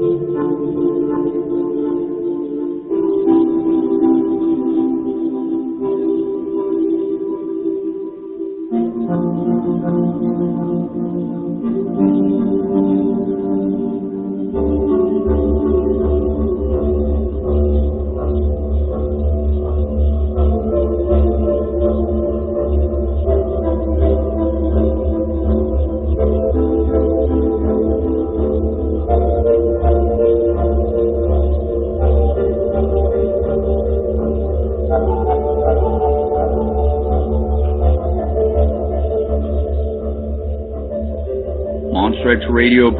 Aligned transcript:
Monster 0.00 0.40
Radio 0.40 1.09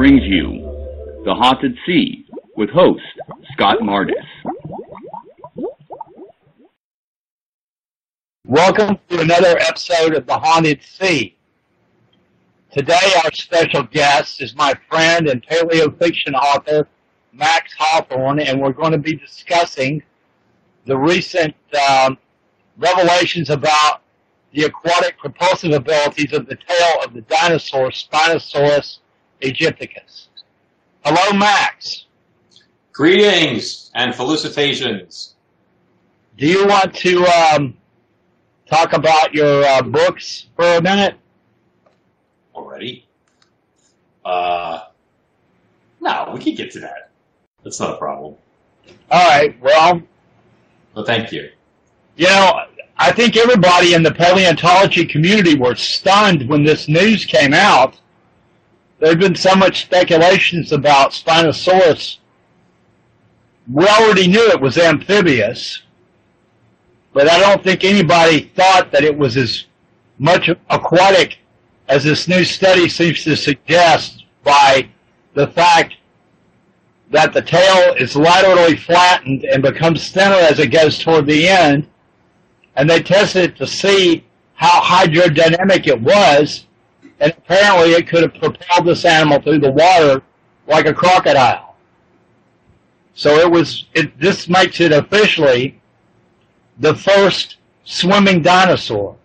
brings 0.01 0.23
you 0.23 1.21
The 1.27 1.35
Haunted 1.35 1.77
Sea 1.85 2.25
with 2.57 2.71
host 2.71 3.03
Scott 3.53 3.81
Mardis. 3.81 4.15
Welcome 8.47 8.99
to 9.11 9.21
another 9.21 9.59
episode 9.59 10.15
of 10.15 10.25
The 10.25 10.39
Haunted 10.39 10.83
Sea. 10.83 11.37
Today 12.73 13.13
our 13.23 13.31
special 13.35 13.83
guest 13.83 14.41
is 14.41 14.57
my 14.57 14.73
friend 14.89 15.29
and 15.29 15.47
paleofiction 15.47 16.33
author 16.33 16.89
Max 17.35 17.75
Hawthorne 17.79 18.41
and 18.41 18.59
we're 18.59 18.73
going 18.73 18.93
to 18.93 18.99
be 18.99 19.17
discussing 19.17 20.03
the 20.87 20.97
recent 20.97 21.55
um, 21.91 22.17
revelations 22.79 23.51
about 23.51 24.01
the 24.55 24.63
aquatic 24.63 25.19
propulsive 25.19 25.73
abilities 25.73 26.33
of 26.33 26.47
the 26.47 26.57
tail 26.57 27.05
of 27.05 27.13
the 27.13 27.21
dinosaur 27.21 27.91
Spinosaurus 27.91 29.01
aegyptiacus. 29.43 30.29
Hello, 31.05 31.37
Max. 31.37 32.07
Greetings 32.93 33.91
and 33.95 34.15
felicitations. 34.15 35.35
Do 36.37 36.47
you 36.47 36.67
want 36.67 36.95
to 36.97 37.25
um, 37.27 37.77
talk 38.67 38.93
about 38.93 39.35
your 39.35 39.65
uh, 39.65 39.83
books 39.83 40.47
for 40.57 40.65
a 40.65 40.83
minute? 40.83 41.17
Already? 42.55 43.07
Uh, 44.25 44.81
no, 46.01 46.31
we 46.33 46.41
can 46.41 46.55
get 46.55 46.71
to 46.73 46.81
that. 46.81 47.11
That's 47.65 47.81
not 47.81 47.95
a 47.95 47.97
problem. 47.97 48.35
All 49.11 49.29
right. 49.29 49.61
Well, 49.61 50.03
well, 50.95 51.05
thank 51.05 51.33
you. 51.33 51.51
You 52.17 52.27
know, 52.27 52.65
I 52.97 53.13
think 53.13 53.37
everybody 53.37 53.95
in 53.95 54.03
the 54.03 54.13
paleontology 54.13 55.07
community 55.07 55.57
were 55.57 55.75
stunned 55.75 56.49
when 56.49 56.65
this 56.65 56.89
news 56.89 57.25
came 57.25 57.55
out. 57.55 57.99
There 59.01 59.09
had 59.09 59.19
been 59.19 59.35
so 59.35 59.55
much 59.55 59.83
speculations 59.83 60.73
about 60.73 61.13
Spinosaurus. 61.13 62.19
We 63.73 63.87
already 63.87 64.29
knew 64.29 64.47
it 64.51 64.61
was 64.61 64.77
amphibious, 64.77 65.83
but 67.15 67.27
I 67.27 67.41
don't 67.41 67.65
think 67.65 67.83
anybody 67.83 68.53
thought 68.55 68.93
that 68.93 69.03
it 69.03 69.17
was 69.17 69.39
as 69.39 69.65
much 70.19 70.51
aquatic 70.69 71.39
as 71.89 72.05
this 72.05 72.29
new 72.29 72.45
study 72.45 72.91
seems 72.91 73.25
to 73.25 73.37
suggest 73.37 74.25
by 74.45 74.91
the 75.33 75.49
fact 75.49 75.95
that 77.11 77.33
the 77.33 77.43
tail 77.43 77.95
is 77.95 78.15
laterally 78.15 78.77
flattened 78.77 79.45
and 79.45 79.63
becomes 79.63 80.11
thinner 80.11 80.35
as 80.35 80.59
it 80.59 80.69
goes 80.69 80.99
toward 80.99 81.27
the 81.27 81.49
end, 81.49 81.89
and 82.77 82.89
they 82.89 83.03
tested 83.03 83.51
it 83.51 83.57
to 83.57 83.67
see 83.67 84.27
how 84.55 84.81
hydrodynamic 84.83 85.87
it 85.87 86.01
was, 86.01 86.67
and 87.21 87.33
apparently 87.37 87.93
it 87.93 88.09
could 88.09 88.23
have 88.23 88.35
propelled 88.35 88.87
this 88.87 89.05
animal 89.05 89.41
through 89.41 89.59
the 89.59 89.71
water 89.71 90.23
like 90.67 90.87
a 90.87 90.95
crocodile. 90.95 91.77
So 93.15 93.37
it 93.37 93.51
was. 93.51 93.87
It, 93.95 94.19
this 94.19 94.49
makes 94.49 94.81
it 94.81 94.93
officially 94.93 95.81
the 96.79 96.95
first 96.95 97.57
swimming 97.85 98.41
dinosaur. 98.41 99.17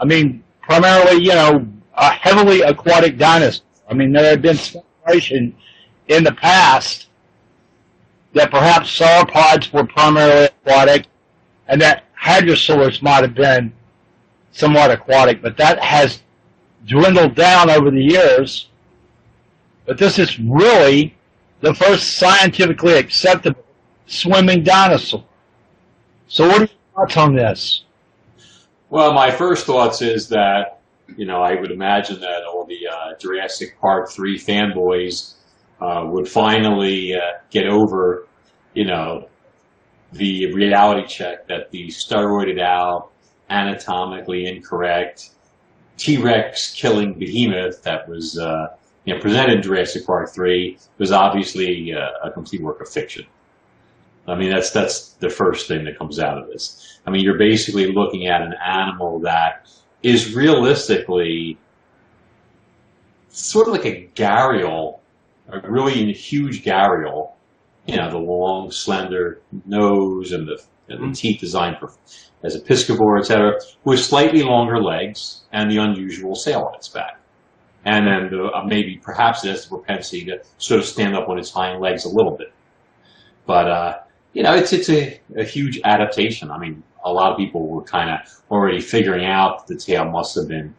I 0.00 0.04
mean, 0.04 0.42
primarily, 0.62 1.22
you 1.22 1.34
know, 1.34 1.66
a 1.94 2.10
heavily 2.10 2.62
aquatic 2.62 3.18
dinosaur. 3.18 3.64
I 3.88 3.94
mean, 3.94 4.12
there 4.12 4.28
had 4.28 4.42
been 4.42 4.56
speculation 4.56 5.54
in 6.08 6.24
the 6.24 6.32
past 6.32 7.08
that 8.34 8.50
perhaps 8.50 8.98
sauropods 8.98 9.72
were 9.72 9.86
primarily 9.86 10.46
aquatic 10.46 11.06
and 11.68 11.80
that 11.80 12.04
hadrosaurs 12.20 13.00
might 13.02 13.22
have 13.22 13.34
been 13.34 13.72
somewhat 14.52 14.90
aquatic, 14.90 15.40
but 15.40 15.56
that 15.56 15.78
has 15.82 16.22
dwindled 16.86 17.34
down 17.34 17.70
over 17.70 17.90
the 17.90 18.02
years. 18.02 18.68
But 19.86 19.98
this 19.98 20.18
is 20.18 20.38
really 20.38 21.16
the 21.60 21.74
first 21.74 22.16
scientifically 22.18 22.94
acceptable 22.94 23.64
swimming 24.06 24.62
dinosaur. 24.62 25.24
So 26.28 26.46
what 26.48 26.56
are 26.56 26.60
your 26.60 26.68
thoughts 26.94 27.16
on 27.16 27.34
this? 27.34 27.84
Well, 28.90 29.12
my 29.14 29.30
first 29.30 29.66
thoughts 29.66 30.02
is 30.02 30.28
that, 30.28 30.80
you 31.16 31.26
know, 31.26 31.42
I 31.42 31.60
would 31.60 31.70
imagine 31.70 32.20
that 32.20 32.44
all 32.44 32.64
the 32.64 32.86
uh, 32.86 33.18
Jurassic 33.18 33.78
Park 33.80 34.10
3 34.10 34.38
fanboys 34.38 35.34
uh, 35.80 36.04
would 36.06 36.28
finally 36.28 37.14
uh, 37.14 37.38
get 37.50 37.66
over, 37.66 38.26
you 38.74 38.84
know, 38.84 39.28
the 40.12 40.52
reality 40.52 41.06
check 41.06 41.46
that 41.48 41.70
the 41.70 41.88
steroided 41.88 42.60
out, 42.60 43.10
anatomically 43.50 44.46
incorrect, 44.46 45.30
T-Rex 45.96 46.74
killing 46.74 47.14
behemoth 47.14 47.82
that 47.82 48.08
was 48.08 48.38
uh, 48.38 48.68
you 49.04 49.14
know, 49.14 49.20
presented 49.20 49.56
in 49.56 49.62
Jurassic 49.62 50.04
Park 50.04 50.30
3 50.30 50.78
was 50.98 51.12
obviously 51.12 51.94
uh, 51.94 52.10
a 52.24 52.30
complete 52.30 52.60
work 52.62 52.80
of 52.80 52.88
fiction. 52.88 53.24
I 54.28 54.34
mean, 54.34 54.50
that's, 54.50 54.70
that's 54.70 55.10
the 55.12 55.30
first 55.30 55.68
thing 55.68 55.84
that 55.84 55.96
comes 55.96 56.18
out 56.18 56.36
of 56.36 56.48
this. 56.48 56.98
I 57.06 57.10
mean, 57.10 57.22
you're 57.22 57.38
basically 57.38 57.92
looking 57.92 58.26
at 58.26 58.42
an 58.42 58.54
animal 58.54 59.20
that 59.20 59.68
is 60.02 60.34
realistically 60.34 61.56
sort 63.28 63.68
of 63.68 63.74
like 63.74 63.84
a 63.84 64.08
gharial, 64.16 64.98
a 65.48 65.60
really 65.70 66.12
huge 66.12 66.64
gharial, 66.64 67.32
you 67.86 67.96
know, 67.96 68.10
the 68.10 68.18
long, 68.18 68.72
slender 68.72 69.40
nose 69.64 70.32
and 70.32 70.48
the, 70.48 70.60
the 70.88 71.12
teeth 71.14 71.40
designed 71.40 71.78
for, 71.78 71.92
as 72.42 72.54
a 72.54 72.60
piscivore, 72.60 73.18
etc., 73.18 73.58
with 73.84 74.00
slightly 74.00 74.42
longer 74.42 74.82
legs 74.82 75.44
and 75.52 75.70
the 75.70 75.78
unusual 75.78 76.34
sail 76.34 76.62
on 76.62 76.74
its 76.74 76.88
back. 76.88 77.20
And 77.84 78.06
then 78.06 78.30
the, 78.30 78.44
uh, 78.46 78.64
maybe 78.64 79.00
perhaps 79.02 79.44
it 79.44 79.50
has 79.50 79.64
the 79.64 79.76
propensity 79.76 80.24
to 80.26 80.40
sort 80.58 80.80
of 80.80 80.86
stand 80.86 81.14
up 81.14 81.28
on 81.28 81.38
its 81.38 81.50
hind 81.50 81.80
legs 81.80 82.04
a 82.04 82.08
little 82.08 82.36
bit. 82.36 82.52
But, 83.46 83.68
uh, 83.68 83.98
you 84.32 84.42
know, 84.42 84.54
it's, 84.54 84.72
it's 84.72 84.88
a, 84.88 85.20
a 85.36 85.44
huge 85.44 85.80
adaptation. 85.84 86.50
I 86.50 86.58
mean, 86.58 86.82
a 87.04 87.12
lot 87.12 87.30
of 87.30 87.38
people 87.38 87.68
were 87.68 87.84
kind 87.84 88.10
of 88.10 88.18
already 88.50 88.80
figuring 88.80 89.24
out 89.24 89.68
the 89.68 89.76
tail 89.76 90.04
must 90.04 90.34
have 90.34 90.48
been 90.48 90.74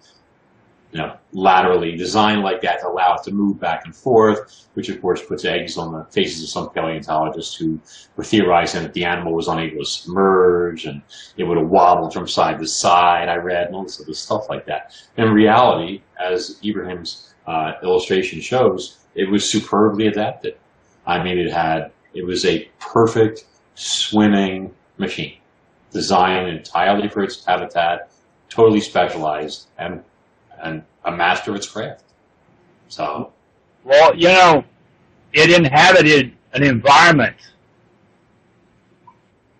you 0.91 0.99
know, 0.99 1.17
laterally 1.33 1.95
designed 1.97 2.41
like 2.41 2.61
that 2.61 2.79
to 2.79 2.87
allow 2.87 3.15
it 3.15 3.23
to 3.23 3.31
move 3.31 3.59
back 3.59 3.83
and 3.85 3.95
forth, 3.95 4.67
which 4.73 4.89
of 4.89 5.01
course 5.01 5.21
puts 5.21 5.43
eggs 5.43 5.77
on 5.77 5.91
the 5.91 6.03
faces 6.05 6.43
of 6.43 6.49
some 6.49 6.69
paleontologists 6.69 7.55
who 7.55 7.79
were 8.15 8.23
theorizing 8.23 8.83
that 8.83 8.93
the 8.93 9.03
animal 9.03 9.33
was 9.33 9.47
unable 9.47 9.79
to 9.79 9.85
submerge 9.85 10.85
and 10.85 11.01
it 11.35 11.43
would 11.43 11.57
have 11.57 11.67
wobbled 11.67 12.13
from 12.13 12.27
side 12.27 12.59
to 12.59 12.67
side, 12.67 13.27
I 13.27 13.35
read, 13.35 13.73
all 13.73 13.83
this 13.83 14.01
other 14.01 14.13
stuff 14.13 14.49
like 14.49 14.65
that. 14.67 14.93
In 15.17 15.29
reality, 15.31 16.01
as 16.19 16.59
Ibrahim's 16.63 17.33
uh, 17.47 17.73
illustration 17.83 18.39
shows, 18.39 18.97
it 19.15 19.29
was 19.29 19.49
superbly 19.49 20.07
adapted. 20.07 20.57
I 21.05 21.23
mean, 21.23 21.37
it 21.37 21.51
had, 21.51 21.91
it 22.13 22.25
was 22.25 22.45
a 22.45 22.69
perfect 22.79 23.45
swimming 23.75 24.73
machine, 24.97 25.37
designed 25.91 26.47
entirely 26.47 27.09
for 27.09 27.23
its 27.23 27.45
habitat, 27.45 28.11
totally 28.49 28.81
specialized, 28.81 29.67
and 29.77 30.03
and 30.61 30.83
a 31.05 31.11
master 31.11 31.51
of 31.51 31.57
its 31.57 31.67
craft. 31.67 32.03
So, 32.87 33.33
well, 33.83 34.15
you 34.15 34.27
know, 34.27 34.63
it 35.33 35.51
inhabited 35.51 36.33
an 36.53 36.63
environment 36.63 37.35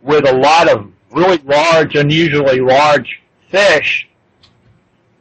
with 0.01 0.27
a 0.27 0.33
lot 0.33 0.69
of 0.69 0.91
really 1.11 1.37
large, 1.39 1.95
unusually 1.95 2.59
large 2.59 3.21
fish 3.49 4.07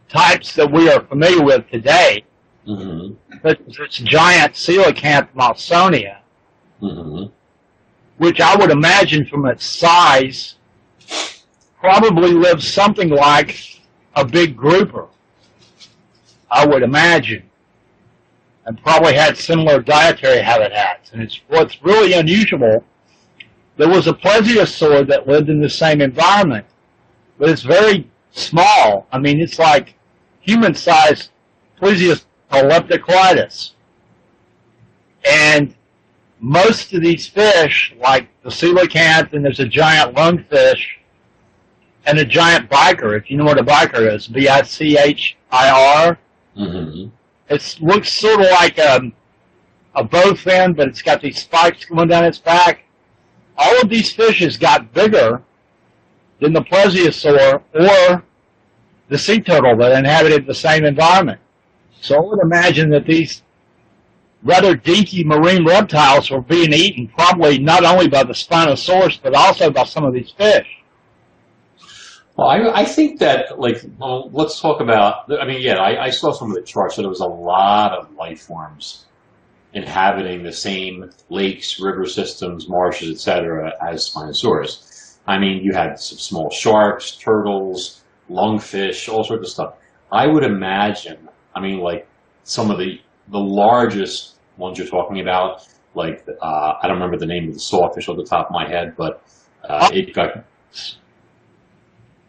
types 0.09 0.55
that 0.55 0.71
we 0.71 0.91
are 0.91 1.01
familiar 1.01 1.43
with 1.43 1.69
today. 1.71 2.25
Mm-hmm. 2.67 3.37
But 3.43 3.65
this 3.67 3.99
giant 3.99 4.55
coelacanth 4.55 5.29
mawsonia, 5.35 6.19
mm-hmm. 6.83 7.27
which 8.19 8.41
I 8.41 8.57
would 8.57 8.71
imagine 8.71 9.27
from 9.27 9.47
its 9.47 9.65
size 9.65 10.57
probably 11.79 12.33
lives 12.33 12.67
something 12.67 13.11
like 13.11 13.81
a 14.15 14.25
big 14.25 14.57
grouper. 14.57 15.07
I 16.51 16.67
would 16.67 16.83
imagine. 16.83 17.43
and 18.67 18.83
probably 18.83 19.15
had 19.15 19.37
similar 19.39 19.81
dietary 19.81 20.39
habitats. 20.41 21.13
And 21.13 21.23
it's 21.23 21.41
what's 21.49 21.83
really 21.83 22.13
unusual. 22.15 22.85
There 23.77 23.89
was 23.89 24.09
a 24.09 24.13
plesiosaur 24.13 25.07
that 25.07 25.29
lived 25.29 25.49
in 25.49 25.61
the 25.61 25.71
same 25.71 26.01
environment, 26.01 26.67
but 27.39 27.49
it's 27.49 27.63
very 27.63 28.11
small. 28.33 29.07
I 29.13 29.19
mean, 29.19 29.41
it's 29.41 29.59
like 29.59 29.95
human-sized 30.41 31.31
plesiosaur. 31.81 32.25
And 35.29 35.75
most 36.41 36.93
of 36.93 37.03
these 37.03 37.27
fish, 37.27 37.95
like 38.01 38.29
the 38.43 38.51
coelacanth, 38.51 39.33
and 39.33 39.45
there's 39.45 39.61
a 39.61 39.67
giant 39.67 40.15
lungfish, 40.17 40.83
and 42.05 42.19
a 42.19 42.25
giant 42.25 42.71
bichir, 42.71 43.17
if 43.19 43.31
you 43.31 43.37
know 43.37 43.45
what 43.45 43.59
a 43.59 43.65
bichir 43.65 44.13
is, 44.13 44.27
B-I-C-H-I-R. 44.29 46.19
Mm-hmm. 46.57 47.09
It 47.49 47.79
looks 47.81 48.13
sort 48.13 48.41
of 48.41 48.51
like 48.51 48.79
a, 48.79 49.13
a 49.95 50.05
bow 50.05 50.35
fin, 50.35 50.73
but 50.73 50.89
it's 50.89 51.03
got 51.03 51.21
these 51.21 51.39
spikes 51.39 51.85
going 51.85 52.09
down 52.09 52.25
its 52.25 52.39
back. 52.39 52.85
All 53.57 53.81
of 53.81 53.89
these 53.89 54.13
fishes 54.13 54.57
got 54.57 54.93
bigger 54.93 55.43
than 56.41 56.53
the 56.53 56.63
plesiosaur 56.63 57.63
or 57.75 58.25
the 59.09 59.19
sea 59.19 59.41
turtle 59.41 59.77
that 59.77 59.97
inhabited 59.99 60.47
the 60.47 60.55
same 60.55 60.85
environment. 60.85 61.41
So 62.01 62.17
I 62.17 62.21
would 62.21 62.41
imagine 62.41 62.91
that 62.91 63.07
these 63.07 63.43
rather 64.43 64.77
dinky 64.77 65.25
marine 65.25 65.67
reptiles 65.67 66.31
were 66.31 66.41
being 66.41 66.73
eaten 66.73 67.09
probably 67.09 67.59
not 67.59 67.85
only 67.85 68.09
by 68.09 68.23
the 68.23 68.33
Spinosaurus, 68.33 69.19
but 69.23 69.35
also 69.35 69.71
by 69.71 69.85
some 69.85 70.05
of 70.05 70.13
these 70.13 70.31
fish. 70.31 70.67
Well, 72.37 72.49
I, 72.49 72.83
I 72.83 72.85
think 72.85 73.21
that, 73.21 73.59
like, 73.59 73.83
well, 73.99 74.29
let's 74.31 74.61
talk 74.61 74.83
about, 74.83 75.33
I 75.33 75.47
mean, 75.47 75.63
yeah, 75.63 75.77
I, 75.77 76.05
I 76.05 76.11
saw 76.11 76.33
some 76.33 76.51
of 76.51 76.55
the 76.55 76.63
charts, 76.63 76.97
so 76.97 77.03
there 77.03 77.09
was 77.09 77.21
a 77.21 77.27
lot 77.27 77.93
of 77.93 78.13
life 78.15 78.43
forms 78.43 79.07
inhabiting 79.73 80.43
the 80.43 80.53
same 80.53 81.11
lakes, 81.31 81.81
river 81.81 82.05
systems, 82.05 82.69
marshes, 82.69 83.11
etc., 83.11 83.73
as 83.81 84.11
Spinosaurus. 84.11 85.17
I 85.27 85.39
mean, 85.39 85.63
you 85.65 85.73
had 85.73 85.99
some 85.99 86.19
small 86.19 86.51
sharks, 86.51 87.13
turtles, 87.13 88.05
lungfish, 88.31 89.11
all 89.11 89.25
sorts 89.25 89.49
of 89.49 89.53
stuff. 89.53 89.75
I 90.13 90.27
would 90.27 90.45
imagine, 90.45 91.29
I 91.55 91.61
mean, 91.61 91.79
like, 91.81 92.07
some 92.45 92.71
of 92.71 92.79
the, 92.79 93.01
the 93.29 93.39
largest 93.39 94.37
ones 94.59 94.79
you're 94.79 94.87
talking 94.87 95.21
about, 95.21 95.67
like, 95.95 96.27
uh, 96.43 96.75
I 96.83 96.87
don't 96.87 96.97
remember 96.97 97.17
the 97.17 97.27
name 97.27 97.49
of 97.49 97.55
the 97.55 97.61
sawfish 97.61 98.09
off 98.09 98.19
the 98.19 98.25
top 98.25 98.49
of 98.49 98.53
my 98.53 98.69
head, 98.69 98.95
but 98.95 99.23
uh, 99.65 99.89
it 99.93 100.13
got 100.15 100.45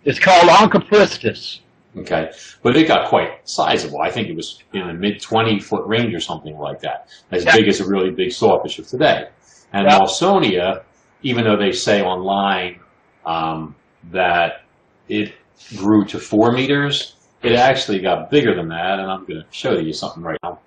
It's 0.08 0.20
called 0.20 0.48
Onchopristis. 0.50 1.60
Okay, 1.98 2.32
but 2.64 2.78
it 2.78 2.88
got 2.88 3.10
quite 3.10 3.42
sizable. 3.44 4.00
I 4.02 4.10
think 4.10 4.30
it 4.30 4.36
was 4.38 4.64
in 4.72 4.88
the 4.88 4.94
mid 4.94 5.22
20 5.22 5.60
foot 5.60 5.86
range 5.86 6.14
or 6.14 6.22
something 6.22 6.58
like 6.58 6.80
that, 6.80 7.10
as 7.32 7.44
Yeah. 7.44 7.56
big 7.58 7.68
as 7.68 7.82
a 7.82 7.86
really 7.88 8.12
big 8.12 8.32
sawfish 8.32 8.80
of 8.80 8.88
today. 8.88 9.28
And 9.74 9.86
Yeah. 9.86 10.00
Mawsonia, 10.00 10.84
even 11.24 11.44
though 11.44 11.58
they 11.58 11.74
say 11.74 12.02
online 12.02 12.80
um, 13.26 13.76
that 14.12 14.62
it 15.10 15.34
grew 15.76 16.06
to 16.06 16.20
four 16.20 16.54
meters, 16.54 17.16
it 17.44 17.52
actually 17.54 18.00
got 18.00 18.30
bigger 18.32 18.56
than 18.56 18.70
that. 18.70 19.00
And 19.00 19.12
I'm 19.12 19.26
going 19.26 19.42
to 19.42 19.46
show 19.52 19.78
you 19.78 19.92
something 19.92 20.24
right 20.24 20.38
now. 20.42 20.60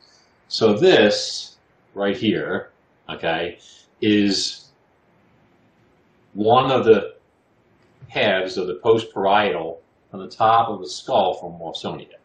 So 0.48 0.74
this 0.74 1.56
right 1.94 2.16
here, 2.16 2.72
okay, 3.08 3.58
is 4.02 4.66
one 6.34 6.70
of 6.70 6.84
the 6.84 7.14
halves 8.10 8.56
of 8.56 8.66
the 8.66 8.80
postparietal 8.84 9.78
on 10.12 10.20
the 10.20 10.28
top 10.28 10.68
of 10.68 10.80
the 10.80 10.88
skull 10.88 11.34
from 11.34 11.52
Mawsonia. 11.52 12.18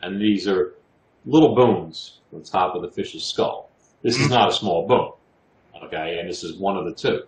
And 0.00 0.20
these 0.20 0.46
are 0.46 0.74
little 1.26 1.54
bones 1.54 2.20
on 2.32 2.40
the 2.40 2.44
top 2.44 2.74
of 2.74 2.82
the 2.82 2.90
fish's 2.90 3.24
skull. 3.24 3.70
This 4.02 4.18
is 4.18 4.30
not 4.30 4.48
a 4.48 4.52
small 4.52 4.86
bone, 4.86 5.12
okay, 5.84 6.18
and 6.18 6.28
this 6.28 6.42
is 6.42 6.56
one 6.56 6.76
of 6.76 6.84
the 6.84 6.94
two. 6.94 7.22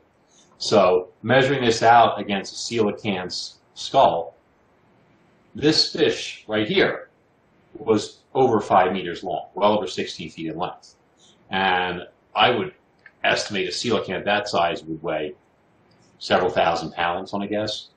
So 0.59 1.09
measuring 1.23 1.65
this 1.65 1.82
out 1.82 2.21
against 2.21 2.55
a 2.55 2.75
coelacanth's 2.75 3.59
skull, 3.75 4.35
this 5.55 5.93
fish 5.93 6.44
right 6.49 6.67
here 6.67 7.09
was 7.75 8.21
over 8.35 8.61
five 8.61 8.93
meters 8.93 9.23
long, 9.23 9.47
well 9.55 9.76
over 9.76 9.87
16 9.87 10.31
feet 10.31 10.47
in 10.47 10.56
length. 10.56 10.94
And 11.50 12.03
I 12.35 12.50
would 12.50 12.75
estimate 13.23 13.69
a 13.69 13.71
coelacanth 13.71 14.25
that 14.25 14.49
size 14.49 14.82
would 14.85 15.03
weigh 15.03 15.35
several 16.25 16.49
thousand 16.50 16.91
pounds 16.93 17.35
on 17.35 17.43
a 17.43 17.47
guess. 17.47 17.88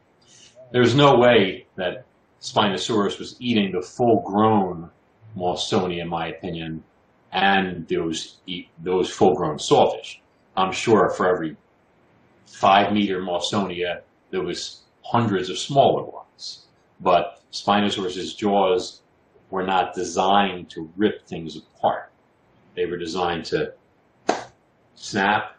There's 0.73 0.93
no 0.93 1.15
way 1.15 1.65
that 1.77 2.03
Spinosaurus 2.41 3.19
was 3.19 3.37
eating 3.39 3.71
the 3.71 3.81
full-grown 3.81 4.89
Mawsonia, 5.37 6.01
in 6.01 6.09
my 6.09 6.27
opinion, 6.27 6.83
and 7.31 7.87
those 7.87 8.39
those 8.83 9.09
full-grown 9.09 9.59
sawfish. 9.59 10.21
I'm 10.57 10.73
sure 10.73 11.09
for 11.11 11.33
every 11.33 11.55
five-meter 12.47 13.21
Mawsonia, 13.21 14.01
there 14.31 14.43
was 14.43 14.81
hundreds 15.03 15.49
of 15.49 15.57
smaller 15.57 16.03
ones. 16.03 16.65
But 16.99 17.41
Spinosaurus's 17.53 18.33
jaws 18.35 19.03
were 19.51 19.65
not 19.65 19.95
designed 19.95 20.69
to 20.71 20.91
rip 20.97 21.25
things 21.25 21.55
apart. 21.55 22.11
They 22.75 22.87
were 22.87 22.97
designed 22.97 23.45
to 23.45 23.73
snap, 24.95 25.55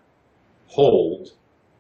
hold, 0.67 1.31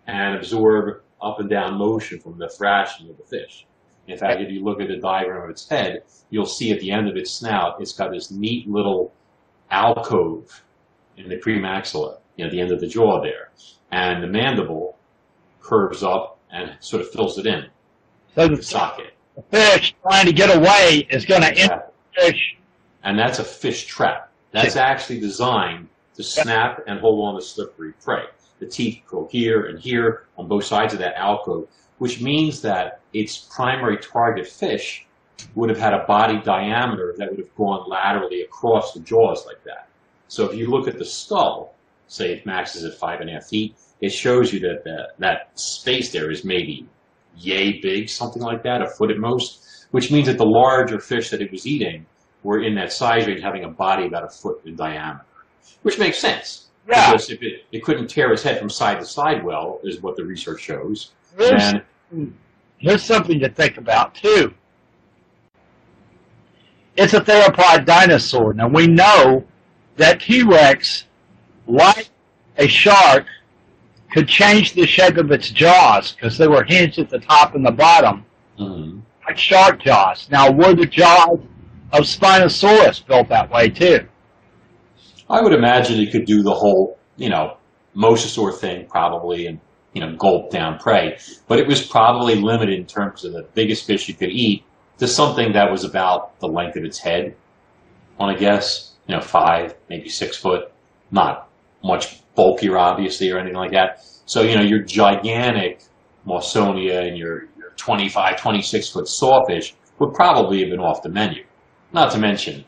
and 0.08 0.34
absorb 0.34 1.02
up 1.22 1.38
and 1.38 1.48
down 1.48 1.74
motion 1.74 2.18
from 2.18 2.38
the 2.38 2.48
thrashing 2.48 3.08
of 3.10 3.16
the 3.16 3.22
fish. 3.24 3.66
In 4.08 4.16
fact, 4.18 4.40
if 4.40 4.50
you 4.50 4.64
look 4.64 4.80
at 4.80 4.88
the 4.88 4.96
diagram 4.96 5.44
of 5.44 5.50
its 5.50 5.68
head, 5.68 6.02
you'll 6.30 6.46
see 6.46 6.72
at 6.72 6.80
the 6.80 6.90
end 6.90 7.08
of 7.08 7.16
its 7.16 7.30
snout, 7.30 7.76
it's 7.80 7.92
got 7.92 8.10
this 8.10 8.30
neat 8.30 8.68
little 8.68 9.12
alcove 9.70 10.64
in 11.18 11.28
the 11.28 11.36
premaxilla, 11.36 12.18
you 12.36 12.44
know, 12.44 12.50
the 12.50 12.60
end 12.60 12.72
of 12.72 12.80
the 12.80 12.86
jaw 12.86 13.20
there. 13.22 13.50
And 13.92 14.22
the 14.22 14.26
mandible 14.26 14.96
curves 15.60 16.02
up 16.02 16.38
and 16.50 16.72
sort 16.80 17.02
of 17.02 17.10
fills 17.10 17.36
it 17.38 17.46
in, 17.46 17.66
So 18.34 18.48
the 18.48 18.56
the 18.56 18.62
socket. 18.62 19.12
fish 19.50 19.94
trying 20.02 20.26
to 20.26 20.32
get 20.32 20.56
away 20.56 21.06
is 21.10 21.26
going 21.26 21.42
to 21.42 21.48
the 21.54 21.84
fish. 22.18 22.56
And 23.04 23.18
that's 23.18 23.38
a 23.38 23.44
fish 23.44 23.84
trap. 23.86 24.30
That's 24.52 24.76
actually 24.76 25.20
designed 25.20 25.88
to 26.16 26.22
snap 26.22 26.82
and 26.86 26.98
hold 26.98 27.24
on 27.26 27.34
to 27.34 27.42
slippery 27.46 27.92
prey. 28.02 28.24
The 28.58 28.66
teeth 28.66 29.02
go 29.08 29.28
here 29.30 29.66
and 29.66 29.78
here 29.78 30.26
on 30.36 30.48
both 30.48 30.64
sides 30.64 30.92
of 30.92 30.98
that 31.00 31.16
alcove, 31.16 31.68
which 31.98 32.20
means 32.20 32.60
that 32.62 33.00
its 33.12 33.38
primary 33.38 33.98
target 33.98 34.46
fish 34.46 35.06
would 35.54 35.68
have 35.68 35.78
had 35.78 35.94
a 35.94 36.04
body 36.06 36.40
diameter 36.42 37.14
that 37.18 37.30
would 37.30 37.38
have 37.38 37.54
gone 37.54 37.88
laterally 37.88 38.42
across 38.42 38.92
the 38.92 39.00
jaws 39.00 39.46
like 39.46 39.62
that. 39.64 39.88
So 40.28 40.48
if 40.48 40.56
you 40.56 40.68
look 40.68 40.88
at 40.88 40.98
the 40.98 41.04
skull, 41.04 41.74
say 42.08 42.32
it 42.32 42.46
maxes 42.46 42.84
at 42.84 42.98
five 42.98 43.20
and 43.20 43.30
a 43.30 43.34
half 43.34 43.46
feet, 43.46 43.76
it 44.00 44.10
shows 44.10 44.52
you 44.52 44.60
that 44.60 44.84
the, 44.84 45.08
that 45.18 45.58
space 45.58 46.12
there 46.12 46.30
is 46.30 46.44
maybe 46.44 46.86
yay 47.36 47.80
big, 47.80 48.08
something 48.08 48.42
like 48.42 48.62
that, 48.62 48.82
a 48.82 48.86
foot 48.86 49.10
at 49.10 49.18
most, 49.18 49.86
which 49.90 50.10
means 50.10 50.26
that 50.26 50.38
the 50.38 50.44
larger 50.44 50.98
fish 50.98 51.30
that 51.30 51.40
it 51.40 51.50
was 51.50 51.66
eating 51.66 52.04
were 52.42 52.62
in 52.62 52.74
that 52.74 52.92
size 52.92 53.26
range 53.26 53.42
having 53.42 53.64
a 53.64 53.68
body 53.68 54.06
about 54.06 54.24
a 54.24 54.28
foot 54.28 54.60
in 54.64 54.76
diameter, 54.76 55.24
which 55.82 55.98
makes 55.98 56.18
sense. 56.18 56.67
Yeah. 56.88 57.12
Because 57.12 57.30
if 57.30 57.42
it, 57.42 57.64
it 57.70 57.84
couldn't 57.84 58.08
tear 58.08 58.32
its 58.32 58.42
head 58.42 58.58
from 58.58 58.70
side 58.70 58.98
to 58.98 59.04
side 59.04 59.44
well, 59.44 59.80
is 59.84 60.00
what 60.00 60.16
the 60.16 60.24
research 60.24 60.60
shows. 60.60 61.10
Here's, 61.36 61.74
And 62.10 62.34
here's 62.78 63.02
something 63.02 63.38
to 63.40 63.48
think 63.48 63.76
about 63.76 64.14
too. 64.14 64.54
It's 66.96 67.12
a 67.14 67.20
theropod 67.20 67.84
dinosaur. 67.84 68.54
Now 68.54 68.68
we 68.68 68.86
know 68.86 69.44
that 69.96 70.20
T-Rex, 70.20 71.04
like 71.66 72.08
a 72.56 72.66
shark, 72.66 73.26
could 74.10 74.26
change 74.26 74.72
the 74.72 74.86
shape 74.86 75.16
of 75.18 75.30
its 75.30 75.50
jaws 75.50 76.12
because 76.12 76.38
they 76.38 76.48
were 76.48 76.64
hinged 76.64 76.98
at 76.98 77.10
the 77.10 77.18
top 77.18 77.54
and 77.54 77.64
the 77.64 77.70
bottom, 77.70 78.24
mhm. 78.58 79.02
like 79.26 79.36
shark 79.36 79.80
jaws. 79.80 80.28
Now 80.30 80.50
were 80.50 80.74
the 80.74 80.86
jaws 80.86 81.38
of 81.92 82.04
Spinosaurus 82.04 83.06
built 83.06 83.28
that 83.28 83.50
way 83.50 83.68
too? 83.68 84.08
I 85.30 85.42
would 85.42 85.52
imagine 85.52 86.00
it 86.00 86.10
could 86.10 86.24
do 86.24 86.42
the 86.42 86.54
whole, 86.54 86.98
you 87.16 87.28
know, 87.28 87.56
mosasaur 87.94 88.56
thing 88.56 88.86
probably 88.88 89.46
and, 89.46 89.60
you 89.92 90.00
know, 90.00 90.16
gulp 90.16 90.50
down 90.50 90.78
prey. 90.78 91.18
But 91.46 91.58
it 91.58 91.66
was 91.66 91.86
probably 91.86 92.36
limited 92.36 92.78
in 92.78 92.86
terms 92.86 93.24
of 93.24 93.32
the 93.32 93.46
biggest 93.54 93.86
fish 93.86 94.08
you 94.08 94.14
could 94.14 94.30
eat 94.30 94.64
to 94.98 95.06
something 95.06 95.52
that 95.52 95.70
was 95.70 95.84
about 95.84 96.38
the 96.40 96.48
length 96.48 96.76
of 96.76 96.84
its 96.84 96.98
head, 96.98 97.36
on 98.18 98.30
a 98.30 98.38
guess, 98.38 98.94
you 99.06 99.14
know, 99.14 99.20
five, 99.20 99.74
maybe 99.88 100.08
six 100.08 100.36
foot, 100.36 100.72
not 101.10 101.48
much 101.84 102.20
bulkier 102.34 102.76
obviously 102.76 103.30
or 103.30 103.38
anything 103.38 103.56
like 103.56 103.72
that. 103.72 104.04
So, 104.26 104.42
you 104.42 104.56
know, 104.56 104.62
your 104.62 104.80
gigantic 104.80 105.82
Mawsonia 106.26 107.06
and 107.06 107.16
your, 107.16 107.48
your 107.56 107.70
25, 107.76 108.40
26 108.40 108.90
foot 108.90 109.08
sawfish 109.08 109.74
would 109.98 110.14
probably 110.14 110.60
have 110.60 110.70
been 110.70 110.80
off 110.80 111.02
the 111.02 111.08
menu. 111.08 111.44
Not 111.92 112.12
to 112.12 112.18
mention, 112.18 112.64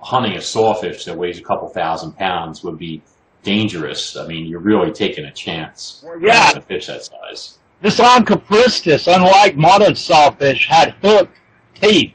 hunting 0.00 0.36
a 0.36 0.40
sawfish 0.40 1.04
that 1.04 1.16
weighs 1.16 1.38
a 1.38 1.42
couple 1.42 1.68
thousand 1.68 2.12
pounds 2.12 2.64
would 2.64 2.78
be 2.78 3.02
dangerous. 3.42 4.16
I 4.16 4.26
mean, 4.26 4.46
you're 4.46 4.60
really 4.60 4.92
taking 4.92 5.24
a 5.24 5.32
chance. 5.32 6.02
Well, 6.04 6.20
yeah. 6.20 6.52
A 6.56 6.60
fish 6.60 6.86
that 6.86 7.04
size. 7.04 7.58
This 7.80 7.98
Onchopristis, 7.98 9.12
unlike 9.14 9.56
modern 9.56 9.94
sawfish, 9.94 10.68
had 10.68 10.94
hooked 11.02 11.36
teeth 11.74 12.12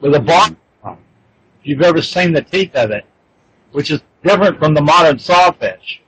with 0.00 0.14
a 0.14 0.18
mm-hmm. 0.18 0.26
barb. 0.26 0.98
If 1.60 1.68
you've 1.68 1.82
ever 1.82 2.02
seen 2.02 2.32
the 2.32 2.42
teeth 2.42 2.74
of 2.74 2.90
it, 2.90 3.04
which 3.72 3.90
is 3.90 4.02
different 4.22 4.58
from 4.58 4.74
the 4.74 4.82
modern 4.82 5.18
sawfish. 5.18 6.02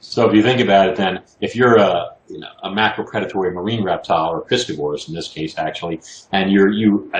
So 0.00 0.28
if 0.28 0.34
you 0.34 0.42
think 0.42 0.60
about 0.60 0.88
it, 0.88 0.96
then 0.96 1.20
if 1.40 1.54
you're 1.54 1.76
a 1.76 2.16
you 2.30 2.38
know, 2.38 2.48
a 2.62 2.70
macropredatory 2.70 3.52
marine 3.52 3.82
reptile 3.82 4.30
or 4.30 4.42
piscivorous 4.42 5.08
in 5.08 5.14
this 5.14 5.28
case 5.28 5.58
actually, 5.58 6.00
and 6.32 6.50
you're 6.50 6.70
you 6.70 7.10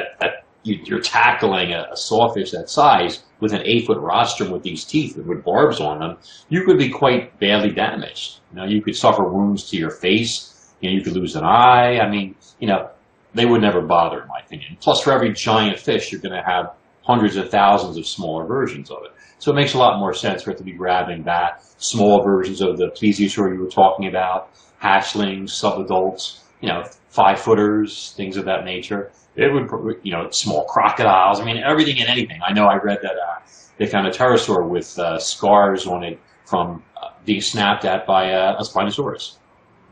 you, 0.62 0.96
are 0.96 1.00
tackling 1.00 1.72
a, 1.72 1.88
a, 1.92 1.96
sawfish 1.96 2.50
that 2.50 2.68
size 2.68 3.22
with 3.40 3.52
an 3.52 3.62
eight 3.64 3.86
foot 3.86 3.98
rostrum 3.98 4.50
with 4.50 4.62
these 4.62 4.84
teeth 4.84 5.16
with 5.16 5.44
barbs 5.44 5.80
on 5.80 6.00
them, 6.00 6.18
you 6.48 6.64
could 6.64 6.78
be 6.78 6.90
quite 6.90 7.38
badly 7.40 7.70
damaged. 7.70 8.40
You 8.52 8.56
know, 8.58 8.66
you 8.66 8.82
could 8.82 8.96
suffer 8.96 9.24
wounds 9.24 9.70
to 9.70 9.76
your 9.76 9.90
face. 9.90 10.72
You 10.80 10.90
know, 10.90 10.96
you 10.96 11.02
could 11.02 11.14
lose 11.14 11.36
an 11.36 11.44
eye. 11.44 11.98
I 11.98 12.10
mean, 12.10 12.34
you 12.58 12.68
know, 12.68 12.90
they 13.34 13.46
would 13.46 13.62
never 13.62 13.80
bother, 13.80 14.22
in 14.22 14.28
my 14.28 14.40
opinion. 14.44 14.76
Plus, 14.80 15.00
for 15.00 15.12
every 15.12 15.32
giant 15.32 15.78
fish, 15.78 16.12
you're 16.12 16.20
going 16.20 16.34
to 16.34 16.42
have 16.42 16.74
hundreds 17.02 17.36
of 17.36 17.50
thousands 17.50 17.96
of 17.96 18.06
smaller 18.06 18.46
versions 18.46 18.90
of 18.90 18.98
it. 19.04 19.12
So 19.38 19.52
it 19.52 19.54
makes 19.54 19.74
a 19.74 19.78
lot 19.78 19.98
more 19.98 20.12
sense 20.12 20.42
for 20.42 20.50
it 20.50 20.58
to 20.58 20.64
be 20.64 20.72
grabbing 20.72 21.24
that, 21.24 21.64
small 21.78 22.22
versions 22.22 22.60
of 22.60 22.76
the 22.76 22.88
plesiosaur 22.88 23.54
you 23.54 23.60
were 23.60 23.70
talking 23.70 24.06
about, 24.06 24.50
hatchlings, 24.82 25.50
subadults, 25.50 26.40
you 26.60 26.68
know, 26.68 26.84
five 27.08 27.40
footers, 27.40 28.12
things 28.16 28.36
of 28.36 28.44
that 28.44 28.64
nature. 28.64 29.10
It 29.36 29.52
would, 29.52 30.00
you 30.02 30.12
know, 30.12 30.28
small 30.30 30.64
crocodiles. 30.64 31.40
I 31.40 31.44
mean, 31.44 31.58
everything 31.58 32.00
and 32.00 32.08
anything. 32.08 32.40
I 32.46 32.52
know 32.52 32.66
I 32.66 32.76
read 32.76 32.98
that 33.02 33.12
uh, 33.12 33.38
they 33.78 33.86
found 33.86 34.06
a 34.06 34.10
pterosaur 34.10 34.68
with 34.68 34.98
uh, 34.98 35.18
scars 35.18 35.86
on 35.86 36.02
it 36.04 36.20
from 36.44 36.82
uh, 37.00 37.10
being 37.24 37.40
snapped 37.40 37.84
at 37.84 38.06
by 38.06 38.26
a, 38.26 38.54
a 38.56 38.62
Spinosaurus. 38.62 39.36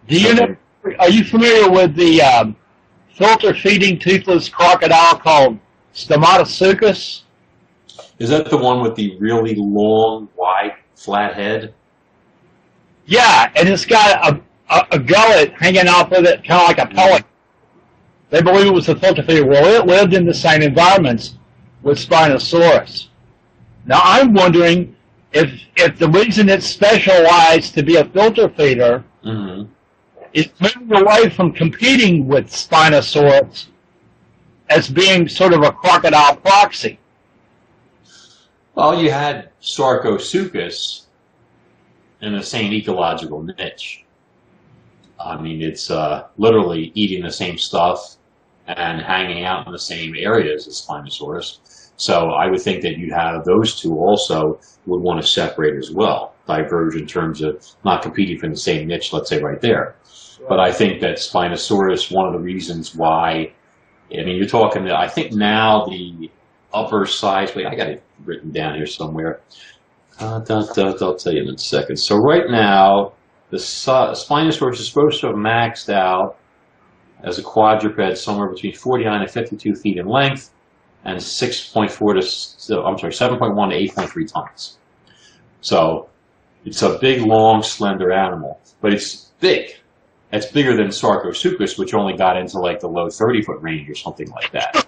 Do 0.08 0.20
you 0.20 0.34
know? 0.34 0.56
Are 0.98 1.08
you 1.08 1.24
familiar 1.24 1.70
with 1.70 1.94
the 1.94 2.22
um, 2.22 2.56
filter 3.14 3.54
feeding 3.54 3.98
toothless 3.98 4.48
crocodile 4.48 5.18
called 5.18 5.58
Stomatosuchus? 5.94 7.22
Is 8.18 8.30
that 8.30 8.50
the 8.50 8.56
one 8.56 8.82
with 8.82 8.96
the 8.96 9.16
really 9.18 9.54
long, 9.56 10.28
wide, 10.36 10.74
flat 10.94 11.34
head? 11.34 11.74
Yeah, 13.06 13.50
and 13.54 13.68
it's 13.68 13.86
got 13.86 14.32
a, 14.32 14.40
a, 14.70 14.86
a 14.92 14.98
gullet 14.98 15.52
hanging 15.52 15.88
off 15.88 16.12
of 16.12 16.24
it, 16.24 16.44
kind 16.44 16.60
of 16.60 16.68
like 16.68 16.78
a 16.78 16.86
pellet. 16.94 17.24
They 18.30 18.42
believe 18.42 18.66
it 18.66 18.74
was 18.74 18.88
a 18.88 18.96
filter 18.96 19.22
feeder. 19.22 19.46
Well, 19.46 19.80
it 19.80 19.86
lived 19.86 20.14
in 20.14 20.26
the 20.26 20.34
same 20.34 20.62
environments 20.62 21.34
with 21.82 21.98
Spinosaurus. 21.98 23.08
Now, 23.86 24.00
I'm 24.04 24.34
wondering 24.34 24.94
if 25.32 25.50
if 25.76 25.98
the 25.98 26.08
reason 26.08 26.48
it's 26.48 26.66
specialized 26.66 27.74
to 27.74 27.82
be 27.82 27.96
a 27.96 28.04
filter 28.04 28.48
feeder 28.50 29.04
mm-hmm. 29.24 29.70
is 30.32 30.48
moving 30.60 31.02
away 31.02 31.30
from 31.30 31.52
competing 31.52 32.26
with 32.26 32.50
Spinosaurus 32.50 33.66
as 34.68 34.88
being 34.90 35.28
sort 35.28 35.54
of 35.54 35.62
a 35.62 35.72
crocodile 35.72 36.36
proxy. 36.36 36.98
Well, 38.74 39.00
you 39.02 39.10
had 39.10 39.50
Sarcosuchus 39.62 41.06
in 42.20 42.34
the 42.34 42.42
same 42.42 42.72
ecological 42.72 43.42
niche. 43.42 44.04
I 45.18 45.40
mean, 45.40 45.62
it's 45.62 45.90
uh, 45.90 46.28
literally 46.36 46.92
eating 46.94 47.24
the 47.24 47.32
same 47.32 47.58
stuff 47.58 48.17
and 48.68 49.00
hanging 49.00 49.44
out 49.44 49.66
in 49.66 49.72
the 49.72 49.78
same 49.78 50.14
areas 50.16 50.66
as 50.68 50.80
Spinosaurus. 50.80 51.58
So 51.96 52.30
I 52.30 52.48
would 52.48 52.60
think 52.60 52.82
that 52.82 52.96
you'd 52.96 53.12
have 53.12 53.44
those 53.44 53.80
two 53.80 53.98
also 53.98 54.60
would 54.86 55.02
want 55.02 55.20
to 55.20 55.26
separate 55.26 55.76
as 55.76 55.90
well, 55.90 56.34
diverge 56.46 56.94
in 56.94 57.06
terms 57.06 57.42
of 57.42 57.64
not 57.84 58.02
competing 58.02 58.38
for 58.38 58.48
the 58.48 58.56
same 58.56 58.86
niche, 58.86 59.12
let's 59.12 59.28
say 59.28 59.42
right 59.42 59.60
there. 59.60 59.96
But 60.48 60.60
I 60.60 60.70
think 60.70 61.00
that 61.00 61.16
Spinosaurus, 61.16 62.14
one 62.14 62.26
of 62.26 62.32
the 62.32 62.38
reasons 62.38 62.94
why, 62.94 63.52
I 64.12 64.24
mean, 64.24 64.36
you're 64.36 64.46
talking, 64.46 64.88
I 64.88 65.08
think 65.08 65.32
now 65.32 65.86
the 65.86 66.30
upper 66.72 67.04
size, 67.06 67.54
wait, 67.56 67.66
I 67.66 67.74
got 67.74 67.88
it 67.88 68.02
written 68.24 68.52
down 68.52 68.76
here 68.76 68.86
somewhere. 68.86 69.40
Uh, 70.20 70.38
da, 70.40 70.62
da, 70.62 70.92
da, 70.92 71.06
I'll 71.06 71.16
tell 71.16 71.32
you 71.32 71.42
in 71.42 71.48
a 71.48 71.58
second. 71.58 71.96
So 71.96 72.16
right 72.16 72.48
now, 72.48 73.12
the 73.50 73.56
Spinosaurus 73.56 74.74
is 74.74 74.88
supposed 74.88 75.20
to 75.20 75.28
have 75.28 75.36
maxed 75.36 75.92
out 75.92 76.37
as 77.22 77.38
a 77.38 77.42
quadruped 77.42 78.18
somewhere 78.18 78.48
between 78.48 78.74
49 78.74 79.20
and 79.20 79.30
52 79.30 79.74
feet 79.74 79.98
in 79.98 80.06
length 80.06 80.50
and 81.04 81.18
6.4 81.18 82.66
to, 82.66 82.82
I'm 82.82 82.98
sorry, 82.98 83.12
7.1 83.12 83.70
to 83.70 84.02
8.3 84.02 84.32
tons. 84.32 84.78
So 85.60 86.08
it's 86.64 86.82
a 86.82 86.98
big, 86.98 87.22
long, 87.22 87.62
slender 87.62 88.12
animal, 88.12 88.60
but 88.80 88.92
it's 88.92 89.32
big. 89.40 89.70
It's 90.32 90.46
bigger 90.46 90.76
than 90.76 90.88
Sarcosuchus, 90.88 91.78
which 91.78 91.94
only 91.94 92.16
got 92.16 92.36
into 92.36 92.58
like 92.58 92.80
the 92.80 92.88
low 92.88 93.08
30 93.08 93.42
foot 93.42 93.62
range 93.62 93.88
or 93.88 93.94
something 93.94 94.28
like 94.30 94.52
that. 94.52 94.86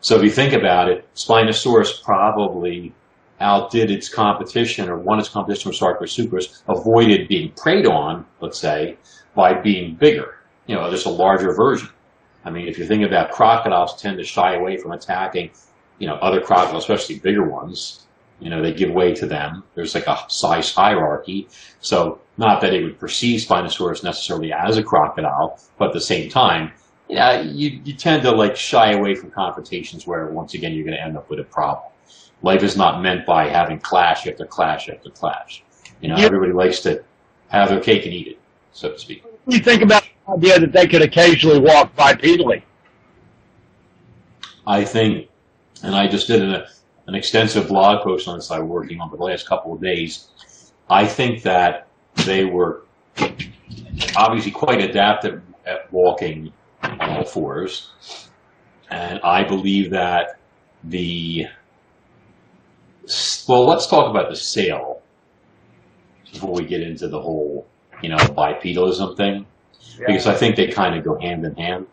So 0.00 0.16
if 0.16 0.22
you 0.22 0.30
think 0.30 0.52
about 0.52 0.88
it, 0.88 1.12
Spinosaurus 1.14 2.02
probably 2.04 2.94
outdid 3.40 3.90
its 3.90 4.08
competition 4.08 4.88
or 4.88 4.96
won 4.96 5.18
its 5.18 5.28
competition 5.28 5.70
with 5.70 5.78
Sarcosuchus, 5.78 6.62
avoided 6.68 7.28
being 7.28 7.52
preyed 7.52 7.86
on, 7.86 8.24
let's 8.40 8.58
say, 8.58 8.96
by 9.34 9.60
being 9.60 9.96
bigger. 9.96 10.37
You 10.68 10.76
know, 10.76 10.88
just 10.90 11.06
a 11.06 11.10
larger 11.10 11.52
version. 11.52 11.88
I 12.44 12.50
mean, 12.50 12.68
if 12.68 12.78
you 12.78 12.86
think 12.86 13.04
about 13.04 13.32
crocodiles 13.32 14.00
tend 14.00 14.18
to 14.18 14.24
shy 14.24 14.54
away 14.54 14.76
from 14.76 14.92
attacking, 14.92 15.50
you 15.98 16.06
know, 16.06 16.14
other 16.14 16.40
crocodiles, 16.40 16.84
especially 16.84 17.18
bigger 17.18 17.44
ones. 17.44 18.04
You 18.40 18.50
know, 18.50 18.62
they 18.62 18.72
give 18.72 18.90
way 18.92 19.12
to 19.16 19.26
them. 19.26 19.64
There's 19.74 19.96
like 19.96 20.06
a 20.06 20.16
size 20.28 20.72
hierarchy. 20.72 21.48
So 21.80 22.20
not 22.36 22.60
that 22.60 22.72
it 22.72 22.84
would 22.84 22.98
perceive 22.98 23.40
Spinosaurus 23.40 24.04
necessarily 24.04 24.52
as 24.52 24.76
a 24.76 24.82
crocodile, 24.82 25.58
but 25.76 25.88
at 25.88 25.94
the 25.94 26.00
same 26.00 26.30
time, 26.30 26.70
yeah, 27.08 27.40
you, 27.40 27.80
you 27.84 27.94
tend 27.94 28.22
to 28.22 28.30
like 28.30 28.54
shy 28.54 28.92
away 28.92 29.14
from 29.14 29.30
confrontations 29.30 30.06
where 30.06 30.28
once 30.28 30.54
again 30.54 30.72
you're 30.72 30.84
going 30.84 30.96
to 30.96 31.02
end 31.02 31.16
up 31.16 31.28
with 31.28 31.40
a 31.40 31.44
problem. 31.44 31.90
Life 32.42 32.62
is 32.62 32.76
not 32.76 33.02
meant 33.02 33.26
by 33.26 33.48
having 33.48 33.80
clash 33.80 34.26
after 34.26 34.46
clash 34.46 34.88
after 34.88 35.10
clash. 35.10 35.64
You 36.00 36.10
know, 36.10 36.16
yep. 36.16 36.26
everybody 36.26 36.52
likes 36.52 36.80
to 36.80 37.02
have 37.48 37.70
their 37.70 37.80
cake 37.80 38.04
and 38.04 38.14
eat 38.14 38.28
it, 38.28 38.38
so 38.72 38.92
to 38.92 38.98
speak. 38.98 39.24
You 39.48 39.58
think 39.58 39.82
about 39.82 40.07
idea 40.28 40.60
that 40.60 40.72
they 40.72 40.86
could 40.86 41.02
occasionally 41.02 41.60
walk 41.60 41.94
bipedally. 41.96 42.62
I 44.66 44.84
think, 44.84 45.28
and 45.82 45.94
I 45.94 46.08
just 46.08 46.26
did 46.26 46.42
an, 46.42 46.64
an 47.06 47.14
extensive 47.14 47.68
blog 47.68 48.02
post 48.02 48.28
on 48.28 48.36
this 48.36 48.50
I 48.50 48.58
was 48.58 48.68
working 48.68 49.00
on 49.00 49.10
for 49.10 49.16
the 49.16 49.24
last 49.24 49.46
couple 49.46 49.72
of 49.72 49.80
days. 49.80 50.28
I 50.90 51.06
think 51.06 51.42
that 51.42 51.88
they 52.26 52.44
were 52.44 52.82
obviously 54.16 54.50
quite 54.50 54.80
adapted 54.80 55.42
at 55.66 55.90
walking 55.92 56.52
on 56.82 57.00
all 57.00 57.24
fours. 57.24 57.90
And 58.90 59.20
I 59.20 59.44
believe 59.44 59.90
that 59.90 60.38
the 60.84 61.46
well, 63.48 63.66
let's 63.66 63.86
talk 63.86 64.10
about 64.10 64.28
the 64.28 64.36
sail 64.36 65.00
before 66.30 66.52
we 66.52 66.66
get 66.66 66.82
into 66.82 67.08
the 67.08 67.20
whole, 67.20 67.66
you 68.02 68.10
know, 68.10 68.16
bipedalism 68.16 69.16
thing, 69.16 69.46
yeah. 69.98 70.06
because 70.06 70.26
I 70.26 70.34
think 70.34 70.56
they 70.56 70.68
kind 70.68 70.96
of 70.96 71.04
go 71.04 71.18
hand 71.18 71.44
in 71.44 71.54
hand. 71.56 71.86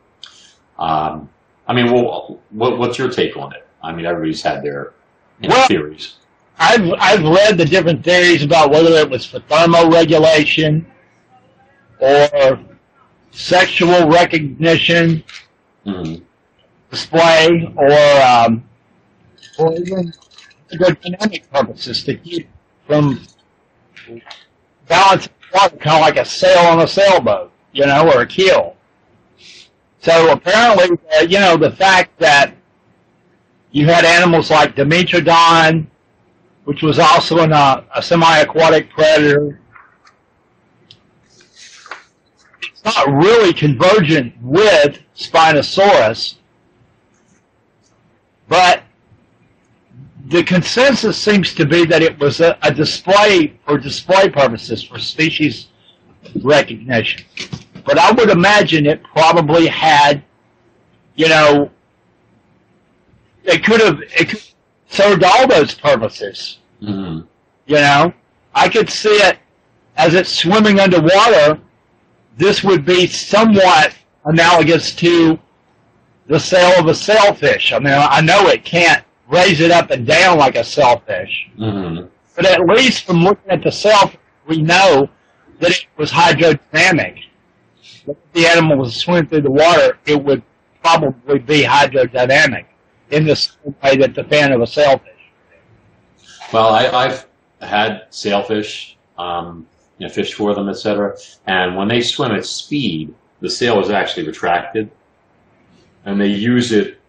Um, 0.77 1.29
I 1.67 1.73
mean, 1.73 1.91
well, 1.91 2.39
what, 2.51 2.77
what's 2.77 2.97
your 2.97 3.09
take 3.09 3.37
on 3.37 3.53
it? 3.53 3.67
I 3.81 3.91
mean, 3.91 4.05
everybody's 4.05 4.41
had 4.41 4.63
their 4.63 4.93
you 5.39 5.49
know, 5.49 5.55
well, 5.55 5.67
theories. 5.67 6.15
I've 6.57 6.93
I've 6.99 7.23
read 7.23 7.57
the 7.57 7.65
different 7.65 8.03
theories 8.03 8.43
about 8.43 8.71
whether 8.71 8.91
it 8.91 9.09
was 9.09 9.25
for 9.25 9.39
thermoregulation 9.41 10.85
or 11.99 12.59
sexual 13.31 14.07
recognition 14.07 15.23
mm-hmm. 15.85 16.23
display 16.89 17.73
or 17.75 18.21
um, 18.21 18.63
or 19.57 19.73
even 19.73 20.13
dynamic 21.01 21.49
purposes 21.51 22.03
to 22.03 22.15
keep 22.15 22.47
from 22.87 23.21
balancing 24.87 25.33
water, 25.53 25.77
kind 25.77 25.95
of 25.97 26.01
like 26.01 26.17
a 26.17 26.25
sail 26.25 26.59
on 26.67 26.81
a 26.81 26.87
sailboat, 26.87 27.51
you 27.75 27.85
know, 27.85 28.09
or 28.09 28.21
a 28.21 28.25
keel. 28.25 28.75
So 29.99 30.31
apparently, 30.31 30.97
uh, 31.15 31.21
you 31.21 31.39
know, 31.39 31.57
the 31.57 31.71
fact 31.71 32.17
that 32.19 32.55
you 33.71 33.85
had 33.85 34.05
animals 34.05 34.49
like 34.49 34.75
Dimetrodon, 34.75 35.87
which 36.63 36.81
was 36.81 36.97
also 36.99 37.39
an, 37.39 37.51
uh, 37.51 37.83
a 37.93 38.01
semi-aquatic 38.01 38.89
predator, 38.91 39.59
it's 42.61 42.85
not 42.85 43.07
really 43.09 43.51
convergent 43.51 44.33
with 44.41 44.99
Spinosaurus, 45.17 46.35
but 48.47 48.83
the 50.27 50.43
consensus 50.43 51.17
seems 51.17 51.53
to 51.55 51.65
be 51.65 51.85
that 51.85 52.01
it 52.01 52.17
was 52.19 52.39
a, 52.39 52.57
a 52.61 52.73
display 52.73 53.59
for 53.65 53.77
display 53.77 54.29
purposes, 54.29 54.81
for 54.81 54.97
species 54.97 55.67
recognition. 56.41 57.25
But 57.85 57.97
I 57.97 58.11
would 58.11 58.29
imagine 58.29 58.85
it 58.85 59.03
probably 59.03 59.67
had, 59.67 60.23
you 61.15 61.29
know, 61.29 61.71
it 63.43 63.63
could 63.63 63.79
have 63.79 64.01
it 64.01 64.29
could 64.29 64.41
served 64.87 65.23
all 65.23 65.47
those 65.47 65.73
purposes. 65.73 66.59
Mm-hmm. 66.81 67.25
You 67.67 67.75
know, 67.75 68.13
I 68.53 68.69
could 68.69 68.89
see 68.89 69.09
it 69.09 69.37
as 69.97 70.13
it's 70.13 70.31
swimming 70.31 70.79
underwater 70.79 71.59
this 72.37 72.63
would 72.63 72.85
be 72.85 73.07
somewhat 73.07 73.95
analogous 74.25 74.93
to 74.95 75.39
the 76.27 76.39
sail 76.39 76.79
of 76.79 76.87
a 76.87 76.95
sailfish. 76.95 77.71
I 77.71 77.79
mean, 77.79 77.93
I 77.93 78.21
know 78.21 78.47
it 78.47 78.65
can't 78.65 79.05
raise 79.29 79.61
it 79.61 79.71
up 79.71 79.91
and 79.91 80.05
down 80.05 80.37
like 80.37 80.55
a 80.55 80.63
sailfish. 80.63 81.49
Mm-hmm. 81.57 82.07
But 82.35 82.45
at 82.45 82.59
least 82.67 83.05
from 83.05 83.23
looking 83.23 83.49
at 83.49 83.63
the 83.63 83.71
sailfish, 83.71 84.19
we 84.47 84.61
know 84.61 85.09
that 85.59 85.71
it 85.71 85.85
was 85.97 86.11
hydrodynamic. 86.11 87.24
If 88.07 88.17
the 88.33 88.47
animal 88.47 88.77
was 88.77 88.95
swimming 88.95 89.27
through 89.27 89.41
the 89.41 89.51
water, 89.51 89.97
it 90.05 90.23
would 90.23 90.43
probably 90.83 91.39
be 91.39 91.63
hydrodynamic 91.63 92.65
in 93.09 93.25
the 93.25 93.35
same 93.35 93.75
way 93.83 93.97
that 93.97 94.15
the 94.15 94.23
fin 94.23 94.51
of 94.51 94.61
a 94.61 94.67
sailfish. 94.67 95.11
Well, 96.53 96.69
I, 96.69 96.87
I've 96.87 97.25
had 97.61 98.03
sailfish, 98.09 98.97
um, 99.17 99.67
you 99.97 100.07
know, 100.07 100.13
fish 100.13 100.33
for 100.33 100.53
them, 100.53 100.69
etc. 100.69 101.17
And 101.47 101.75
when 101.75 101.87
they 101.87 102.01
swim 102.01 102.31
at 102.31 102.45
speed, 102.45 103.13
the 103.41 103.49
sail 103.49 103.79
is 103.79 103.89
actually 103.89 104.27
retracted, 104.27 104.91
and 106.05 106.19
they 106.19 106.27
use 106.27 106.71
it 106.71 106.99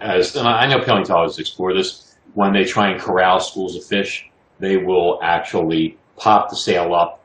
as. 0.00 0.36
And 0.36 0.46
I 0.46 0.66
know 0.66 0.84
paleontologists 0.84 1.38
explore 1.40 1.74
this 1.74 2.16
when 2.34 2.52
they 2.52 2.64
try 2.64 2.90
and 2.90 3.00
corral 3.00 3.40
schools 3.40 3.76
of 3.76 3.84
fish. 3.84 4.28
They 4.58 4.76
will 4.76 5.18
actually 5.22 5.96
pop 6.16 6.50
the 6.50 6.56
sail 6.56 6.94
up 6.94 7.24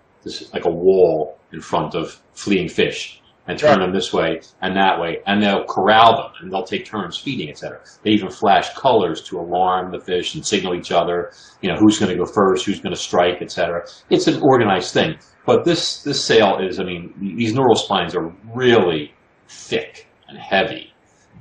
like 0.53 0.65
a 0.65 0.69
wall 0.69 1.37
in 1.51 1.61
front 1.61 1.95
of 1.95 2.19
fleeing 2.35 2.67
fish 2.69 3.21
and 3.47 3.59
turn 3.59 3.79
them 3.79 3.93
this 3.93 4.11
way 4.11 4.41
and 4.61 4.75
that 4.75 4.99
way, 4.99 5.19
and 5.27 5.41
they'll 5.41 5.65
corral 5.65 6.15
them 6.17 6.31
and 6.41 6.51
they'll 6.51 6.63
take 6.63 6.83
turns 6.85 7.17
feeding, 7.17 7.49
etc. 7.49 7.79
They 8.03 8.11
even 8.11 8.29
flash 8.29 8.73
colors 8.73 9.21
to 9.23 9.39
alarm 9.39 9.91
the 9.91 9.99
fish 9.99 10.33
and 10.35 10.45
signal 10.45 10.73
each 10.75 10.91
other, 10.91 11.31
you 11.61 11.69
know, 11.71 11.77
who's 11.77 11.99
going 11.99 12.11
to 12.11 12.17
go 12.17 12.25
first, 12.25 12.65
who's 12.65 12.79
going 12.79 12.93
to 12.95 12.99
strike, 12.99 13.41
etc. 13.41 13.85
It's 14.09 14.27
an 14.27 14.41
organized 14.41 14.93
thing. 14.93 15.17
But 15.45 15.63
this 15.63 16.01
this 16.03 16.23
sail 16.23 16.57
is, 16.59 16.79
I 16.79 16.83
mean, 16.85 17.13
these 17.37 17.53
neural 17.53 17.75
spines 17.75 18.15
are 18.15 18.33
really 18.53 19.13
thick 19.47 20.07
and 20.27 20.37
heavy. 20.39 20.91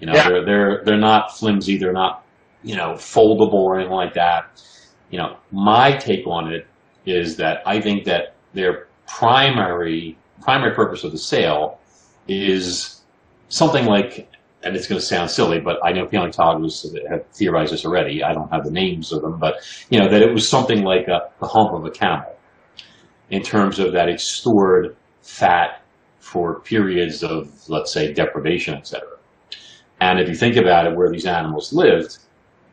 You 0.00 0.08
know, 0.08 0.12
Yeah. 0.14 0.28
they're 0.28 0.44
they're 0.44 0.82
they're 0.84 1.00
not 1.00 1.36
flimsy, 1.38 1.78
they're 1.78 1.92
not, 1.94 2.22
you 2.62 2.76
know, 2.76 2.92
foldable 2.92 3.54
or 3.54 3.78
anything 3.78 3.94
like 3.96 4.12
that. 4.14 4.62
You 5.10 5.18
know, 5.20 5.36
my 5.50 5.96
take 5.96 6.26
on 6.26 6.52
it 6.52 6.66
is 7.06 7.36
that 7.36 7.62
I 7.66 7.80
think 7.80 8.04
that 8.04 8.34
their 8.52 8.88
primary 9.06 10.18
primary 10.44 10.74
purpose 10.74 11.02
of 11.04 11.10
the 11.10 11.18
sail 11.18 11.80
is 12.28 13.00
something 13.48 13.86
like, 13.86 14.28
and 14.62 14.76
it's 14.76 14.86
going 14.86 15.00
to 15.00 15.06
sound 15.06 15.30
silly, 15.30 15.58
but 15.58 15.78
I 15.82 15.92
know 15.92 16.06
paleontologists 16.06 16.86
have 17.10 17.26
theorized 17.32 17.72
this 17.72 17.84
already. 17.84 18.22
I 18.22 18.34
don't 18.34 18.50
have 18.52 18.64
the 18.64 18.70
names 18.70 19.10
of 19.10 19.22
them, 19.22 19.38
but 19.38 19.54
you 19.90 19.98
know 19.98 20.08
that 20.08 20.22
it 20.22 20.32
was 20.32 20.48
something 20.48 20.82
like 20.82 21.08
a, 21.08 21.30
the 21.40 21.46
hump 21.46 21.72
of 21.72 21.84
a 21.84 21.90
camel, 21.90 22.36
in 23.30 23.42
terms 23.42 23.78
of 23.78 23.92
that 23.92 24.08
it 24.08 24.20
stored 24.20 24.96
fat 25.22 25.82
for 26.18 26.60
periods 26.60 27.22
of, 27.22 27.50
let's 27.68 27.92
say, 27.92 28.12
deprivation, 28.12 28.74
etc. 28.74 29.02
And 30.00 30.20
if 30.20 30.28
you 30.28 30.34
think 30.34 30.56
about 30.56 30.86
it, 30.86 30.96
where 30.96 31.10
these 31.10 31.26
animals 31.26 31.72
lived, 31.72 32.18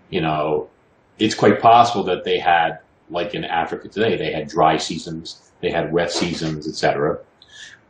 you 0.09 0.21
know, 0.21 0.69
it's 1.19 1.35
quite 1.35 1.61
possible 1.61 2.03
that 2.05 2.23
they 2.23 2.39
had, 2.39 2.79
like 3.09 3.33
in 3.33 3.45
Africa 3.45 3.87
today, 3.87 4.17
they 4.17 4.31
had 4.31 4.47
dry 4.47 4.77
seasons, 4.77 5.51
they 5.61 5.71
had 5.71 5.93
wet 5.93 6.11
seasons, 6.11 6.67
etc. 6.67 7.19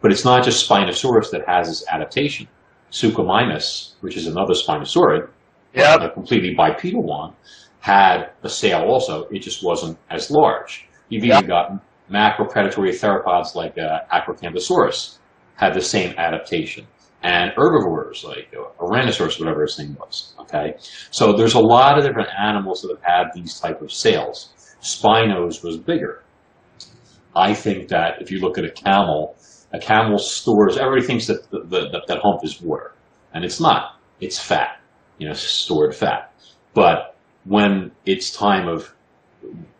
But 0.01 0.12
it's 0.12 0.25
not 0.25 0.43
just 0.43 0.67
Spinosaurus 0.67 1.29
that 1.31 1.48
has 1.48 1.67
this 1.67 1.86
adaptation. 1.91 2.48
Suchomimus, 2.91 3.93
which 4.01 4.17
is 4.17 4.27
another 4.27 4.53
Spinosaurid, 4.53 5.29
Yep. 5.74 6.01
a 6.01 6.10
completely 6.10 6.53
bipedal 6.55 7.03
one, 7.03 7.34
had 7.79 8.31
a 8.43 8.50
sail 8.50 8.81
also. 8.81 9.24
It 9.31 9.39
just 9.39 9.63
wasn't 9.63 9.98
as 10.10 10.29
large. 10.29 10.86
You've 11.10 11.24
even 11.24 11.38
Yep. 11.41 11.48
got 11.48 11.72
macropredatory 12.12 12.89
theropods 12.91 13.55
like 13.55 13.77
uh, 13.77 14.00
Acrocanthosaurus 14.13 15.17
had 15.55 15.74
the 15.74 15.81
same 15.81 16.13
adaptation. 16.17 16.86
And 17.24 17.51
herbivores 17.55 18.24
like 18.24 18.50
uh, 18.58 18.84
Ouranosaurus, 18.84 19.39
whatever 19.39 19.62
his 19.62 19.77
name 19.77 19.96
was. 20.00 20.34
Okay, 20.39 20.74
so 21.12 21.34
there's 21.34 21.53
a 21.53 21.60
lot 21.60 21.98
of 22.00 22.03
different 22.03 22.29
animals 22.38 22.82
that 22.82 22.89
have 22.89 23.04
had 23.04 23.26
these 23.36 23.60
type 23.60 23.80
of 23.82 23.91
sails. 23.91 24.49
Spinos 24.82 25.63
was 25.63 25.78
bigger. 25.78 26.23
I 27.36 27.54
think 27.54 27.89
that 27.89 28.21
if 28.21 28.32
you 28.32 28.39
look 28.39 28.58
at 28.58 28.65
a 28.65 28.71
camel, 28.71 29.36
a 29.73 29.79
camel 29.79 30.17
stores, 30.17 30.77
everybody 30.77 31.05
thinks 31.05 31.27
that 31.27 31.49
the, 31.49 31.60
the, 31.60 32.01
that, 32.07 32.19
hump 32.21 32.43
is 32.43 32.62
water. 32.62 32.93
And 33.34 33.45
it's 33.45 33.60
not. 33.60 33.99
It's 34.19 34.39
fat, 34.39 34.81
you 35.17 35.27
know, 35.27 35.34
stored 35.34 35.95
fat. 35.95 36.34
But 36.73 37.15
when 37.45 37.91
it's 38.05 38.31
time 38.31 38.67
of, 38.67 38.93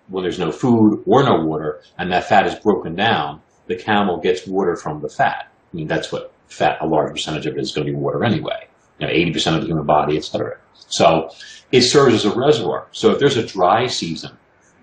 when 0.08 0.24
there's 0.24 0.40
no 0.40 0.52
food 0.52 1.04
or 1.06 1.24
no 1.24 1.46
water, 1.46 1.82
and 1.98 2.12
that 2.12 2.28
fat 2.28 2.48
is 2.48 2.56
broken 2.56 2.96
down, 2.96 3.42
the 3.68 3.76
camel 3.76 4.20
gets 4.20 4.48
water 4.48 4.76
from 4.76 5.02
the 5.02 5.10
fat. 5.10 5.52
I 5.72 5.76
mean, 5.76 5.88
that's 5.88 6.12
what 6.12 6.34
fat, 6.48 6.78
a 6.82 6.88
large 6.88 7.12
percentage 7.12 7.46
of 7.46 7.58
it 7.58 7.62
is 7.62 7.72
going 7.72 7.86
to 7.86 7.92
be 7.92 7.98
water 7.98 8.24
anyway. 8.24 8.68
You 9.00 9.08
know, 9.08 9.14
80% 9.14 9.56
of 9.56 9.62
the 9.62 9.68
human 9.68 9.86
body, 9.86 10.18
et 10.18 10.24
cetera. 10.24 10.58
So 10.74 11.30
it 11.72 11.82
serves 11.82 12.14
as 12.14 12.26
a 12.26 12.38
reservoir. 12.38 12.88
So 12.92 13.12
if 13.12 13.20
there's 13.20 13.38
a 13.38 13.46
dry 13.46 13.88
season 13.88 14.38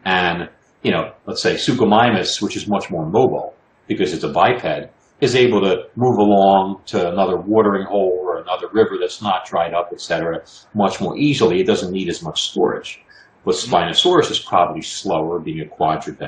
and, 0.04 0.48
you 0.82 0.90
know, 0.90 1.12
let's 1.26 1.42
say 1.42 1.54
Suchomimus, 1.54 2.42
which 2.42 2.56
is 2.56 2.66
much 2.66 2.90
more 2.90 3.06
mobile 3.06 3.54
because 3.86 4.12
it's 4.12 4.24
a 4.24 4.28
biped, 4.28 4.90
is 5.20 5.34
able 5.34 5.60
to 5.60 5.84
move 5.96 6.18
along 6.18 6.80
to 6.86 7.10
another 7.10 7.36
watering 7.36 7.86
hole 7.86 8.18
or 8.22 8.38
another 8.38 8.68
river 8.72 8.96
that's 9.00 9.20
not 9.20 9.46
dried 9.46 9.74
up, 9.74 9.90
et 9.92 10.00
cetera, 10.00 10.42
much 10.74 11.00
more 11.00 11.16
easily. 11.16 11.60
It 11.60 11.66
doesn't 11.66 11.92
need 11.92 12.08
as 12.08 12.22
much 12.22 12.50
storage. 12.50 13.02
But 13.44 13.54
Spinosaurus 13.54 14.30
is 14.30 14.38
probably 14.38 14.82
slower, 14.82 15.38
being 15.40 15.60
a 15.60 15.66
quadruped. 15.66 16.22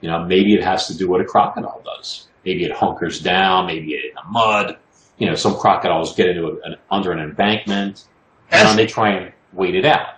You 0.00 0.10
know, 0.10 0.24
maybe 0.24 0.54
it 0.54 0.62
has 0.62 0.86
to 0.88 0.96
do 0.96 1.08
what 1.08 1.20
a 1.20 1.24
crocodile 1.24 1.82
does. 1.84 2.28
Maybe 2.44 2.64
it 2.64 2.72
hunkers 2.72 3.20
down, 3.20 3.66
maybe 3.66 3.94
it 3.94 4.04
in 4.06 4.14
the 4.14 4.28
mud. 4.30 4.76
You 5.18 5.28
know, 5.28 5.34
some 5.34 5.54
crocodiles 5.56 6.14
get 6.16 6.28
into 6.28 6.46
a, 6.46 6.52
an, 6.64 6.76
under 6.90 7.12
an 7.12 7.20
embankment, 7.20 8.06
and 8.50 8.76
they 8.78 8.86
try 8.86 9.10
and 9.12 9.32
wait 9.52 9.74
it 9.74 9.84
out. 9.84 10.16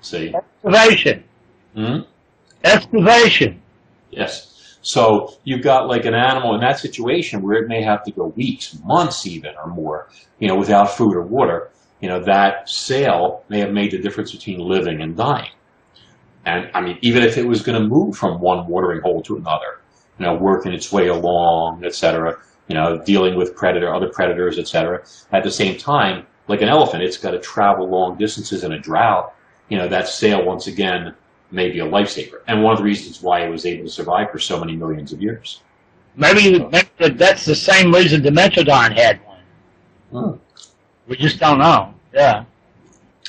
See? 0.00 0.34
excavation. 0.64 1.24
hmm 1.74 1.98
Excavation. 2.64 3.60
Yes. 4.10 4.51
So 4.82 5.34
you've 5.44 5.62
got 5.62 5.86
like 5.86 6.04
an 6.04 6.14
animal 6.14 6.54
in 6.54 6.60
that 6.60 6.78
situation 6.78 7.40
where 7.40 7.62
it 7.62 7.68
may 7.68 7.82
have 7.82 8.04
to 8.04 8.10
go 8.10 8.26
weeks, 8.26 8.76
months 8.84 9.26
even 9.26 9.54
or 9.56 9.68
more, 9.68 10.08
you 10.40 10.48
know, 10.48 10.56
without 10.56 10.90
food 10.90 11.14
or 11.14 11.22
water. 11.22 11.70
You 12.00 12.08
know, 12.08 12.24
that 12.24 12.68
sail 12.68 13.44
may 13.48 13.60
have 13.60 13.70
made 13.70 13.92
the 13.92 13.98
difference 13.98 14.32
between 14.32 14.58
living 14.58 15.00
and 15.00 15.16
dying. 15.16 15.52
And 16.44 16.68
I 16.74 16.80
mean, 16.80 16.98
even 17.00 17.22
if 17.22 17.38
it 17.38 17.46
was 17.46 17.62
going 17.62 17.80
to 17.80 17.88
move 17.88 18.16
from 18.16 18.40
one 18.40 18.66
watering 18.66 19.00
hole 19.00 19.22
to 19.22 19.36
another, 19.36 19.80
you 20.18 20.26
know, 20.26 20.34
working 20.34 20.72
its 20.72 20.90
way 20.90 21.06
along, 21.06 21.84
et 21.84 21.94
cetera, 21.94 22.36
you 22.66 22.74
know, 22.74 23.00
dealing 23.04 23.36
with 23.36 23.54
predator, 23.54 23.94
other 23.94 24.08
predators, 24.08 24.58
et 24.58 24.66
cetera. 24.66 25.04
At 25.30 25.44
the 25.44 25.50
same 25.52 25.78
time, 25.78 26.26
like 26.48 26.60
an 26.60 26.68
elephant, 26.68 27.04
it's 27.04 27.16
got 27.16 27.30
to 27.30 27.38
travel 27.38 27.88
long 27.88 28.18
distances 28.18 28.64
in 28.64 28.72
a 28.72 28.78
drought. 28.80 29.32
You 29.68 29.78
know, 29.78 29.88
that 29.88 30.08
sail 30.08 30.44
once 30.44 30.66
again 30.66 31.14
may 31.52 31.70
be 31.70 31.80
a 31.80 31.86
lifesaver, 31.86 32.40
and 32.48 32.62
one 32.62 32.72
of 32.72 32.78
the 32.78 32.84
reasons 32.84 33.22
why 33.22 33.44
it 33.44 33.50
was 33.50 33.66
able 33.66 33.84
to 33.84 33.90
survive 33.90 34.30
for 34.30 34.38
so 34.38 34.58
many 34.58 34.74
millions 34.74 35.12
of 35.12 35.20
years. 35.22 35.62
Maybe, 36.16 36.58
maybe 36.58 37.14
that's 37.14 37.44
the 37.44 37.54
same 37.54 37.92
reason 37.92 38.22
Dimetrodon 38.22 38.96
had 38.96 39.20
one. 40.10 40.40
We 41.06 41.16
just 41.16 41.38
don't 41.38 41.58
know. 41.58 41.94
Yeah. 42.12 42.44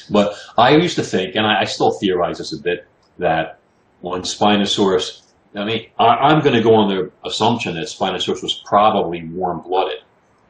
But 0.09 0.35
I 0.57 0.75
used 0.75 0.95
to 0.97 1.03
think, 1.03 1.35
and 1.35 1.45
I, 1.45 1.61
I 1.61 1.63
still 1.65 1.91
theorize 1.91 2.37
this 2.39 2.53
a 2.53 2.57
bit, 2.61 2.87
that 3.19 3.59
when 4.01 4.21
Spinosaurus, 4.21 5.21
I 5.55 5.63
mean, 5.63 5.87
I, 5.99 6.05
I'm 6.05 6.41
going 6.41 6.55
to 6.55 6.61
go 6.61 6.75
on 6.75 6.89
the 6.89 7.11
assumption 7.25 7.75
that 7.75 7.85
Spinosaurus 7.85 8.43
was 8.43 8.61
probably 8.65 9.23
warm-blooded, 9.25 9.99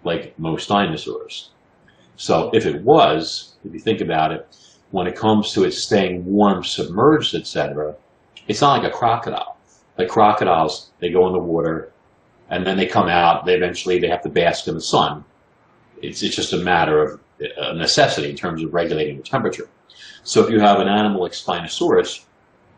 like 0.03 0.37
most 0.39 0.69
dinosaurs. 0.69 1.49
So 2.15 2.49
if 2.53 2.65
it 2.65 2.81
was, 2.81 3.53
if 3.63 3.73
you 3.73 3.79
think 3.79 4.01
about 4.01 4.31
it, 4.31 4.47
when 4.93 5.07
it 5.07 5.15
comes 5.15 5.51
to 5.51 5.63
it 5.63 5.71
staying 5.71 6.23
warm, 6.23 6.63
submerged, 6.63 7.33
etc., 7.33 7.95
it's 8.47 8.61
not 8.61 8.77
like 8.79 8.93
a 8.93 8.95
crocodile. 8.95 9.57
Like 9.97 10.07
crocodiles, 10.07 10.91
they 10.99 11.09
go 11.09 11.25
in 11.25 11.33
the 11.33 11.39
water, 11.39 11.91
and 12.51 12.63
then 12.63 12.77
they 12.77 12.85
come 12.85 13.09
out. 13.09 13.43
They 13.43 13.55
eventually 13.55 13.97
they 13.97 14.07
have 14.07 14.21
to 14.21 14.29
bask 14.29 14.67
in 14.67 14.75
the 14.75 14.81
sun. 14.81 15.25
It's 16.03 16.21
it's 16.21 16.35
just 16.35 16.53
a 16.53 16.57
matter 16.57 17.01
of 17.01 17.19
a 17.57 17.73
necessity 17.73 18.29
in 18.29 18.35
terms 18.35 18.63
of 18.63 18.71
regulating 18.71 19.17
the 19.17 19.23
temperature. 19.23 19.67
So 20.21 20.43
if 20.43 20.51
you 20.51 20.59
have 20.59 20.79
an 20.79 20.87
animal 20.87 21.23
like 21.23 21.31
Spinosaurus, 21.31 22.25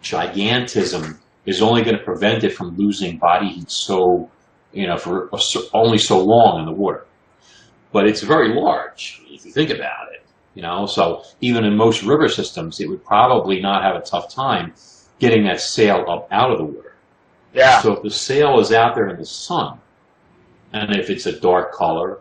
gigantism 0.02 1.18
is 1.46 1.62
only 1.62 1.84
going 1.84 1.98
to 1.98 2.04
prevent 2.04 2.46
it 2.46 2.54
from 2.54 2.78
losing 2.78 3.18
body 3.18 3.50
heat 3.50 3.70
so, 3.70 4.32
you 4.72 4.88
know, 4.88 4.98
for 4.98 5.30
only 5.74 5.98
so 5.98 6.24
long 6.24 6.62
in 6.62 6.66
the 6.66 6.72
water. 6.72 7.06
But 7.92 8.08
it's 8.08 8.22
very 8.22 8.54
large 8.54 9.22
if 9.28 9.46
you 9.46 9.52
think 9.52 9.70
about 9.70 10.14
it, 10.14 10.15
you 10.56 10.62
know. 10.62 10.86
So 10.88 11.24
even 11.42 11.64
in 11.64 11.76
most 11.78 12.04
river 12.04 12.28
systems, 12.28 12.80
it 12.80 12.90
would 12.90 13.06
probably 13.06 13.62
not 13.62 13.84
have 13.84 13.96
a 13.96 14.02
tough 14.02 14.34
time 14.34 14.74
getting 15.20 15.44
that 15.46 15.62
sail 15.62 16.06
up 16.10 16.28
out 16.32 16.52
of 16.52 16.58
the 16.58 16.64
water. 16.64 16.96
Yeah. 17.54 17.82
So 17.82 17.94
if 17.94 18.04
the 18.04 18.10
sail 18.10 18.60
is 18.60 18.72
out 18.72 18.96
there 18.96 19.08
in 19.10 19.18
the 19.18 19.26
sun, 19.26 19.80
and 20.74 20.96
if 20.96 21.10
it's 21.10 21.26
a 21.26 21.40
dark 21.40 21.72
color, 21.74 22.20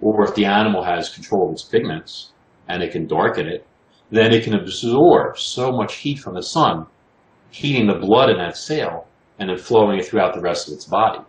or 0.00 0.24
if 0.24 0.34
the 0.34 0.44
animal 0.44 0.84
has 0.84 1.08
control 1.08 1.46
of 1.46 1.52
its 1.52 1.62
pigments 1.62 2.30
and 2.68 2.82
it 2.82 2.92
can 2.92 3.06
darken 3.06 3.46
it, 3.46 3.66
then 4.10 4.32
it 4.32 4.44
can 4.44 4.54
absorb 4.54 5.38
so 5.38 5.72
much 5.72 5.96
heat 5.96 6.18
from 6.18 6.34
the 6.34 6.42
sun, 6.42 6.86
heating 7.50 7.86
the 7.86 7.94
blood 7.94 8.30
in 8.30 8.36
that 8.36 8.56
sail 8.56 9.06
and 9.38 9.50
then 9.50 9.58
flowing 9.58 9.98
it 9.98 10.06
throughout 10.06 10.34
the 10.34 10.40
rest 10.40 10.68
of 10.68 10.74
its 10.74 10.84
body. 10.84 11.20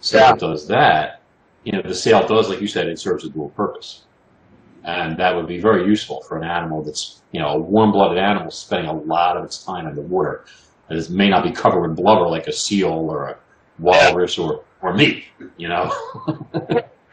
So 0.00 0.18
Yeah. 0.18 0.30
if 0.30 0.36
it 0.36 0.40
does 0.40 0.68
that, 0.68 1.20
you 1.64 1.72
know, 1.72 1.82
the 1.82 1.94
sail 1.94 2.26
does, 2.26 2.48
like 2.48 2.60
you 2.60 2.68
said, 2.68 2.86
it 2.88 2.98
serves 2.98 3.24
a 3.24 3.30
dual 3.30 3.48
purpose. 3.50 4.03
And 4.84 5.16
that 5.18 5.34
would 5.34 5.46
be 5.46 5.58
very 5.60 5.84
useful 5.86 6.22
for 6.22 6.36
an 6.36 6.44
animal 6.44 6.82
that's 6.82 7.22
you 7.32 7.40
know 7.40 7.48
a 7.48 7.58
warm-blooded 7.58 8.18
animal 8.18 8.50
spending 8.50 8.88
a 8.88 8.92
lot 8.92 9.36
of 9.36 9.44
its 9.44 9.64
time 9.64 9.86
in 9.86 9.94
the 9.94 10.02
water. 10.02 10.44
And 10.88 10.98
It 10.98 11.10
may 11.10 11.28
not 11.28 11.42
be 11.44 11.50
covered 11.50 11.84
in 11.86 11.94
blubber 11.94 12.28
like 12.28 12.46
a 12.46 12.52
seal 12.52 12.90
or 12.92 13.28
a 13.28 13.36
walrus 13.78 14.38
or 14.38 14.62
or 14.82 14.92
me, 14.94 15.24
you 15.56 15.68
know. 15.68 15.90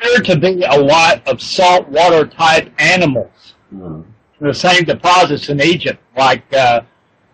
There 0.03 0.19
to 0.23 0.35
be 0.37 0.63
a 0.63 0.77
lot 0.79 1.25
of 1.27 1.41
saltwater 1.41 2.25
type 2.25 2.71
animals 2.79 3.53
in 3.71 4.47
the 4.47 4.53
same 4.53 4.83
deposits 4.83 5.49
in 5.49 5.61
Egypt, 5.61 6.01
like 6.17 6.43
uh, 6.53 6.81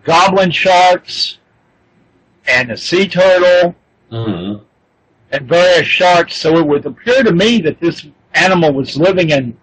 goblin 0.04 0.52
sharks 0.52 1.38
and 2.48 2.72
a 2.72 2.78
sea 2.78 3.08
turtle 3.08 3.74
Mhm. 4.12 4.62
and 5.32 5.48
various 5.50 5.88
sharks. 5.88 6.36
So 6.36 6.58
it 6.58 6.68
would 6.68 6.86
appear 6.86 7.24
to 7.24 7.32
me 7.34 7.60
that 7.62 7.80
this 7.80 8.06
animal 8.34 8.74
was 8.74 8.96
living 8.98 9.30
in 9.32 9.58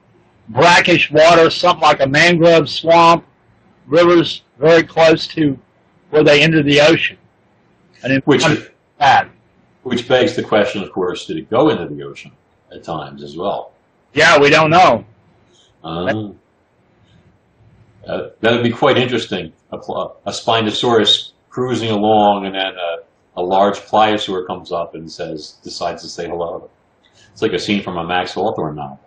brackish 0.49 1.11
water, 1.11 1.51
something 1.51 1.83
like 1.83 2.01
a 2.01 2.07
mangrove 2.07 2.69
swamp, 2.69 3.25
rivers 3.87 4.43
very 4.59 4.83
close 4.83 5.27
to 5.29 5.59
where 6.11 6.25
they 6.25 6.43
enter 6.43 6.63
the 6.63 6.81
ocean. 6.81 7.19
And 8.03 8.13
in 8.13 8.21
Which 8.23 8.45
that, 8.99 9.29
which 9.83 10.07
begs 10.09 10.37
the 10.37 10.43
question, 10.43 10.83
of 10.83 10.93
course, 10.93 11.27
did 11.27 11.37
it 11.37 11.51
go 11.51 11.69
into 11.71 11.93
the 11.93 12.03
ocean 12.03 12.33
at 12.73 12.85
times 12.85 13.23
as 13.23 13.37
well? 13.37 13.73
yeah, 14.15 14.39
we 14.39 14.49
don't 14.49 14.71
know. 14.71 15.05
Um, 15.83 16.39
uh, 18.07 18.29
that 18.41 18.53
would 18.53 18.63
be 18.63 18.71
quite 18.71 18.97
interesting. 18.97 19.53
A, 19.73 19.77
a 19.77 20.31
Spinosaurus 20.31 21.33
cruising 21.51 21.91
along, 21.91 22.47
and 22.47 22.55
then 22.55 22.75
a, 22.75 23.41
a 23.41 23.43
large 23.43 23.79
pliosaur 23.81 24.47
comes 24.47 24.73
up 24.73 24.95
and 24.95 25.11
says, 25.11 25.57
decides 25.65 26.03
to 26.03 26.09
say 26.09 26.29
hello. 26.29 26.71
It's 27.33 27.43
like 27.43 27.53
a 27.53 27.59
scene 27.59 27.83
from 27.83 27.97
a 27.97 28.05
Max 28.07 28.33
Hawthorne 28.33 28.77
novel. 28.77 29.01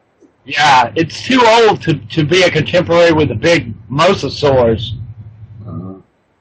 Yeah, 0.47 0.93
it's 0.95 1.21
too 1.23 1.41
old 1.45 1.81
to, 1.81 1.95
to 1.95 2.25
be 2.25 2.43
a 2.43 2.49
contemporary 2.49 3.11
with 3.11 3.27
the 3.27 3.35
big 3.35 3.73
mosasaurs. 3.89 4.93
Uh, 5.67 5.95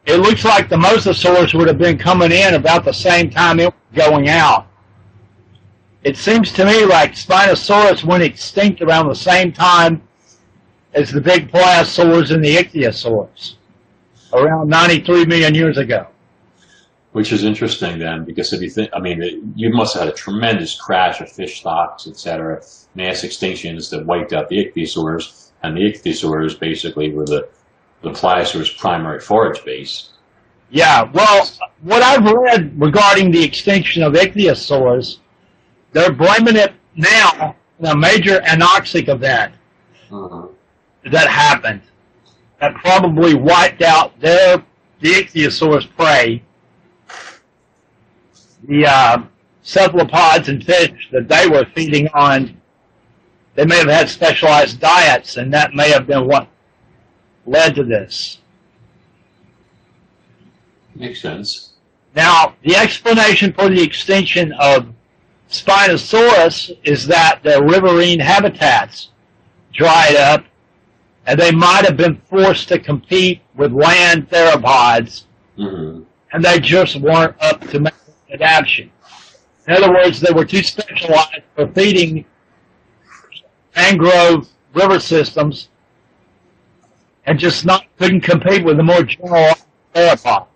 It 0.05 0.19
looks 0.19 0.45
like 0.45 0.69
the 0.69 0.77
mosasaurs 0.77 1.55
would 1.55 1.67
have 1.67 1.79
been 1.79 1.99
coming 1.99 2.31
in 2.31 2.55
about 2.55 2.85
the 2.85 2.93
same 2.93 3.31
time 3.31 3.59
it 3.59 3.65
was 3.67 3.75
going 3.95 4.29
out. 4.29 4.69
It 6.05 6.17
seems 6.17 6.53
to 6.53 6.65
me 6.65 6.85
like 6.85 7.15
Spinosaurus 7.15 8.05
went 8.05 8.23
extinct 8.23 8.81
around 8.81 9.09
the 9.09 9.15
same 9.15 9.53
time 9.53 10.01
as 10.95 11.11
the 11.11 11.21
big 11.21 11.51
pliosaurs 11.51 12.31
and 12.33 12.45
the 12.45 12.57
ichthyosaurs, 12.57 13.55
around 14.33 14.69
93 14.69 15.25
million 15.25 15.53
years 15.53 15.79
ago. 15.79 16.07
Which 17.17 17.33
is 17.33 17.45
interesting 17.45 17.99
then, 17.99 18.27
because 18.27 18.53
if 18.53 18.61
you 18.61 18.69
think, 18.69 18.91
I 18.93 19.01
mean, 19.01 19.23
it, 19.23 19.41
you 19.55 19.71
must 19.71 19.95
have 19.95 20.03
had 20.03 20.13
a 20.13 20.15
tremendous 20.15 20.79
crash 20.79 21.23
of 21.23 21.33
fish 21.33 21.61
stocks, 21.61 22.07
et 22.07 22.15
cetera, 22.15 22.61
mass 22.95 23.23
extinctions 23.23 23.89
that 23.89 24.05
wiped 24.05 24.35
out 24.35 24.51
the 24.51 24.63
ichthyosaurs, 24.63 25.53
and 25.63 25.75
the 25.75 25.81
ichthyosaurs 25.81 26.61
basically 26.61 27.15
were 27.15 27.25
the, 27.25 27.49
the 28.03 28.11
pliosaur's 28.11 28.69
primary 28.69 29.19
forage 29.19 29.65
base. 29.65 30.11
Yeah, 30.69 31.11
well, 31.15 31.49
what 31.81 32.03
I've 32.03 32.31
read 32.31 32.79
regarding 32.79 33.31
the 33.31 33.43
extinction 33.43 34.03
of 34.03 34.13
ichthyosaurs, 34.13 35.21
they're 35.93 36.13
blaming 36.13 36.57
it 36.57 36.75
now 36.97 37.57
on 37.81 37.87
a 37.87 37.97
major 37.97 38.41
anoxic 38.41 39.09
event. 39.09 39.55
Mm-hmm. 40.11 41.11
that 41.11 41.29
happened 41.29 41.81
that 42.61 42.75
probably 42.75 43.35
wiped 43.35 43.81
out 43.81 44.21
their 44.21 44.63
the 45.01 45.13
ichthyosaurus 45.13 45.89
prey, 45.97 46.43
the 48.67 48.87
uh, 48.87 49.23
cephalopods 49.63 50.49
and 50.49 50.65
fish 50.65 51.09
that 51.13 51.29
they 51.29 51.49
were 51.49 51.65
feeding 51.75 52.09
on. 52.09 52.61
They 53.55 53.65
may 53.65 53.79
have 53.79 53.89
had 53.89 54.09
specialized 54.09 54.81
diets, 54.81 55.37
and 55.37 55.53
that 55.55 55.75
may 55.75 55.91
have 55.91 56.07
been 56.07 56.27
what 56.27 56.49
led 57.47 57.75
to 57.77 57.85
this. 57.85 58.39
Makes 60.95 61.23
sense. 61.23 61.73
Now, 62.15 62.55
the 62.63 62.77
explanation 62.77 63.53
for 63.53 63.69
the 63.69 63.83
extinction 63.83 64.53
of 64.55 64.93
Spinosaurus 65.51 66.77
is 66.83 67.07
that 67.07 67.41
the 67.43 67.63
riverine 67.63 68.21
habitats 68.21 69.11
dried 69.73 70.17
up 70.17 70.45
and 71.27 71.39
they 71.39 71.53
might 71.53 71.85
have 71.85 71.97
been 71.97 72.21
forced 72.29 72.69
to 72.69 72.79
compete 72.79 73.43
with 73.55 73.73
land 73.73 74.29
theropods 74.31 75.25
hmm 75.57 76.03
and 76.33 76.45
they 76.45 76.61
just 76.61 76.97
weren't 76.97 77.35
up 77.41 77.61
to 77.69 77.81
adaptation. 78.41 78.91
In 79.69 79.75
other 79.75 79.91
words, 79.91 80.21
they 80.21 80.33
were 80.33 80.45
too 80.45 80.63
specialized 80.63 81.43
for 81.55 81.67
feeding 81.69 82.25
mangrove 83.75 84.49
river 84.75 85.01
systems 85.01 85.69
and 87.27 87.39
just 87.39 87.65
not 87.65 87.85
couldn't 87.99 88.21
compete 88.21 88.65
with 88.65 88.77
the 88.77 88.83
more 88.83 89.03
general 89.03 89.55
theropods. 89.95 90.47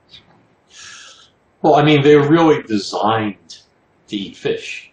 Well, 1.62 1.74
I 1.74 1.82
mean, 1.82 2.02
they're 2.02 2.28
really 2.28 2.62
designed 2.62 3.58
to 4.08 4.16
eat 4.16 4.36
fish. 4.36 4.90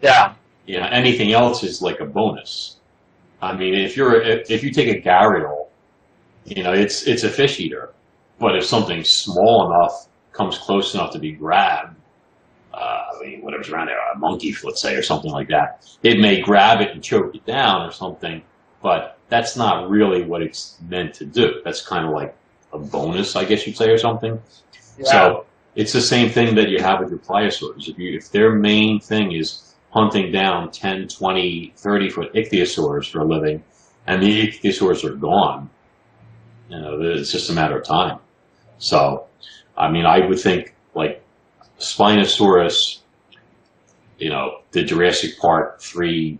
Yeah. 0.00 0.34
You 0.66 0.80
know, 0.80 0.86
anything 0.86 1.32
else 1.32 1.62
is 1.62 1.82
like 1.82 2.00
a 2.00 2.06
bonus. 2.06 2.76
I 3.42 3.54
mean, 3.54 3.74
if 3.74 3.96
you're 3.96 4.20
if, 4.22 4.62
you 4.62 4.72
take 4.72 4.88
a 4.88 5.00
gharial, 5.06 5.66
you 6.44 6.62
know, 6.62 6.72
it's 6.72 7.06
it's 7.06 7.22
a 7.24 7.28
fish 7.28 7.60
eater. 7.60 7.92
But 8.38 8.56
if 8.56 8.64
something 8.64 9.04
small 9.04 9.70
enough 9.70 10.08
comes 10.32 10.58
close 10.58 10.94
enough 10.94 11.12
to 11.12 11.18
be 11.18 11.32
grabbed, 11.32 11.96
whatever's 13.40 13.68
around 13.68 13.86
there, 13.86 13.98
a 14.12 14.18
monkey, 14.18 14.54
let's 14.64 14.80
say, 14.80 14.94
or 14.94 15.02
something 15.02 15.30
like 15.30 15.48
that, 15.48 15.84
it 16.02 16.18
may 16.20 16.40
grab 16.40 16.80
it 16.80 16.90
and 16.90 17.02
choke 17.02 17.34
it 17.34 17.44
down 17.46 17.86
or 17.86 17.92
something. 17.92 18.42
But 18.82 19.18
that's 19.28 19.56
not 19.56 19.90
really 19.90 20.22
what 20.22 20.42
it's 20.42 20.78
meant 20.88 21.14
to 21.14 21.24
do. 21.24 21.60
That's 21.64 21.84
kind 21.84 22.06
of 22.06 22.12
like 22.12 22.36
a 22.72 22.78
bonus, 22.78 23.36
I 23.36 23.44
guess 23.44 23.66
you'd 23.66 23.76
say, 23.76 23.90
or 23.90 23.98
something. 23.98 24.40
So 25.02 25.46
it's 25.74 25.92
the 25.92 26.00
same 26.00 26.30
thing 26.30 26.54
that 26.54 26.68
you 26.68 26.80
have 26.80 27.00
with 27.00 27.10
your 27.10 27.18
pliosaurs. 27.18 27.88
If 27.88 27.98
you 27.98 28.16
if 28.16 28.30
their 28.30 28.52
main 28.52 29.00
thing 29.00 29.32
is 29.32 29.74
hunting 29.90 30.32
down 30.32 30.70
10, 30.70 31.08
20, 31.08 31.72
30 31.76 32.10
foot 32.10 32.34
ichthyosaurs 32.34 33.10
for 33.10 33.20
a 33.20 33.24
living, 33.24 33.62
and 34.06 34.22
the 34.22 34.48
ichthyosaurs 34.48 35.04
are 35.04 35.14
gone, 35.14 35.70
you 36.68 36.78
know, 36.78 37.00
it's 37.00 37.32
just 37.32 37.50
a 37.50 37.52
matter 37.52 37.78
of 37.78 37.86
time. 37.86 38.18
So, 38.78 39.26
I 39.76 39.90
mean, 39.90 40.06
I 40.06 40.26
would 40.26 40.38
think 40.38 40.74
like 40.94 41.22
Spinosaurus, 41.78 43.00
you 44.18 44.30
know, 44.30 44.60
the 44.72 44.82
Jurassic 44.82 45.38
Park 45.38 45.80
three 45.80 46.38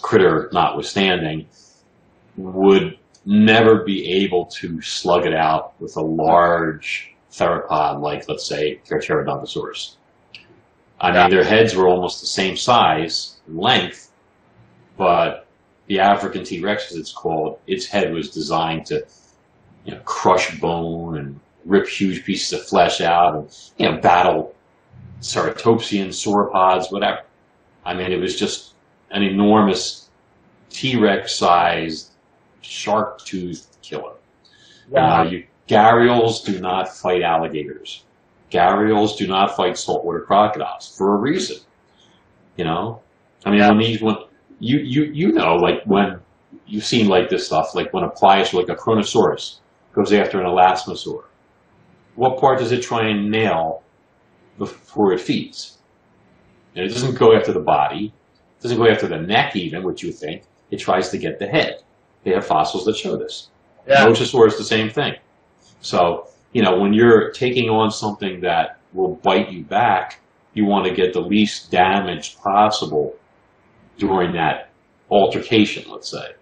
critter 0.00 0.48
notwithstanding, 0.52 1.46
would 2.36 2.98
never 3.26 3.84
be 3.84 4.06
able 4.06 4.46
to 4.46 4.80
slug 4.80 5.26
it 5.26 5.34
out 5.34 5.78
with 5.80 5.96
a 5.96 6.00
large 6.00 7.14
theropod 7.30 8.00
like, 8.00 8.28
let's 8.28 8.46
say, 8.46 8.80
Ceratosaurus. 8.86 9.96
I 11.00 11.12
mean, 11.12 11.30
their 11.30 11.44
heads 11.44 11.74
were 11.74 11.88
almost 11.88 12.20
the 12.20 12.26
same 12.26 12.56
size 12.56 13.40
and 13.46 13.58
length, 13.58 14.12
but 14.96 15.46
the 15.86 16.00
African 16.00 16.44
T-Rex, 16.44 16.90
as 16.92 16.98
it's 16.98 17.12
called, 17.12 17.58
its 17.66 17.86
head 17.86 18.12
was 18.12 18.30
designed 18.30 18.86
to, 18.86 19.06
you 19.84 19.92
know, 19.92 20.00
crush 20.00 20.58
bone 20.60 21.18
and 21.18 21.40
rip 21.64 21.88
huge 21.88 22.24
pieces 22.24 22.52
of 22.52 22.66
flesh 22.66 23.00
out 23.00 23.34
and, 23.34 23.60
you 23.78 23.90
know, 23.90 24.00
battle 24.00 24.54
ceratopsian 25.20 26.08
sauropods, 26.08 26.90
whatever. 26.90 27.20
I 27.84 27.94
mean, 27.94 28.12
it 28.12 28.20
was 28.20 28.38
just 28.38 28.74
an 29.10 29.22
enormous 29.22 30.10
T-Rex 30.70 31.34
sized 31.34 32.12
shark-toothed 32.62 33.66
killer. 33.82 34.14
Yeah. 34.90 35.20
Uh, 35.20 35.24
you, 35.24 35.46
gharials 35.68 36.44
do 36.44 36.60
not 36.60 36.94
fight 36.94 37.22
alligators. 37.22 38.04
Gharials 38.50 39.16
do 39.16 39.26
not 39.26 39.56
fight 39.56 39.78
saltwater 39.78 40.20
crocodiles 40.20 40.94
for 40.96 41.14
a 41.14 41.18
reason. 41.18 41.58
You 42.56 42.64
know, 42.64 43.00
I 43.44 43.50
mean, 43.50 43.60
when 43.60 43.78
these 43.78 44.02
when 44.02 44.16
you 44.58 44.78
you 44.78 45.04
you 45.04 45.32
know, 45.32 45.54
like 45.54 45.82
when 45.84 46.20
you've 46.66 46.84
seen 46.84 47.08
like 47.08 47.30
this 47.30 47.46
stuff, 47.46 47.74
like 47.74 47.92
when 47.92 48.04
a 48.04 48.10
pliosaur, 48.10 48.54
like 48.54 48.68
a 48.68 48.74
Kronosaurus, 48.74 49.60
goes 49.92 50.12
after 50.12 50.40
an 50.40 50.46
elasmosaur. 50.46 51.24
What 52.16 52.40
part 52.40 52.58
does 52.58 52.72
it 52.72 52.82
try 52.82 53.08
and 53.08 53.30
nail 53.30 53.82
before 54.58 55.12
it 55.12 55.20
feeds? 55.20 55.78
And 56.74 56.84
it 56.84 56.88
doesn't 56.88 57.18
go 57.18 57.34
after 57.36 57.52
the 57.52 57.60
body. 57.60 58.12
It 58.58 58.62
doesn't 58.62 58.78
go 58.78 58.88
after 58.88 59.08
the 59.08 59.18
neck 59.18 59.56
even, 59.56 59.82
which 59.82 60.02
you 60.02 60.12
think. 60.12 60.42
It 60.70 60.78
tries 60.78 61.08
to 61.10 61.18
get 61.18 61.38
the 61.38 61.46
head. 61.46 61.82
They 62.24 62.32
have 62.32 62.46
fossils 62.46 62.84
that 62.84 62.96
show 62.96 63.16
this. 63.16 63.48
Yeah. 63.86 64.06
Mosasaurus, 64.06 64.56
the 64.56 64.64
same 64.64 64.90
thing. 64.90 65.14
So, 65.80 66.28
you 66.52 66.62
know, 66.62 66.78
when 66.78 66.92
you're 66.92 67.30
taking 67.30 67.70
on 67.70 67.90
something 67.90 68.40
that 68.40 68.78
will 68.92 69.16
bite 69.16 69.50
you 69.50 69.64
back, 69.64 70.20
you 70.54 70.64
want 70.64 70.86
to 70.86 70.94
get 70.94 71.12
the 71.12 71.20
least 71.20 71.70
damage 71.70 72.36
possible 72.38 73.16
during 73.98 74.32
that 74.32 74.70
altercation, 75.10 75.90
let's 75.90 76.10
say. 76.10 76.34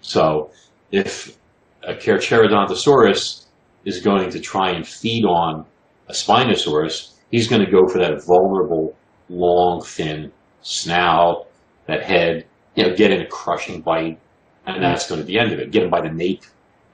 So, 0.00 0.50
if 0.90 1.36
a 1.82 1.94
Ceratosaurus 1.94 3.46
is 3.84 4.00
going 4.00 4.30
to 4.30 4.40
try 4.40 4.70
and 4.70 4.86
feed 4.86 5.24
on 5.24 5.66
a 6.08 6.12
Spinosaurus, 6.12 7.14
he's 7.30 7.48
going 7.48 7.64
to 7.64 7.70
go 7.70 7.86
for 7.86 7.98
that 7.98 8.24
vulnerable, 8.24 8.96
long, 9.28 9.82
thin 9.82 10.32
snout, 10.62 11.46
that 11.86 12.02
head, 12.02 12.46
you 12.74 12.84
know, 12.84 12.94
get 12.94 13.10
in 13.10 13.20
a 13.20 13.26
crushing 13.26 13.80
bite, 13.80 14.18
and 14.66 14.82
that's 14.82 15.08
going 15.08 15.20
to 15.20 15.26
be 15.26 15.34
the 15.34 15.38
end 15.38 15.52
of 15.52 15.58
it. 15.58 15.70
Get 15.70 15.82
him 15.82 15.90
by 15.90 16.00
the 16.00 16.10
nape, 16.10 16.42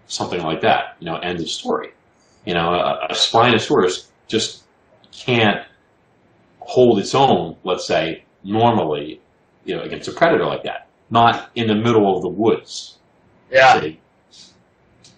something 0.07 0.43
like 0.43 0.61
that. 0.63 0.97
You 1.01 1.07
know, 1.07 1.17
end 1.17 1.41
of 1.41 1.49
story. 1.49 1.93
You 2.47 2.55
know, 2.55 2.71
a, 2.71 3.07
a 3.11 3.15
Spinosaurus 3.15 4.09
just 4.29 4.65
can't 5.13 5.67
hold 6.61 6.99
its 6.99 7.15
own, 7.15 7.57
let's 7.65 7.87
say, 7.87 8.25
normally, 8.43 9.21
you 9.65 9.77
know, 9.77 9.83
against 9.83 10.09
a 10.09 10.13
predator 10.13 10.47
like 10.47 10.63
that. 10.65 10.89
Not 11.11 11.51
in 11.55 11.67
the 11.67 11.75
middle 11.75 12.17
of 12.17 12.23
the 12.23 12.29
woods. 12.29 12.99
Yeah. 13.51 13.81
See? 13.81 14.01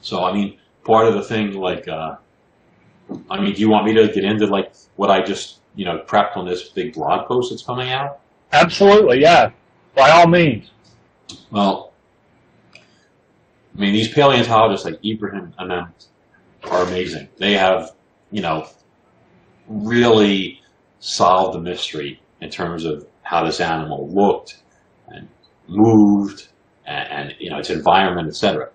So, 0.01 0.25
I 0.25 0.33
mean, 0.33 0.59
part 0.85 1.07
of 1.07 1.15
the 1.15 1.23
thing, 1.23 1.53
like, 1.53 1.89
uh, 1.89 2.17
I 3.31 3.41
mean, 3.41 3.55
do 3.55 3.61
you 3.61 3.71
want 3.71 3.87
me 3.87 3.95
to 3.95 4.09
get 4.13 4.25
into, 4.25 4.47
like, 4.47 4.73
what 4.97 5.11
I 5.11 5.23
just, 5.23 5.61
you 5.75 5.85
know, 5.85 6.03
prepped 6.07 6.37
on 6.37 6.47
this 6.47 6.69
big 6.71 6.95
blog 6.95 7.29
post 7.29 7.51
that's 7.51 7.63
coming 7.63 7.91
out? 7.91 8.21
Absolutely, 8.53 9.21
yeah. 9.21 9.51
By 9.95 10.11
all 10.11 10.27
means. 10.27 10.71
Well, 11.51 11.93
I 12.75 13.81
mean, 13.81 13.93
these 13.93 14.13
paleontologists 14.13 14.87
like 14.87 15.05
Ibrahim 15.05 15.53
Ament 15.59 16.09
are 16.65 16.83
amazing. 16.83 17.29
They 17.39 17.53
have, 17.53 17.93
you 18.31 18.41
know, 18.41 18.69
really 19.69 20.61
solved 21.01 21.55
the 21.55 21.61
mystery 21.61 22.21
in 22.41 22.51
terms 22.51 22.85
of 22.85 23.07
how 23.23 23.45
this 23.45 23.61
animal 23.61 24.09
looked 24.13 24.63
and 25.09 25.29
moved 25.69 26.49
and, 26.87 27.09
and 27.11 27.35
you 27.39 27.51
know 27.51 27.59
its 27.59 27.71
environment, 27.71 28.29
etc. 28.29 28.71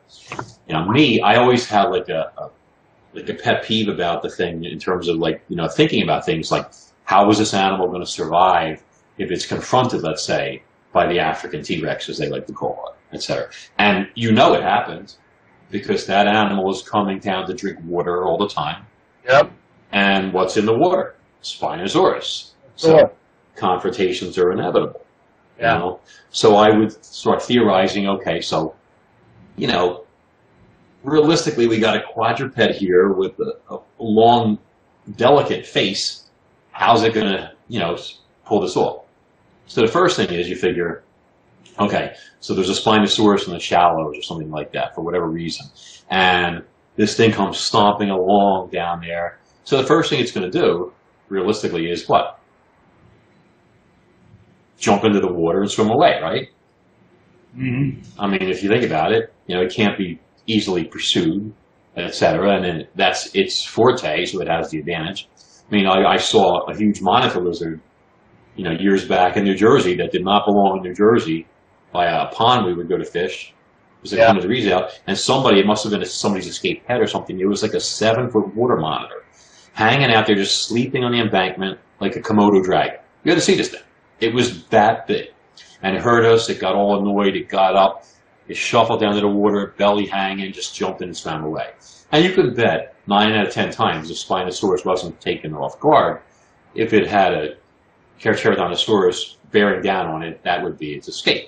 You 0.68 0.76
know, 0.76 0.86
me, 0.88 1.22
I 1.22 1.36
always 1.38 1.68
had 1.68 1.86
like 1.86 2.10
a, 2.10 2.32
a 2.38 2.50
like 3.14 3.30
a 3.30 3.34
pet 3.34 3.64
peeve 3.64 3.88
about 3.90 4.22
the 4.24 4.30
thing 4.30 4.64
in 4.64 4.80
terms 4.80 5.08
of 5.08 5.18
like 5.18 5.44
you 5.50 5.56
know 5.56 5.68
thinking 5.68 6.04
about 6.04 6.26
things 6.26 6.52
like 6.52 6.70
how 7.04 7.30
is 7.30 7.38
this 7.38 7.54
animal 7.54 7.88
going 7.88 8.02
to 8.02 8.06
survive 8.08 8.84
if 9.18 9.32
it's 9.32 9.46
confronted, 9.46 10.02
let's 10.02 10.24
say, 10.24 10.64
by 10.94 11.06
the 11.08 11.20
African 11.20 11.62
T-Rex, 11.62 12.10
as 12.10 12.18
they 12.18 12.30
like 12.30 12.48
to 12.48 12.54
call 12.54 12.96
it, 13.12 13.16
etc. 13.16 13.50
And 13.78 14.08
you 14.16 14.32
know 14.32 14.54
it 14.54 14.64
happens 14.64 15.18
because 15.70 16.06
that 16.08 16.28
animal 16.28 16.70
is 16.72 16.82
coming 16.82 17.20
down 17.20 17.48
to 17.48 17.54
drink 17.54 17.80
water 17.86 18.24
all 18.26 18.38
the 18.38 18.48
time. 18.48 18.86
Yep. 19.28 19.52
And 19.92 20.34
what's 20.34 20.58
in 20.58 20.66
the 20.66 20.74
water? 20.78 21.16
Spinosaurus. 21.44 22.52
So 22.76 22.98
Sure. 22.98 23.12
confrontations 23.56 24.38
are 24.38 24.52
inevitable. 24.52 25.02
You 25.58 25.66
Yeah. 25.66 25.78
know? 25.78 26.00
So 26.30 26.56
I 26.56 26.70
would 26.70 27.04
start 27.06 27.42
theorizing, 27.44 28.08
okay, 28.08 28.42
so, 28.42 28.74
you 29.58 29.68
know, 29.68 30.06
realistically 31.04 31.68
we 31.68 31.80
got 31.80 31.96
a 31.96 32.02
quadruped 32.02 32.58
here 32.74 33.14
with 33.14 33.40
a, 33.40 33.76
a 33.76 33.80
long, 34.00 34.60
delicate 35.16 35.66
face. 35.66 36.30
How's 36.72 37.04
it 37.04 37.14
gonna, 37.14 37.54
you 37.68 37.80
know, 37.80 37.98
pull 38.46 38.62
this 38.62 38.76
off? 38.76 39.06
So 39.68 39.82
the 39.82 39.88
first 39.88 40.18
thing 40.18 40.30
is 40.30 40.50
you 40.50 40.56
figure, 40.56 41.04
okay, 41.80 42.14
so 42.40 42.54
there's 42.54 42.70
a 42.70 42.74
Spinosaurus 42.74 43.48
in 43.48 43.54
the 43.54 43.60
shallows 43.60 44.18
or 44.18 44.22
something 44.22 44.52
like 44.52 44.74
that 44.74 44.94
for 44.96 45.02
whatever 45.02 45.28
reason. 45.28 45.68
And 46.10 46.64
this 46.96 47.16
thing 47.16 47.32
comes 47.32 47.58
stomping 47.58 48.10
along 48.10 48.72
down 48.72 49.02
there. 49.02 49.40
So 49.64 49.78
the 49.78 49.88
first 49.88 50.10
thing 50.10 50.20
it's 50.20 50.32
going 50.32 50.50
to 50.50 50.60
do, 50.60 50.92
realistically, 51.30 51.90
is 51.90 52.08
what? 52.10 52.40
Jump 54.78 55.06
into 55.06 55.20
the 55.20 55.32
water 55.32 55.62
and 55.62 55.72
swim 55.72 55.90
away, 55.90 56.20
right? 56.22 56.50
hmm 57.56 57.92
I 58.18 58.28
mean, 58.28 58.44
if 58.44 58.64
you 58.64 58.70
think 58.70 58.84
about 58.84 59.12
it, 59.12 59.34
you 59.48 59.56
know, 59.56 59.62
it 59.62 59.74
can't 59.74 59.98
be 59.98 60.20
easily 60.48 60.84
pursued, 60.84 61.54
etc. 61.98 62.56
and 62.56 62.66
then 62.66 62.88
that's 62.96 63.34
its 63.36 63.64
forte, 63.64 64.26
so 64.26 64.42
it 64.42 64.48
has 64.48 64.70
the 64.70 64.80
advantage. 64.80 65.28
I 65.70 65.76
mean, 65.76 65.88
I, 65.88 66.04
I 66.14 66.18
saw 66.18 66.62
a 66.70 66.76
huge 66.76 67.02
monitor 67.02 67.40
lizard, 67.42 67.80
you 68.56 68.64
know, 68.64 68.72
years 68.72 69.08
back 69.08 69.38
in 69.38 69.44
New 69.44 69.56
Jersey 69.56 69.96
that 69.98 70.12
did 70.12 70.24
not 70.24 70.46
belong 70.46 70.78
in 70.78 70.84
New 70.84 70.94
Jersey 70.94 71.48
by 71.92 72.06
a 72.06 72.28
pond 72.28 72.66
we 72.66 72.74
would 72.74 72.90
go 72.90 72.98
to 72.98 73.06
fish. 73.06 73.54
It 73.98 74.02
was 74.02 74.14
a 74.14 74.18
Yeah. 74.18 74.76
out, 74.76 75.00
and 75.08 75.18
somebody, 75.18 75.60
it 75.60 75.66
must 75.66 75.84
have 75.84 75.92
been 75.92 76.04
somebody's 76.06 76.48
escaped 76.48 76.88
pet 76.88 77.02
or 77.02 77.08
something. 77.08 77.40
It 77.40 77.46
was 77.46 77.62
like 77.62 77.74
a 77.74 77.80
seven 77.80 78.30
foot 78.32 78.54
water 78.56 78.78
monitor 78.78 79.24
hanging 79.74 80.12
out 80.12 80.26
there, 80.28 80.36
just 80.36 80.68
sleeping 80.68 81.04
on 81.04 81.12
the 81.12 81.20
embankment 81.20 81.80
like 82.00 82.16
a 82.16 82.22
Komodo 82.22 82.64
dragon. 82.64 83.00
You 83.24 83.32
had 83.32 83.36
to 83.38 83.42
see 83.42 83.56
this 83.56 83.70
thing. 83.70 83.82
It 84.20 84.34
was 84.34 84.66
that 84.68 85.08
big. 85.08 85.28
And 85.84 85.96
it 85.96 86.02
hurt 86.02 86.26
us, 86.26 86.50
it 86.50 86.60
got 86.60 86.76
all 86.76 87.00
annoyed, 87.00 87.36
it 87.36 87.50
got 87.50 87.76
up, 87.76 88.06
it 88.52 88.58
shuffled 88.58 89.00
down 89.00 89.16
to 89.16 89.22
the 89.22 89.28
water, 89.30 89.74
belly 89.78 90.06
hanging, 90.06 90.52
just 90.52 90.76
jumped 90.76 91.02
in 91.02 91.08
and 91.08 91.18
swam 91.18 91.46
away. 91.46 91.72
And 92.12 92.24
you 92.26 92.34
could 92.34 92.54
bet 92.54 92.96
nine 93.08 93.32
out 93.32 93.48
of 93.48 93.54
ten 93.54 93.72
times 93.72 94.12
if 94.12 94.18
Spinosaurus 94.18 94.86
wasn't 94.86 95.22
taken 95.22 95.54
off 95.54 95.80
guard, 95.80 96.22
if 96.76 96.92
it 96.92 97.08
had 97.08 97.34
a 97.34 97.56
Ceratosaurus 98.20 99.38
bearing 99.52 99.82
down 99.82 100.08
on 100.08 100.22
it, 100.22 100.44
that 100.44 100.62
would 100.62 100.78
be 100.78 100.94
its 100.94 101.08
escape. 101.08 101.48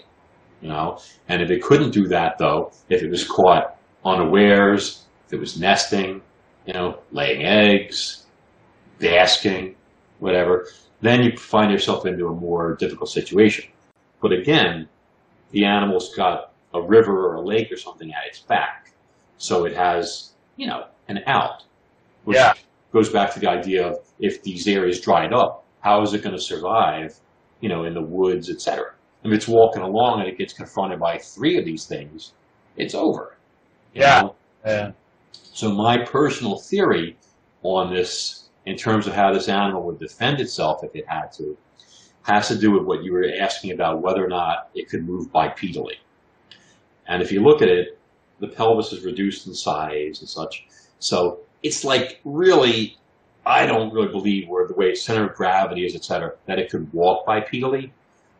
You 0.61 0.69
know? 0.69 0.99
And 1.27 1.41
if 1.41 1.51
it 1.51 1.61
couldn't 1.61 1.91
do 1.91 2.07
that 2.07 2.37
though, 2.37 2.71
if 2.87 3.03
it 3.03 3.09
was 3.09 3.27
caught 3.27 3.77
unawares, 4.05 5.03
if 5.27 5.33
it 5.33 5.39
was 5.41 5.59
nesting, 5.59 6.21
you 6.65 6.73
know, 6.73 6.99
laying 7.11 7.43
eggs, 7.43 8.27
basking, 8.99 9.75
whatever, 10.19 10.67
then 11.01 11.21
you 11.21 11.35
find 11.35 11.69
yourself 11.69 12.05
into 12.05 12.27
a 12.27 12.33
more 12.33 12.77
difficult 12.77 13.09
situation. 13.09 13.65
But 14.21 14.31
again, 14.31 14.87
the 15.51 15.65
animal's 15.65 16.15
got 16.15 16.52
a 16.73 16.81
river 16.81 17.27
or 17.27 17.35
a 17.35 17.41
lake 17.41 17.71
or 17.71 17.77
something 17.77 18.11
at 18.11 18.27
its 18.27 18.39
back. 18.39 18.91
So 19.37 19.65
it 19.65 19.75
has, 19.75 20.31
you 20.55 20.67
know, 20.67 20.87
an 21.07 21.19
out. 21.27 21.63
Which 22.23 22.37
Yeah. 22.37 22.53
goes 22.91 23.09
back 23.09 23.33
to 23.33 23.39
the 23.39 23.49
idea 23.49 23.87
of 23.87 23.99
if 24.19 24.41
these 24.43 24.67
areas 24.67 25.01
dried 25.01 25.33
up, 25.33 25.65
how 25.81 26.01
is 26.01 26.13
it 26.13 26.23
going 26.23 26.35
to 26.35 26.41
survive, 26.41 27.19
you 27.59 27.69
know, 27.69 27.83
in 27.83 27.93
the 27.93 28.01
woods, 28.01 28.49
et 28.49 28.61
cetera? 28.61 28.93
If 29.23 29.31
it's 29.31 29.47
walking 29.47 29.81
along 29.81 30.21
and 30.21 30.29
it 30.29 30.37
gets 30.37 30.53
confronted 30.53 30.99
by 30.99 31.17
three 31.17 31.57
of 31.57 31.65
these 31.65 31.85
things, 31.85 32.33
it's 32.77 32.95
over. 32.95 33.37
Yeah. 33.93 34.21
know? 34.21 34.35
Yeah. 34.65 34.91
So 35.33 35.71
my 35.71 36.03
personal 36.05 36.57
theory 36.57 37.17
on 37.61 37.93
this, 37.93 38.49
in 38.65 38.75
terms 38.77 39.07
of 39.07 39.13
how 39.13 39.33
this 39.33 39.49
animal 39.49 39.83
would 39.83 39.99
defend 39.99 40.39
itself 40.39 40.83
if 40.83 40.95
it 40.95 41.05
had 41.07 41.31
to, 41.33 41.57
has 42.23 42.47
to 42.47 42.57
do 42.57 42.71
with 42.71 42.83
what 42.83 43.03
you 43.03 43.11
were 43.11 43.25
asking 43.39 43.71
about 43.71 44.01
whether 44.01 44.23
or 44.23 44.29
not 44.29 44.69
it 44.73 44.89
could 44.89 45.05
move 45.05 45.31
bipedally. 45.31 45.97
And 47.07 47.21
if 47.21 47.31
you 47.31 47.41
look 47.41 47.61
at 47.61 47.69
it, 47.69 47.99
the 48.39 48.47
pelvis 48.47 48.91
is 48.91 49.03
reduced 49.03 49.47
in 49.47 49.53
size 49.53 50.19
and 50.19 50.29
such. 50.29 50.65
So 50.99 51.39
it's 51.61 51.83
like 51.83 52.19
really, 52.23 52.97
I 53.45 53.65
don't 53.65 53.93
really 53.93 54.09
believe 54.09 54.47
where 54.47 54.67
the 54.67 54.73
way 54.73 54.95
center 54.95 55.29
of 55.29 55.35
gravity 55.35 55.85
is, 55.85 55.95
et 55.95 56.03
cetera, 56.03 56.33
that 56.45 56.59
it 56.59 56.69
could 56.69 56.91
walk 56.93 57.25
bipedally. 57.25 57.91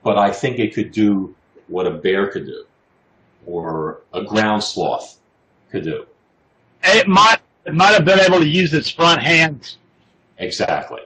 But 0.03 0.17
I 0.17 0.31
think 0.31 0.59
it 0.59 0.73
could 0.73 0.91
do 0.91 1.35
what 1.67 1.87
a 1.87 1.91
bear 1.91 2.27
could 2.27 2.45
do, 2.45 2.65
or 3.45 4.01
a 4.13 4.23
ground 4.23 4.63
sloth 4.63 5.17
could 5.71 5.83
do. 5.83 6.05
It 6.83 7.07
might 7.07 7.39
it 7.65 7.73
might 7.73 7.93
have 7.93 8.03
been 8.03 8.19
able 8.19 8.39
to 8.39 8.47
use 8.47 8.73
its 8.73 8.89
front 8.89 9.21
hands. 9.21 9.77
Exactly. 10.37 11.01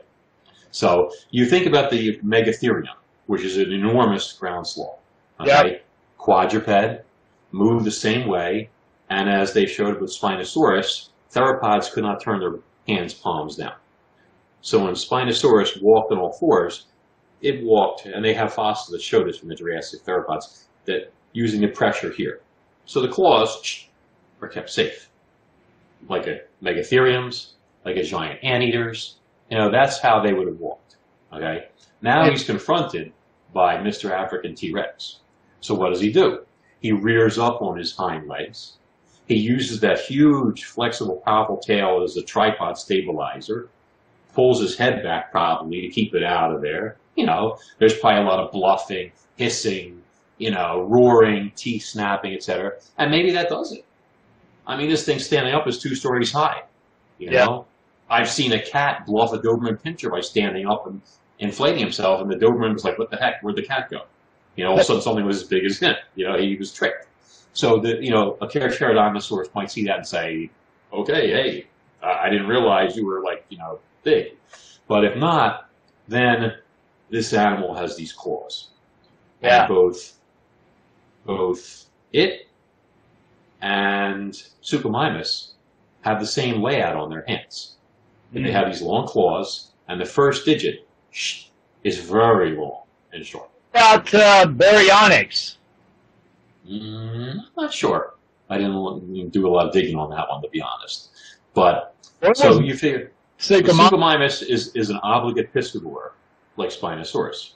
So 0.71 1.11
you 1.29 1.45
think 1.45 1.67
about 1.67 1.91
the 1.91 2.17
Megatherium, 2.19 2.95
which 3.27 3.43
is 3.43 3.57
an 3.57 3.71
enormous 3.71 4.33
ground 4.33 4.67
sloth. 4.67 4.99
Okay? 5.39 5.81
Quadruped, 6.17 7.03
move 7.51 7.83
the 7.83 7.91
same 7.91 8.27
way, 8.27 8.69
and 9.09 9.29
as 9.29 9.53
they 9.53 9.65
showed 9.65 10.01
with 10.01 10.11
Spinosaurus, 10.11 11.09
theropods 11.33 11.91
could 11.91 12.03
not 12.03 12.21
turn 12.21 12.39
their 12.39 12.55
hands 12.87 13.13
palms 13.13 13.55
down. 13.55 13.73
So 14.61 14.83
when 14.83 14.93
Spinosaurus 14.93 15.81
walked 15.81 16.11
on 16.11 16.17
all 16.17 16.33
fours, 16.33 16.87
it 17.41 17.63
walked, 17.63 18.05
and 18.05 18.23
they 18.23 18.33
have 18.33 18.53
fossils 18.53 18.89
that 18.89 19.01
show 19.01 19.23
this 19.23 19.37
from 19.37 19.49
the 19.49 19.55
Jurassic 19.55 20.03
theropods, 20.03 20.65
that 20.85 21.11
using 21.33 21.61
the 21.61 21.67
pressure 21.67 22.11
here. 22.11 22.41
So 22.85 23.01
the 23.01 23.07
claws 23.07 23.85
are 24.41 24.47
kept 24.47 24.69
safe. 24.69 25.09
Like 26.09 26.27
a 26.27 26.41
Megatherium's, 26.61 27.53
like 27.85 27.97
a 27.97 28.03
giant 28.03 28.43
anteaters, 28.43 29.17
you 29.49 29.57
know, 29.57 29.71
that's 29.71 29.99
how 29.99 30.21
they 30.21 30.33
would 30.33 30.47
have 30.47 30.59
walked. 30.59 30.97
Okay? 31.33 31.67
Now 32.01 32.29
he's 32.29 32.43
confronted 32.43 33.13
by 33.53 33.77
Mr. 33.77 34.11
African 34.11 34.55
T-Rex. 34.55 35.19
So 35.61 35.73
what 35.73 35.89
does 35.89 36.01
he 36.01 36.11
do? 36.11 36.45
He 36.81 36.91
rears 36.91 37.37
up 37.37 37.61
on 37.61 37.77
his 37.77 37.95
hind 37.95 38.27
legs. 38.27 38.73
He 39.27 39.35
uses 39.35 39.79
that 39.81 39.99
huge, 39.99 40.65
flexible, 40.65 41.21
powerful 41.25 41.57
tail 41.57 42.01
as 42.03 42.15
a 42.15 42.21
tripod 42.23 42.77
stabilizer. 42.77 43.69
Pulls 44.33 44.61
his 44.61 44.77
head 44.77 45.03
back 45.03 45.31
probably 45.31 45.81
to 45.81 45.89
keep 45.89 46.13
it 46.13 46.23
out 46.23 46.53
of 46.53 46.61
there. 46.61 46.97
You 47.15 47.25
know, 47.25 47.57
there's 47.79 47.97
probably 47.97 48.21
a 48.21 48.25
lot 48.25 48.39
of 48.39 48.51
bluffing, 48.51 49.11
hissing, 49.35 50.01
you 50.37 50.51
know, 50.51 50.81
roaring, 50.83 51.51
teeth 51.55 51.83
snapping, 51.83 52.33
etc. 52.33 52.73
And 52.97 53.09
maybe 53.09 53.31
that 53.31 53.49
does 53.49 53.71
it. 53.71 53.83
I 54.67 54.77
mean, 54.77 54.89
this 54.89 55.03
thing 55.05 55.19
standing 55.19 55.53
up 55.53 55.67
is 55.67 55.79
two 55.79 55.95
stories 55.95 56.31
high. 56.31 56.63
You 57.17 57.31
Yeah. 57.31 57.45
know, 57.45 57.65
I've 58.09 58.29
seen 58.29 58.51
a 58.53 58.61
cat 58.61 59.05
bluff 59.05 59.33
a 59.33 59.39
Doberman 59.39 59.81
Pinscher 59.81 60.11
by 60.11 60.21
standing 60.21 60.67
up 60.67 60.85
and 60.85 61.01
inflating 61.39 61.79
himself, 61.79 62.21
and 62.21 62.29
the 62.31 62.35
Doberman 62.35 62.73
was 62.73 62.83
like, 62.85 62.97
"What 62.99 63.09
the 63.09 63.17
heck? 63.17 63.41
Where'd 63.41 63.55
the 63.55 63.63
cat 63.63 63.89
go?" 63.89 64.01
You 64.57 64.63
know, 64.63 64.71
all 64.71 64.75
of 64.75 64.81
a 64.81 64.83
sudden 64.83 65.01
something 65.01 65.25
was 65.25 65.43
as 65.43 65.47
big 65.47 65.63
as 65.63 65.79
him. 65.79 65.95
You 66.15 66.27
know, 66.27 66.37
he 66.37 66.55
was 66.57 66.73
tricked. 66.73 67.07
So 67.53 67.79
the 67.79 68.03
you 68.03 68.11
know 68.11 68.37
a 68.41 68.47
Ceratosaurus 68.47 69.53
might 69.55 69.71
see 69.71 69.85
that 69.85 69.97
and 69.97 70.07
say, 70.07 70.49
"Okay, 70.91 71.29
hey, 71.31 71.67
I 72.03 72.29
didn't 72.29 72.47
realize 72.47 72.95
you 72.97 73.05
were 73.05 73.21
like 73.21 73.45
you 73.49 73.57
know 73.57 73.79
big." 74.03 74.33
But 74.87 75.05
if 75.05 75.15
not, 75.17 75.69
then 76.07 76.53
this 77.09 77.33
animal 77.33 77.73
has 77.75 77.95
these 77.95 78.11
claws. 78.11 78.69
Yeah. 79.41 79.61
And 79.61 79.67
both 79.69 80.17
both 81.25 81.85
it 82.11 82.47
and 83.61 84.33
Suchomimus 84.63 85.51
have 86.01 86.19
the 86.19 86.25
same 86.27 86.61
layout 86.61 86.95
on 86.95 87.09
their 87.09 87.25
hands. 87.27 87.75
And 88.33 88.43
they 88.45 88.49
hmm. 88.49 88.55
have 88.55 88.67
these 88.67 88.81
long 88.81 89.07
claws, 89.07 89.71
and 89.87 89.99
the 90.01 90.05
first 90.05 90.45
digit 90.45 90.87
is 91.83 91.99
very 91.99 92.55
long 92.55 92.83
and 93.13 93.25
short. 93.25 93.49
About 93.77 94.13
uh, 94.13 94.45
baryonyx. 94.47 95.57
Mm, 96.67 97.39
I'm 97.39 97.45
not 97.55 97.71
sure. 97.71 98.15
I 98.49 98.57
didn't 98.57 99.29
do 99.29 99.47
a 99.47 99.49
lot 99.49 99.67
of 99.67 99.73
digging 99.73 99.97
on 99.97 100.09
that 100.09 100.27
one, 100.27 100.41
to 100.41 100.49
be 100.49 100.61
honest. 100.61 101.09
But 101.53 101.93
so 102.33 102.59
you 102.59 102.75
figure 102.75 103.11
Suchomimus 103.39 104.41
is, 104.41 104.75
is 104.75 104.89
an 104.89 104.99
obligate 105.03 105.53
piscivore, 105.53 106.11
like 106.55 106.69
Spinosaurus. 106.69 107.51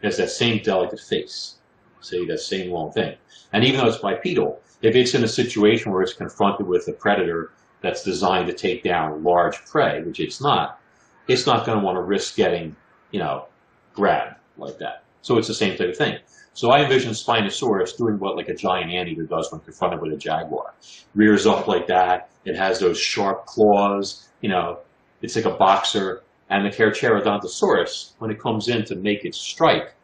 It 0.00 0.06
has 0.06 0.16
that 0.18 0.30
same 0.30 0.62
delicate 0.62 1.00
face. 1.00 1.56
See, 2.00 2.24
that 2.26 2.38
same 2.38 2.70
long 2.70 2.92
thing. 2.92 3.16
And 3.52 3.64
even 3.64 3.80
though 3.80 3.88
it's 3.88 3.98
bipedal, 3.98 4.60
if 4.82 4.94
it's 4.94 5.14
in 5.14 5.24
a 5.24 5.28
situation 5.28 5.90
where 5.90 6.02
it's 6.02 6.12
confronted 6.12 6.66
with 6.66 6.86
a 6.86 6.92
predator 6.92 7.52
that's 7.80 8.04
designed 8.04 8.46
to 8.46 8.52
take 8.52 8.84
down 8.84 9.24
large 9.24 9.64
prey, 9.64 10.02
which 10.02 10.20
it's 10.20 10.40
not, 10.40 10.80
it's 11.26 11.46
not 11.46 11.66
going 11.66 11.78
to 11.78 11.84
want 11.84 11.96
to 11.96 12.02
risk 12.02 12.36
getting, 12.36 12.76
you 13.10 13.18
know, 13.18 13.46
grabbed 13.94 14.36
like 14.56 14.78
that. 14.78 15.02
So 15.26 15.38
it's 15.38 15.48
the 15.48 15.54
same 15.54 15.76
type 15.76 15.88
of 15.88 15.96
thing. 15.96 16.18
So 16.54 16.70
I 16.70 16.84
envision 16.84 17.10
Spinosaurus 17.10 17.96
doing 17.96 18.16
what 18.20 18.36
like 18.36 18.48
a 18.48 18.54
giant 18.54 18.92
anteater 18.92 19.24
does 19.24 19.50
when 19.50 19.60
confronted 19.60 20.00
with 20.00 20.12
a 20.12 20.16
jaguar. 20.16 20.72
Rears 21.16 21.48
up 21.48 21.66
like 21.66 21.88
that. 21.88 22.30
It 22.44 22.54
has 22.54 22.78
those 22.78 22.96
sharp 22.96 23.44
claws. 23.44 24.28
You 24.40 24.50
know, 24.50 24.78
it's 25.22 25.34
like 25.34 25.44
a 25.44 25.50
boxer. 25.50 26.22
And 26.48 26.64
the 26.64 26.70
Carcharodontosaurus, 26.70 28.12
when 28.20 28.30
it 28.30 28.38
comes 28.38 28.68
in 28.68 28.84
to 28.84 28.94
make 28.94 29.24
its 29.24 29.36
strike, 29.36 29.94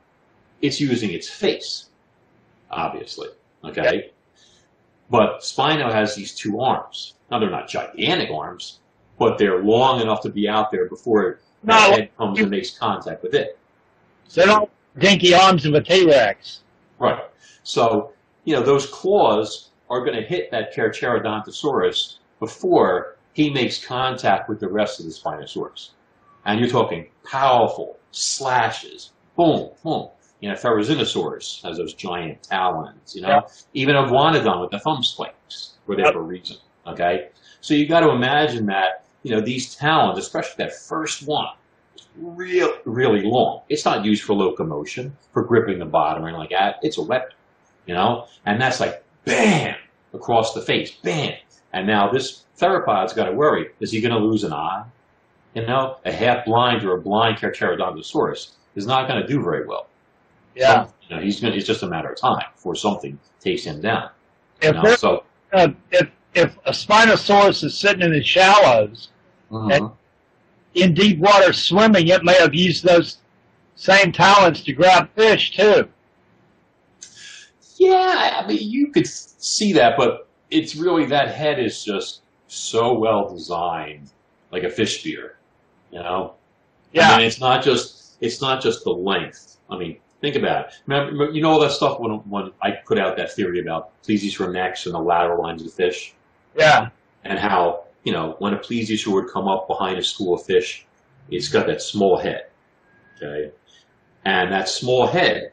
it's 0.61 0.81
using 0.81 1.13
its 1.13 1.31
face, 1.31 1.91
obviously. 2.73 3.29
Okay? 3.63 4.11
But 5.09 5.43
Spino 5.43 5.93
has 5.93 6.17
these 6.17 6.35
two 6.35 6.61
arms. 6.61 7.15
Now, 7.31 7.39
they're 7.39 7.49
not 7.49 7.69
gigantic 7.69 8.31
arms, 8.33 8.81
but 9.21 9.39
they're 9.39 9.63
long 9.63 10.01
enough 10.01 10.21
to 10.23 10.31
be 10.31 10.49
out 10.49 10.73
there 10.73 10.89
before 10.89 11.39
the 11.63 11.73
head 11.75 12.11
comes 12.19 12.41
and 12.41 12.51
makes 12.51 12.77
contact 12.77 13.23
with 13.23 13.35
it. 13.35 13.57
They're 14.35 14.49
not 14.49 14.69
dinky 14.99 15.35
arms 15.35 15.67
of 15.67 15.75
a 15.75 15.81
T-Rex. 15.81 16.61
Right. 16.99 17.23
So, 17.63 18.13
you 18.45 18.55
know, 18.55 18.63
those 18.63 18.87
claws 18.87 19.71
are 19.91 20.05
going 20.05 20.17
to 20.17 20.23
hit 20.23 20.51
that 20.51 20.75
Carcharodontosaurus 20.75 22.19
before 22.41 23.17
he 23.35 23.51
makes 23.51 23.85
contact 23.85 24.49
with 24.49 24.61
the 24.61 24.69
rest 24.69 25.01
of 25.01 25.07
the 25.07 25.13
Spinosaurus. 25.13 25.91
And 26.45 26.59
you're 26.59 26.69
talking 26.69 27.09
powerful 27.25 27.99
slashes. 28.11 29.13
Boom, 29.37 29.71
boom. 29.83 30.09
You 30.41 30.49
know, 30.49 30.55
Therizinosaurus 30.55 31.63
has 31.63 31.79
those 31.79 31.95
giant 31.95 32.43
talons, 32.43 33.15
you 33.15 33.23
know. 33.23 33.29
Yeah. 33.29 33.41
Even 33.75 33.95
Iguanodon 33.95 34.61
with 34.61 34.71
the 34.71 34.81
thumb 34.81 35.03
spikes 35.03 35.75
for 35.87 35.95
whatever 35.95 36.21
yep. 36.21 36.29
reason. 36.29 36.57
Okay? 36.87 37.29
So 37.61 37.75
you 37.75 37.87
got 37.87 38.01
to 38.01 38.11
imagine 38.11 38.67
that, 38.67 39.05
you 39.23 39.31
know, 39.31 39.41
these 39.41 39.75
talons, 39.77 40.19
especially 40.19 40.65
that 40.65 40.75
first 40.75 41.27
one, 41.27 41.47
real, 42.17 42.79
really 42.85 43.23
long. 43.23 43.63
It's 43.69 43.85
not 43.85 44.05
used 44.05 44.23
for 44.23 44.35
locomotion, 44.35 45.17
for 45.33 45.43
gripping 45.43 45.79
the 45.79 45.85
bottom 45.85 46.25
or 46.25 46.29
anything 46.29 46.41
like 46.41 46.51
that. 46.51 46.79
It's 46.83 46.99
a 46.99 47.03
weapon, 47.03 47.35
you 47.87 47.95
know? 47.95 48.27
And 48.47 48.61
that's 48.61 48.81
like, 48.81 49.03
bam, 49.25 49.77
across 50.13 50.55
the 50.55 50.63
face, 50.63 50.91
bam. 50.91 51.35
And 51.73 51.87
now 51.87 52.11
this 52.11 52.45
theropod's 52.57 53.13
got 53.13 53.25
to 53.25 53.33
worry. 53.33 53.71
Is 53.81 53.91
he 53.91 54.01
going 54.01 54.15
to 54.15 54.19
lose 54.19 54.45
an 54.45 54.53
eye? 54.53 54.85
You 55.55 55.67
know, 55.67 55.99
a 56.05 56.13
half 56.13 56.45
blind 56.47 56.85
or 56.85 56.97
a 56.97 57.01
blind 57.01 57.39
Carcharodontosaurus 57.39 58.53
is 58.75 58.87
not 58.87 59.07
going 59.07 59.21
to 59.21 59.27
do 59.27 59.43
very 59.43 59.67
well. 59.67 59.87
Yeah. 60.55 60.85
So, 60.85 60.93
you 61.09 61.17
know, 61.17 61.23
he's 61.23 61.41
going. 61.41 61.53
It's 61.53 61.67
just 61.67 61.83
a 61.83 61.87
matter 61.87 62.11
of 62.11 62.19
time 62.19 62.45
before 62.55 62.75
something 62.75 63.19
takes 63.39 63.65
him 63.65 63.83
down. 63.83 64.11
If 64.63 64.75
you 64.75 64.83
know? 64.83 64.97
so, 64.97 65.25
uh, 65.53 65.69
if 65.91 66.09
if 66.35 66.57
a 66.65 66.71
Spinosaurus 66.71 67.65
is 67.65 67.79
sitting 67.79 68.01
in 68.01 68.13
the 68.13 68.23
shallows, 68.23 69.09
uh-huh 69.51 69.91
in 70.75 70.95
deep 70.95 71.19
water 71.19 71.53
swimming, 71.53 72.09
it 72.09 72.25
may 72.25 72.35
have 72.35 72.55
used 72.55 72.85
those 72.85 73.19
same 73.77 74.13
talons 74.13 74.63
to 74.63 74.73
grab 74.73 75.11
fish 75.15 75.57
too. 75.57 75.89
Yeah, 77.77 78.41
I 78.43 78.47
mean, 78.47 78.59
you 78.61 78.93
could 78.93 79.07
see 79.07 79.73
that, 79.73 79.97
but 79.97 80.29
it's 80.51 80.77
really 80.77 81.07
that 81.07 81.35
head 81.35 81.59
is 81.59 81.85
just 81.85 82.21
so 82.47 82.97
well 82.97 83.29
designed, 83.29 84.11
like 84.51 84.63
a 84.63 84.71
fish 84.71 85.01
spear. 85.01 85.37
You 85.91 85.99
know, 85.99 86.35
yeah. 86.93 87.11
I 87.11 87.19
mean, 87.19 87.27
it's 87.27 87.41
not 87.41 87.65
just 87.65 88.17
it's 88.21 88.41
not 88.41 88.63
just 88.63 88.85
the 88.85 88.93
length. 88.93 89.57
I 89.69 89.77
mean, 89.77 89.99
think 90.21 90.37
about 90.37 90.67
it. 90.67 90.73
Remember, 90.87 91.31
you 91.33 91.43
know 91.43 91.51
all 91.51 91.61
that 91.61 91.73
stuff 91.73 91.99
when 91.99 92.13
when 92.29 92.53
I 92.63 92.71
put 92.71 92.99
out 92.99 93.17
that 93.17 93.33
theory 93.33 93.61
about 93.61 93.91
plesiosaur 94.03 94.53
necks 94.53 94.87
and 94.87 94.95
the 94.95 95.01
lateral 95.01 95.43
lines 95.43 95.65
of 95.65 95.73
fish. 95.73 96.15
Yeah. 96.57 96.91
And 97.25 97.39
how 97.39 97.85
you 98.05 98.13
know, 98.13 98.37
when 98.39 98.55
a 98.55 98.59
plesiosaur 98.59 99.13
would 99.15 99.33
come 99.33 99.49
up 99.49 99.69
behind 99.69 99.99
a 99.99 100.03
school 100.03 100.35
of 100.35 100.45
fish, 100.45 100.87
it's 101.31 101.49
got 101.49 101.67
that 101.67 101.83
small 101.83 102.19
head, 102.19 102.47
okay? 103.17 103.53
And 104.25 104.53
that 104.53 104.69
small 104.69 105.07
head 105.07 105.53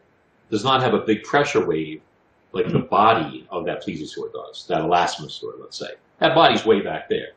does 0.50 0.64
not 0.64 0.82
have 0.82 0.94
a 0.94 1.00
big 1.00 1.24
pressure 1.24 1.66
wave 1.66 2.02
like 2.52 2.66
the 2.68 2.80
mm-hmm. 2.80 2.88
body 2.88 3.48
of 3.52 3.66
that 3.66 3.84
plesiosaur 3.84 4.32
does, 4.34 4.66
that 4.68 4.82
elasmosaur, 4.82 5.60
let's 5.60 5.78
say. 5.78 5.92
That 6.20 6.34
body's 6.34 6.66
way 6.66 6.82
back 6.82 7.08
there. 7.10 7.30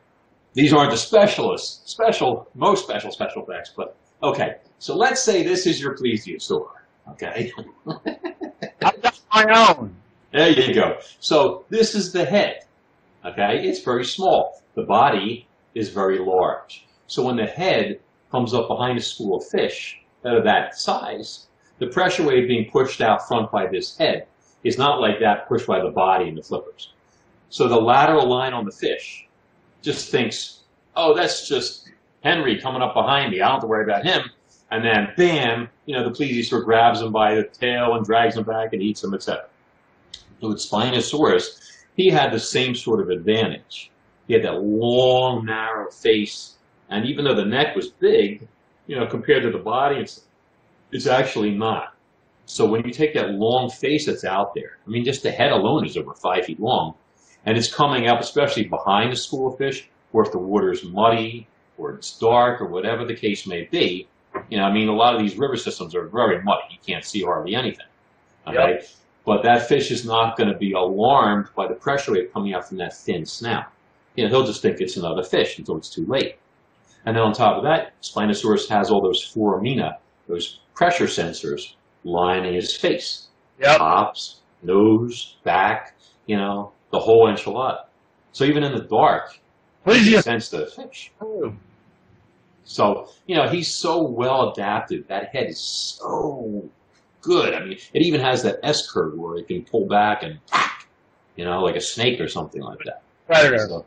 These 0.53 0.73
aren't 0.73 0.91
the 0.91 0.97
specialists, 0.97 1.89
special, 1.91 2.47
most 2.55 2.83
special 2.83 3.11
special 3.11 3.43
effects, 3.43 3.71
but 3.75 3.95
okay. 4.21 4.57
So 4.79 4.95
let's 4.95 5.21
say 5.21 5.43
this 5.43 5.65
is 5.65 5.79
your 5.79 5.95
plesiosaur, 5.95 6.67
okay? 7.11 7.51
I've 8.81 9.01
got 9.01 9.19
my 9.33 9.75
own. 9.77 9.95
There 10.31 10.49
you 10.49 10.73
go. 10.73 10.97
So 11.19 11.65
this 11.69 11.95
is 11.95 12.11
the 12.11 12.25
head, 12.25 12.65
okay? 13.25 13.61
It's 13.63 13.81
very 13.81 14.05
small. 14.05 14.62
The 14.75 14.83
body 14.83 15.47
is 15.75 15.89
very 15.89 16.19
large. 16.19 16.85
So 17.07 17.25
when 17.25 17.35
the 17.35 17.45
head 17.45 17.99
comes 18.31 18.53
up 18.53 18.67
behind 18.67 18.97
a 18.97 19.01
school 19.01 19.37
of 19.37 19.47
fish 19.47 20.01
that 20.21 20.33
are 20.33 20.43
that 20.43 20.77
size, 20.77 21.47
the 21.79 21.87
pressure 21.87 22.23
wave 22.23 22.47
being 22.47 22.69
pushed 22.71 23.01
out 23.01 23.27
front 23.27 23.51
by 23.51 23.67
this 23.67 23.97
head 23.97 24.27
is 24.63 24.77
not 24.77 25.01
like 25.01 25.19
that 25.19 25.47
pushed 25.47 25.67
by 25.67 25.81
the 25.81 25.89
body 25.89 26.29
and 26.29 26.37
the 26.37 26.43
flippers. 26.43 26.93
So 27.49 27.67
the 27.67 27.79
lateral 27.79 28.27
line 28.27 28.53
on 28.53 28.65
the 28.65 28.71
fish 28.71 29.27
just 29.81 30.09
thinks, 30.09 30.61
oh, 30.95 31.13
that's 31.13 31.47
just 31.47 31.91
Henry 32.23 32.59
coming 32.59 32.81
up 32.81 32.93
behind 32.93 33.31
me. 33.31 33.41
I 33.41 33.45
don't 33.45 33.55
have 33.55 33.61
to 33.61 33.67
worry 33.67 33.83
about 33.83 34.05
him. 34.05 34.29
And 34.71 34.83
then, 34.83 35.09
bam, 35.17 35.69
you 35.85 35.95
know, 35.95 36.03
the 36.03 36.09
plesiosaur 36.09 36.63
grabs 36.63 37.01
him 37.01 37.11
by 37.11 37.35
the 37.35 37.43
tail 37.43 37.93
and 37.93 38.03
drags 38.03 38.37
him 38.37 38.43
back 38.43 38.73
and 38.73 38.81
eats 38.81 39.03
him, 39.03 39.13
etc. 39.13 39.45
So 40.41 40.47
with 40.49 40.57
Spinosaurus, 40.57 41.59
he 41.95 42.09
had 42.09 42.31
the 42.31 42.39
same 42.39 42.73
sort 42.73 42.99
of 42.99 43.09
advantage. 43.09 43.91
He 44.27 44.33
had 44.33 44.43
that 44.43 44.61
long, 44.61 45.45
narrow 45.45 45.89
face, 45.91 46.55
and 46.89 47.05
even 47.05 47.25
though 47.25 47.35
the 47.35 47.45
neck 47.45 47.75
was 47.75 47.89
big, 47.89 48.47
you 48.87 48.95
know, 48.95 49.05
compared 49.05 49.43
to 49.43 49.51
the 49.51 49.57
body, 49.57 49.97
it's 49.97 50.21
it's 50.91 51.07
actually 51.07 51.51
not. 51.51 51.95
So 52.45 52.65
when 52.65 52.85
you 52.85 52.91
take 52.91 53.13
that 53.15 53.31
long 53.31 53.69
face 53.69 54.05
that's 54.05 54.23
out 54.23 54.53
there, 54.53 54.77
I 54.85 54.89
mean, 54.89 55.05
just 55.05 55.23
the 55.23 55.31
head 55.31 55.51
alone 55.51 55.85
is 55.85 55.97
over 55.97 56.13
five 56.13 56.45
feet 56.45 56.59
long, 56.59 56.93
and 57.45 57.57
it's 57.57 57.73
coming 57.73 58.07
up, 58.07 58.19
especially 58.19 58.65
behind 58.65 59.11
a 59.11 59.15
school 59.15 59.51
of 59.51 59.57
fish, 59.57 59.89
or 60.11 60.23
if 60.23 60.31
the 60.31 60.37
water 60.37 60.71
is 60.71 60.83
muddy 60.83 61.47
or 61.77 61.93
it's 61.93 62.17
dark 62.19 62.61
or 62.61 62.67
whatever 62.67 63.05
the 63.05 63.15
case 63.15 63.47
may 63.47 63.63
be. 63.63 64.07
You 64.49 64.57
know, 64.57 64.63
I 64.63 64.73
mean, 64.73 64.87
a 64.87 64.95
lot 64.95 65.15
of 65.15 65.21
these 65.21 65.35
river 65.37 65.57
systems 65.57 65.95
are 65.95 66.07
very 66.07 66.41
muddy. 66.41 66.63
You 66.71 66.77
can't 66.85 67.03
see 67.03 67.23
hardly 67.23 67.55
anything. 67.55 67.85
Okay. 68.47 68.73
Yep. 68.75 68.87
But 69.25 69.43
that 69.43 69.67
fish 69.67 69.89
is 69.89 70.05
not 70.05 70.37
going 70.37 70.51
to 70.51 70.57
be 70.57 70.73
alarmed 70.73 71.47
by 71.55 71.67
the 71.67 71.75
pressure 71.75 72.11
wave 72.11 72.33
coming 72.33 72.53
out 72.53 72.67
from 72.67 72.77
that 72.77 72.95
thin 72.95 73.25
snout 73.25 73.71
you 74.15 74.23
know, 74.23 74.29
he'll 74.29 74.45
just 74.45 74.61
think 74.61 74.79
it's 74.79 74.97
another 74.97 75.23
fish 75.23 75.57
until 75.57 75.77
it's 75.77 75.89
too 75.89 76.05
late. 76.05 76.37
And 77.05 77.15
then 77.15 77.23
on 77.23 77.33
top 77.33 77.57
of 77.57 77.63
that, 77.63 77.99
Spinosaurus 78.01 78.69
has 78.69 78.89
all 78.89 79.01
those 79.01 79.21
foramina, 79.21 79.97
those 80.27 80.59
pressure 80.73 81.05
sensors 81.05 81.73
lining 82.03 82.53
his 82.53 82.75
face. 82.75 83.27
Yep. 83.59 83.77
Tops, 83.77 84.39
nose, 84.63 85.37
back, 85.43 85.95
you 86.25 86.37
know, 86.37 86.71
the 86.91 86.99
whole 86.99 87.27
enchilada. 87.27 87.85
So 88.31 88.45
even 88.45 88.63
in 88.63 88.73
the 88.73 88.83
dark, 88.83 89.37
he 89.85 90.11
can 90.11 90.21
sense 90.23 90.49
the 90.49 90.65
fish. 90.67 91.11
Oh. 91.21 91.53
So, 92.63 93.09
you 93.27 93.35
know, 93.35 93.47
he's 93.49 93.73
so 93.73 94.01
well 94.01 94.51
adapted. 94.51 95.07
That 95.07 95.27
head 95.35 95.47
is 95.49 95.59
so 95.59 96.67
good. 97.21 97.53
I 97.53 97.59
mean, 97.59 97.77
it 97.93 98.01
even 98.01 98.21
has 98.21 98.41
that 98.43 98.59
S 98.63 98.89
curve 98.89 99.13
where 99.15 99.37
it 99.37 99.47
can 99.47 99.63
pull 99.63 99.87
back 99.87 100.23
and, 100.23 100.39
you 101.35 101.45
know, 101.45 101.61
like 101.61 101.75
a 101.75 101.81
snake 101.81 102.21
or 102.21 102.27
something 102.27 102.61
like 102.61 102.79
that. 102.85 103.03
Predator. 103.27 103.67
So, 103.67 103.85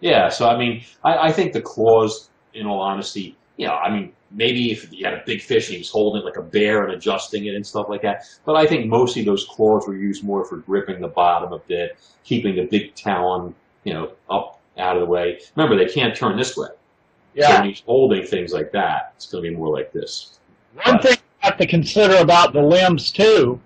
yeah, 0.00 0.28
so 0.28 0.48
I 0.48 0.56
mean, 0.56 0.84
I, 1.04 1.28
I 1.28 1.32
think 1.32 1.52
the 1.52 1.60
claws, 1.62 2.30
in 2.54 2.66
all 2.66 2.80
honesty, 2.80 3.36
you 3.56 3.66
know, 3.66 3.74
I 3.74 3.90
mean, 3.90 4.12
maybe 4.30 4.70
if 4.70 4.92
you 4.92 5.04
had 5.04 5.14
a 5.14 5.22
big 5.26 5.40
fish 5.42 5.66
and 5.66 5.74
he 5.74 5.78
was 5.78 5.90
holding 5.90 6.22
it 6.22 6.24
like 6.24 6.36
a 6.36 6.42
bear 6.42 6.84
and 6.84 6.92
adjusting 6.92 7.46
it 7.46 7.54
and 7.54 7.66
stuff 7.66 7.88
like 7.88 8.02
that. 8.02 8.24
But 8.44 8.56
I 8.56 8.66
think 8.66 8.86
mostly 8.86 9.24
those 9.24 9.44
claws 9.44 9.86
were 9.86 9.96
used 9.96 10.24
more 10.24 10.44
for 10.44 10.58
gripping 10.58 11.00
the 11.00 11.08
bottom 11.08 11.52
a 11.52 11.58
bit, 11.58 11.98
keeping 12.24 12.56
the 12.56 12.66
big 12.66 12.94
talon, 12.94 13.54
you 13.84 13.94
know, 13.94 14.12
up 14.30 14.60
out 14.76 14.96
of 14.96 15.00
the 15.00 15.06
way. 15.06 15.40
Remember, 15.56 15.76
they 15.76 15.90
can't 15.90 16.14
turn 16.14 16.36
this 16.36 16.56
way. 16.56 16.68
Yeah. 17.34 17.48
So 17.48 17.54
when 17.54 17.68
he's 17.68 17.82
holding 17.86 18.26
things 18.26 18.52
like 18.52 18.72
that, 18.72 19.12
it's 19.16 19.26
going 19.26 19.44
to 19.44 19.50
be 19.50 19.56
more 19.56 19.76
like 19.76 19.92
this. 19.92 20.38
One 20.84 20.96
but, 20.96 21.02
thing 21.02 21.12
you 21.12 21.18
have 21.40 21.56
to 21.58 21.66
consider 21.66 22.16
about 22.16 22.52
the 22.52 22.62
limbs 22.62 23.10
too 23.10 23.60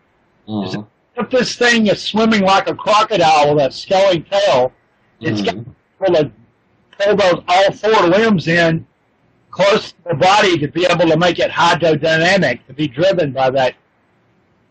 uh-huh. 0.49 0.63
is 0.63 0.77
if 1.17 1.31
this 1.31 1.57
thing 1.57 1.87
is 1.89 2.03
swimming 2.03 2.43
like 2.43 2.69
a 2.69 2.75
crocodile 2.75 3.55
with 3.55 3.67
a 3.67 3.73
scaly 3.73 4.21
tail, 4.21 4.73
It's 5.21 5.41
Mhm. 5.41 5.67
Able 6.05 6.15
to 6.17 6.33
pull 6.99 7.17
those 7.17 7.45
all 7.49 7.73
four 7.73 8.07
limbs 8.09 8.49
in 8.49 8.87
close 9.51 9.93
to 9.93 9.99
the 10.09 10.15
body 10.15 10.59
to 10.59 10.69
be 10.69 10.87
able 10.87 11.07
to 11.07 11.17
make 11.17 11.39
it 11.39 11.51
hydrodynamic 11.51 12.67
to 12.67 12.73
be 12.73 12.89
driven 12.89 13.33
by 13.33 13.51
that 13.51 13.75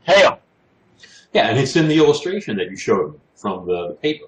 tail. 0.05 0.39
Yeah, 1.33 1.47
and 1.47 1.57
it's 1.57 1.75
in 1.75 1.87
the 1.87 1.97
illustration 1.97 2.57
that 2.57 2.69
you 2.69 2.75
showed 2.75 3.17
from 3.35 3.65
the, 3.65 3.89
the 3.89 3.93
paper. 3.95 4.25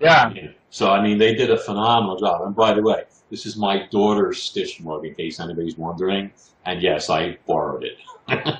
Yeah. 0.00 0.30
Yeah. 0.34 0.48
So 0.70 0.90
I 0.90 1.02
mean, 1.02 1.18
they 1.18 1.34
did 1.34 1.50
a 1.50 1.56
phenomenal 1.56 2.18
job. 2.18 2.42
And 2.42 2.54
by 2.54 2.74
the 2.74 2.82
way, 2.82 3.04
this 3.30 3.46
is 3.46 3.56
my 3.56 3.86
daughter's 3.90 4.42
stitch 4.42 4.80
mug, 4.80 5.06
in 5.06 5.14
case 5.14 5.40
anybody's 5.40 5.78
wondering. 5.78 6.30
And 6.66 6.82
yes, 6.82 7.08
I 7.08 7.38
borrowed 7.46 7.84
it. 7.84 7.96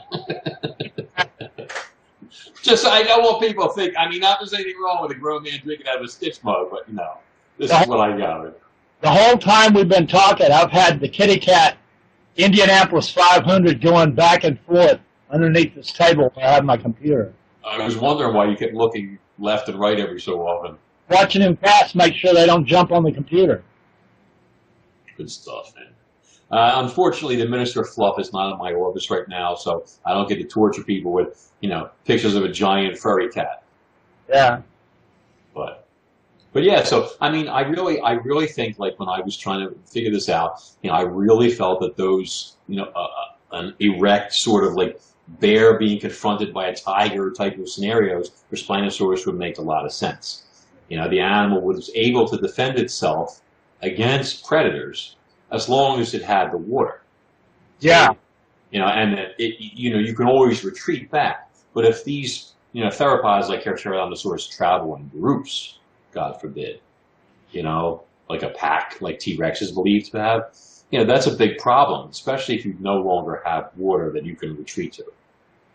Just 2.63 2.87
I 2.87 3.03
don't 3.03 3.23
want 3.23 3.43
people 3.43 3.69
to 3.69 3.75
think. 3.75 3.95
I 3.99 4.09
mean, 4.09 4.21
not 4.21 4.39
there's 4.41 4.55
anything 4.55 4.81
wrong 4.83 5.03
with 5.03 5.11
a 5.11 5.15
grown 5.15 5.43
man 5.43 5.61
drinking 5.63 5.87
out 5.87 5.99
of 5.99 6.05
a 6.05 6.09
stitch 6.09 6.43
mug, 6.43 6.69
but 6.71 6.89
you 6.89 6.95
know, 6.95 7.19
this 7.59 7.71
is 7.71 7.87
what 7.87 8.01
I 8.01 8.17
got. 8.17 8.55
The 9.01 9.11
whole 9.11 9.37
time 9.37 9.75
we've 9.75 9.89
been 9.89 10.07
talking, 10.07 10.51
I've 10.51 10.71
had 10.71 11.01
the 11.01 11.09
kitty 11.09 11.39
cat 11.39 11.77
Indianapolis 12.37 13.11
500 13.11 13.81
going 13.81 14.15
back 14.15 14.45
and 14.45 14.59
forth 14.61 14.99
underneath 15.31 15.75
this 15.75 15.93
table 15.93 16.31
where 16.35 16.47
I 16.47 16.53
have 16.53 16.65
my 16.65 16.77
computer. 16.77 17.33
I 17.65 17.83
was 17.85 17.97
wondering 17.97 18.35
why 18.35 18.47
you 18.47 18.57
kept 18.57 18.75
looking 18.75 19.19
left 19.39 19.69
and 19.69 19.79
right 19.79 19.99
every 19.99 20.21
so 20.21 20.41
often. 20.47 20.77
Watching 21.11 21.43
them 21.43 21.57
pass, 21.57 21.95
make 21.95 22.15
sure 22.15 22.35
they 22.35 22.47
don't 22.47 22.67
jump 22.67 22.93
on 22.93 23.03
the 23.03 23.13
computer. 23.13 23.63
Good 25.17 25.31
stuff, 25.31 25.73
man. 25.77 25.93
Uh, 26.51 26.83
unfortunately, 26.85 27.37
the 27.37 27.49
Minister 27.49 27.81
of 27.81 27.91
Fluff 27.91 28.19
is 28.19 28.33
not 28.33 28.53
in 28.53 28.59
my 28.59 28.73
office 28.73 29.11
right 29.11 29.27
now, 29.29 29.55
so 29.55 29.85
I 30.05 30.13
don't 30.13 30.29
get 30.29 30.37
to 30.37 30.45
torture 30.45 30.83
people 30.83 31.13
with, 31.13 31.51
you 31.61 31.69
know, 31.69 31.91
pictures 32.05 32.35
of 32.35 32.45
a 32.45 32.49
giant 32.49 32.99
furry 32.99 33.29
cat. 33.29 33.65
Yeah. 34.29 34.63
But, 36.55 36.63
yeah. 36.63 36.85
So 36.85 37.11
I 37.21 37.31
mean, 37.31 37.49
I 37.49 37.63
really, 37.63 38.01
I 38.01 38.13
really 38.13 38.47
think 38.47 38.79
like 38.79 38.99
when 38.99 39.09
I 39.09 39.21
was 39.21 39.37
trying 39.37 39.69
to 39.69 39.75
figure 39.85 40.13
this 40.13 40.29
out, 40.29 40.63
you 40.83 40.89
know, 40.89 40.97
I 40.97 41.03
really 41.03 41.51
felt 41.51 41.81
that 41.81 41.97
those, 41.97 42.57
you 42.69 42.77
know, 42.77 42.85
uh, 42.85 43.09
an 43.53 43.75
erect 43.81 44.33
sort 44.33 44.65
of 44.65 44.75
like 44.75 45.01
bear 45.41 45.79
being 45.79 45.99
confronted 45.99 46.55
by 46.55 46.69
a 46.69 46.75
tiger 46.75 47.33
type 47.33 47.59
of 47.59 47.69
scenarios 47.69 48.31
for 48.49 48.57
Spinosaurus 48.57 49.27
would 49.27 49.37
make 49.37 49.59
a 49.59 49.63
lot 49.63 49.85
of 49.85 49.93
sense. 49.93 50.45
You 50.89 50.97
know, 50.99 51.09
the 51.09 51.21
animal 51.21 51.61
was 51.61 51.91
able 51.95 52.29
to 52.29 52.37
defend 52.37 52.79
itself 52.79 53.41
against 53.83 54.47
predators 54.47 55.17
as 55.51 55.69
long 55.69 56.01
as 56.01 56.15
it 56.15 56.23
had 56.23 56.53
the 56.53 56.59
water. 56.59 57.03
Yeah. 57.81 58.11
You 58.71 58.79
know, 58.81 58.87
and 58.87 59.15
it, 59.15 59.35
it, 59.39 59.55
you 59.59 59.93
know, 59.93 59.99
you 59.99 60.15
can 60.15 60.27
always 60.27 60.65
retreat 60.65 61.11
back. 61.11 61.51
But 61.75 61.85
if 61.85 62.05
these, 62.05 62.53
you 62.73 62.85
know, 62.85 62.91
theropods 62.91 63.49
like 63.49 63.65
Ceratosaurus 63.65 64.57
travel 64.57 64.95
in 64.97 65.09
groups, 65.09 65.79
God 66.15 66.41
forbid, 66.41 66.81
you 67.51 67.63
know, 67.63 68.05
like 68.29 68.43
a 68.43 68.51
pack 68.51 69.01
like 69.01 69.19
T-Rex 69.19 69.61
is 69.61 69.73
believed 69.73 70.13
to 70.13 70.19
have, 70.19 70.55
you 70.91 70.99
know, 70.99 71.05
that's 71.05 71.27
a 71.27 71.35
big 71.35 71.59
problem, 71.59 72.09
especially 72.11 72.57
if 72.57 72.65
you 72.65 72.77
no 72.81 72.97
longer 72.97 73.43
have 73.45 73.71
water 73.77 74.11
that 74.13 74.25
you 74.25 74.37
can 74.37 74.57
retreat 74.57 74.93
to. 74.95 75.05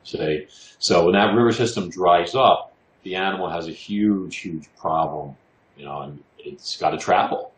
Say, 0.04 0.48
so 0.80 1.06
when 1.06 1.14
that 1.14 1.36
river 1.36 1.52
system 1.52 1.90
dries 1.90 2.34
up, 2.34 2.74
the 3.04 3.16
animal 3.16 3.50
has 3.50 3.68
a 3.68 3.72
huge, 3.72 4.38
huge 4.38 4.68
problem, 4.78 5.36
you 5.78 5.86
know, 5.86 6.02
and 6.02 6.24
it's 6.38 6.78
got 6.78 6.92
to 6.92 6.98
travel. 6.98 7.52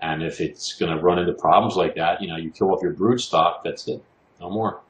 And 0.00 0.22
if 0.22 0.40
it's 0.40 0.74
going 0.74 0.94
to 0.94 1.02
run 1.02 1.18
into 1.18 1.32
problems 1.32 1.74
like 1.74 1.94
that, 1.96 2.20
you 2.20 2.28
know, 2.28 2.36
you 2.36 2.50
kill 2.50 2.70
off 2.70 2.82
your 2.82 2.92
brood 2.92 3.20
stock, 3.20 3.64
that's 3.64 3.88
it. 3.88 4.02
No 4.40 4.50
more. 4.50 4.80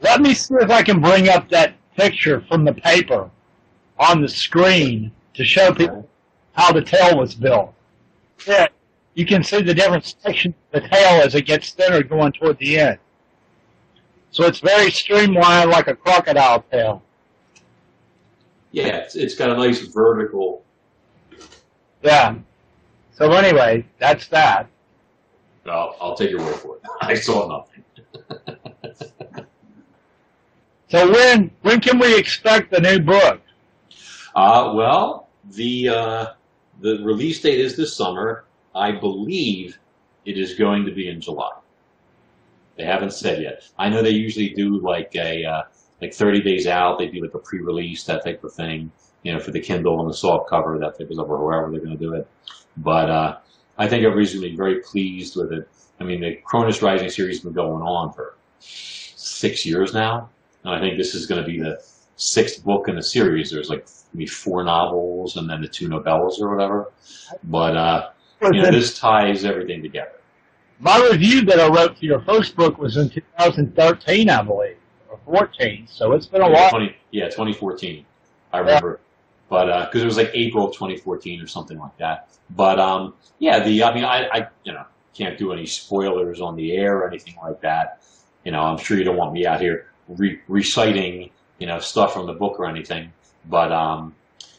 Let 0.00 0.20
me 0.20 0.34
see 0.34 0.54
if 0.54 0.70
I 0.70 0.82
can 0.82 1.00
bring 1.00 1.28
up 1.28 1.48
that 1.50 1.74
picture 1.96 2.40
from 2.48 2.64
the 2.64 2.72
paper 2.72 3.30
on 3.98 4.20
the 4.20 4.28
screen 4.28 5.10
to 5.34 5.44
show 5.44 5.72
people 5.72 6.08
how 6.56 6.72
the 6.72 6.82
tail 6.82 7.18
was 7.18 7.34
built. 7.34 7.72
Yeah, 8.46 8.68
you 9.14 9.26
can 9.26 9.42
see 9.42 9.62
the 9.62 9.74
different 9.74 10.04
sections 10.04 10.54
of 10.72 10.82
the 10.82 10.88
tail 10.88 11.22
as 11.22 11.34
it 11.34 11.42
gets 11.42 11.70
thinner 11.70 12.02
going 12.02 12.32
toward 12.32 12.58
the 12.58 12.78
end. 12.78 12.98
So 14.30 14.44
it's 14.44 14.60
very 14.60 14.90
streamlined 14.90 15.70
like 15.70 15.86
a 15.86 15.94
crocodile 15.94 16.62
tail. 16.70 17.02
Yeah, 18.72 18.98
it's, 18.98 19.16
it's 19.16 19.34
got 19.34 19.50
a 19.50 19.56
nice 19.56 19.80
vertical. 19.80 20.62
Yeah. 22.02 22.36
So 23.14 23.32
anyway, 23.32 23.86
that's 23.98 24.28
that. 24.28 24.68
I'll, 25.66 25.96
I'll 26.00 26.14
take 26.14 26.30
your 26.30 26.40
word 26.40 26.56
for 26.56 26.76
it. 26.76 26.82
I 27.00 27.14
saw 27.14 27.48
nothing. 27.48 27.84
So 30.88 31.10
when 31.10 31.50
when 31.62 31.80
can 31.80 31.98
we 31.98 32.16
expect 32.16 32.70
the 32.70 32.80
new 32.80 33.00
book? 33.00 33.40
Uh, 34.34 34.72
well, 34.74 35.28
the 35.50 35.88
uh, 35.88 36.26
the 36.80 37.02
release 37.02 37.40
date 37.40 37.60
is 37.60 37.76
this 37.76 37.94
summer. 37.94 38.44
I 38.74 38.92
believe 38.92 39.78
it 40.24 40.38
is 40.38 40.54
going 40.54 40.84
to 40.84 40.92
be 40.92 41.08
in 41.08 41.20
July. 41.20 41.52
They 42.76 42.84
haven't 42.84 43.12
said 43.12 43.42
yet. 43.42 43.66
I 43.78 43.88
know 43.88 44.02
they 44.02 44.10
usually 44.10 44.50
do 44.50 44.80
like 44.80 45.14
a 45.14 45.44
uh, 45.44 45.62
like 46.02 46.12
30 46.12 46.42
days 46.42 46.66
out. 46.66 46.98
They 46.98 47.08
do 47.08 47.22
like 47.22 47.34
a 47.34 47.38
pre-release 47.38 48.04
that 48.04 48.24
type 48.24 48.44
of 48.44 48.52
thing, 48.52 48.92
you 49.22 49.32
know, 49.32 49.40
for 49.40 49.50
the 49.50 49.60
Kindle 49.60 50.00
and 50.00 50.10
the 50.10 50.14
soft 50.14 50.50
cover 50.50 50.78
that 50.78 50.98
type 50.98 51.10
of 51.10 51.18
or 51.30 51.52
however 51.52 51.70
they're 51.70 51.80
going 51.80 51.96
to 51.96 52.04
do 52.04 52.14
it. 52.14 52.28
But 52.76 53.08
uh, 53.08 53.38
I 53.78 53.88
think 53.88 54.04
everybody's 54.04 54.34
going 54.34 54.44
to 54.44 54.50
be 54.50 54.56
very 54.56 54.80
pleased 54.80 55.36
with 55.36 55.52
it. 55.52 55.68
I 55.98 56.04
mean, 56.04 56.20
the 56.20 56.36
Kronos 56.44 56.82
Rising 56.82 57.08
series 57.08 57.36
has 57.36 57.44
been 57.44 57.54
going 57.54 57.82
on 57.82 58.12
for 58.12 58.36
six 58.60 59.64
years 59.64 59.94
now, 59.94 60.28
and 60.64 60.74
I 60.74 60.80
think 60.80 60.98
this 60.98 61.14
is 61.14 61.24
going 61.24 61.42
to 61.42 61.46
be 61.46 61.58
the 61.58 61.82
sixth 62.16 62.64
book 62.64 62.88
in 62.88 62.96
the 62.96 63.02
series. 63.02 63.50
There's 63.50 63.70
like 63.70 63.86
maybe 64.12 64.26
four 64.26 64.64
novels 64.64 65.36
and 65.36 65.48
then 65.48 65.60
the 65.60 65.68
two 65.68 65.88
novellas 65.88 66.40
or 66.40 66.54
whatever. 66.54 66.92
But 67.44 67.76
uh, 67.76 68.10
you 68.52 68.62
know, 68.62 68.70
this 68.70 68.98
ties 68.98 69.44
everything 69.44 69.82
together. 69.82 70.12
My 70.78 70.98
review 71.10 71.42
that 71.46 71.58
I 71.58 71.68
wrote 71.68 71.98
for 71.98 72.04
your 72.04 72.20
first 72.20 72.54
book 72.56 72.78
was 72.78 72.96
in 72.96 73.08
2013, 73.08 74.28
I 74.28 74.42
believe, 74.42 74.76
or 75.08 75.18
14. 75.24 75.86
So 75.88 76.12
it's 76.12 76.26
been 76.26 76.42
a 76.42 76.48
Yeah, 76.48 76.52
while. 76.52 76.70
20, 76.70 76.96
yeah, 77.10 77.28
2014. 77.28 78.04
I 78.52 78.58
remember. 78.58 79.00
But 79.48 79.86
because 79.86 80.02
it 80.02 80.06
was 80.06 80.16
like 80.16 80.30
April 80.34 80.68
of 80.68 80.74
2014 80.74 81.40
or 81.40 81.46
something 81.46 81.78
like 81.78 81.96
that. 81.98 82.28
But 82.50 82.78
um, 82.80 83.14
yeah, 83.38 83.60
the 83.60 83.84
I 83.84 83.94
mean, 83.94 84.04
I, 84.04 84.28
I 84.28 84.48
you 84.64 84.72
know 84.72 84.84
can't 85.14 85.38
do 85.38 85.52
any 85.52 85.66
spoilers 85.66 86.40
on 86.40 86.56
the 86.56 86.72
air 86.72 86.98
or 86.98 87.08
anything 87.08 87.36
like 87.42 87.60
that. 87.62 88.02
You 88.44 88.52
know, 88.52 88.60
I'm 88.60 88.78
sure 88.78 88.98
you 88.98 89.04
don't 89.04 89.16
want 89.16 89.32
me 89.32 89.46
out 89.46 89.60
here 89.60 89.86
re- 90.08 90.40
reciting 90.48 91.30
you 91.58 91.66
know 91.66 91.78
stuff 91.78 92.12
from 92.12 92.26
the 92.26 92.32
book 92.32 92.58
or 92.58 92.66
anything. 92.66 93.12
But 93.48 93.72
um, 93.72 94.14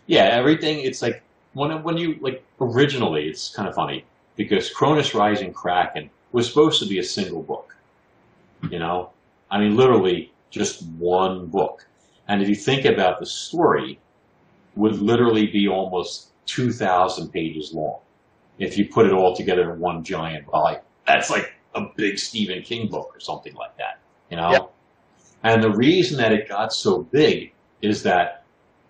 yeah, 0.05 0.23
everything. 0.23 0.79
It's 0.79 1.01
like 1.01 1.21
when 1.53 1.83
when 1.83 1.97
you 1.97 2.17
like 2.21 2.43
originally, 2.59 3.27
it's 3.27 3.49
kind 3.49 3.67
of 3.67 3.75
funny 3.75 4.05
because 4.35 4.69
Kronos 4.69 5.13
Rising 5.13 5.53
Kraken 5.53 6.09
was 6.31 6.47
supposed 6.47 6.81
to 6.81 6.87
be 6.87 6.99
a 6.99 7.03
single 7.03 7.43
book. 7.43 7.75
You 8.69 8.79
know, 8.79 9.11
I 9.51 9.59
mean, 9.59 9.75
literally 9.75 10.31
just 10.49 10.85
one 10.97 11.47
book. 11.47 11.85
And 12.27 12.41
if 12.41 12.49
you 12.49 12.55
think 12.55 12.85
about 12.85 13.19
the 13.19 13.25
story, 13.25 13.99
would 14.75 14.99
literally 14.99 15.47
be 15.47 15.67
almost 15.67 16.29
2,000 16.45 17.29
pages 17.29 17.73
long 17.73 17.99
if 18.59 18.77
you 18.77 18.87
put 18.87 19.05
it 19.05 19.13
all 19.13 19.35
together 19.35 19.73
in 19.73 19.79
one 19.79 20.03
giant 20.03 20.45
volume. 20.45 20.81
That's 21.05 21.29
like 21.29 21.53
a 21.75 21.87
big 21.95 22.17
Stephen 22.17 22.61
King 22.61 22.87
book 22.87 23.11
or 23.15 23.19
something 23.19 23.53
like 23.55 23.75
that, 23.77 23.99
you 24.29 24.37
know? 24.37 24.51
Yeah. 24.51 24.59
And 25.43 25.63
the 25.63 25.71
reason 25.71 26.17
that 26.17 26.31
it 26.31 26.49
got 26.49 26.73
so 26.73 27.03
big 27.03 27.53
is 27.81 28.03
that, 28.03 28.43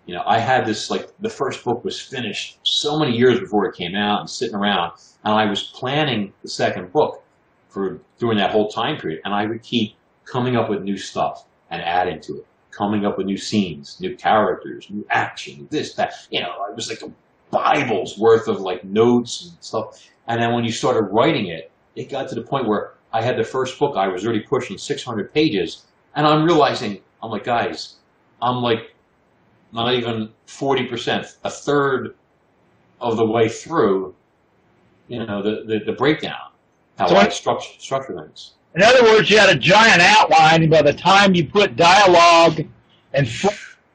you 0.06 0.14
know, 0.14 0.22
I 0.26 0.38
had 0.38 0.66
this, 0.66 0.90
like, 0.90 1.10
the 1.20 1.28
first 1.28 1.62
book 1.64 1.84
was 1.84 2.00
finished 2.00 2.58
so 2.62 2.98
many 2.98 3.16
years 3.16 3.38
before 3.38 3.66
it 3.66 3.76
came 3.76 3.94
out 3.94 4.20
and 4.20 4.30
sitting 4.30 4.54
around, 4.54 4.92
and 5.24 5.34
I 5.34 5.44
was 5.44 5.64
planning 5.64 6.32
the 6.42 6.48
second 6.48 6.92
book 6.92 7.22
for 7.68 8.00
during 8.18 8.38
that 8.38 8.50
whole 8.50 8.68
time 8.68 8.96
period, 8.96 9.20
and 9.24 9.34
I 9.34 9.46
would 9.46 9.62
keep 9.62 9.94
coming 10.24 10.56
up 10.56 10.70
with 10.70 10.82
new 10.82 10.96
stuff 10.96 11.44
and 11.70 11.82
adding 11.82 12.20
to 12.22 12.38
it 12.38 12.46
coming 12.70 13.04
up 13.04 13.18
with 13.18 13.26
new 13.26 13.36
scenes, 13.36 13.98
new 14.00 14.16
characters, 14.16 14.86
new 14.88 15.04
action, 15.10 15.66
this, 15.70 15.94
that. 15.94 16.14
You 16.30 16.40
know, 16.40 16.52
it 16.68 16.76
was 16.76 16.88
like 16.88 17.02
a 17.02 17.12
Bible's 17.50 18.18
worth 18.18 18.46
of 18.46 18.60
like 18.60 18.84
notes 18.84 19.42
and 19.42 19.64
stuff. 19.64 20.08
And 20.26 20.40
then 20.40 20.52
when 20.52 20.64
you 20.64 20.70
started 20.70 21.04
writing 21.12 21.46
it, 21.46 21.70
it 21.96 22.10
got 22.10 22.28
to 22.28 22.34
the 22.34 22.42
point 22.42 22.68
where 22.68 22.92
I 23.12 23.22
had 23.22 23.36
the 23.36 23.44
first 23.44 23.78
book, 23.78 23.96
I 23.96 24.06
was 24.06 24.24
already 24.24 24.40
pushing 24.40 24.78
600 24.78 25.32
pages, 25.32 25.86
and 26.18 26.26
I'm 26.26 26.44
realizing, 26.44 27.00
I'm 27.22 27.30
like, 27.30 27.44
guys, 27.44 27.94
I'm 28.42 28.56
like 28.56 28.92
not 29.72 29.94
even 29.94 30.30
40%, 30.48 31.36
a 31.44 31.50
third 31.50 32.16
of 33.00 33.16
the 33.16 33.24
way 33.24 33.48
through, 33.48 34.16
you 35.06 35.24
know, 35.24 35.40
the, 35.40 35.62
the, 35.64 35.84
the 35.86 35.92
breakdown, 35.92 36.50
how 36.98 37.06
So 37.06 37.16
I 37.16 37.28
structure, 37.28 37.70
structure 37.78 38.20
things. 38.20 38.54
In 38.74 38.82
other 38.82 39.04
words, 39.04 39.30
you 39.30 39.38
had 39.38 39.48
a 39.48 39.58
giant 39.58 40.02
outline, 40.02 40.62
and 40.62 40.70
by 40.70 40.82
the 40.82 40.92
time 40.92 41.36
you 41.36 41.46
put 41.46 41.76
dialogue 41.76 42.62
and 43.14 43.28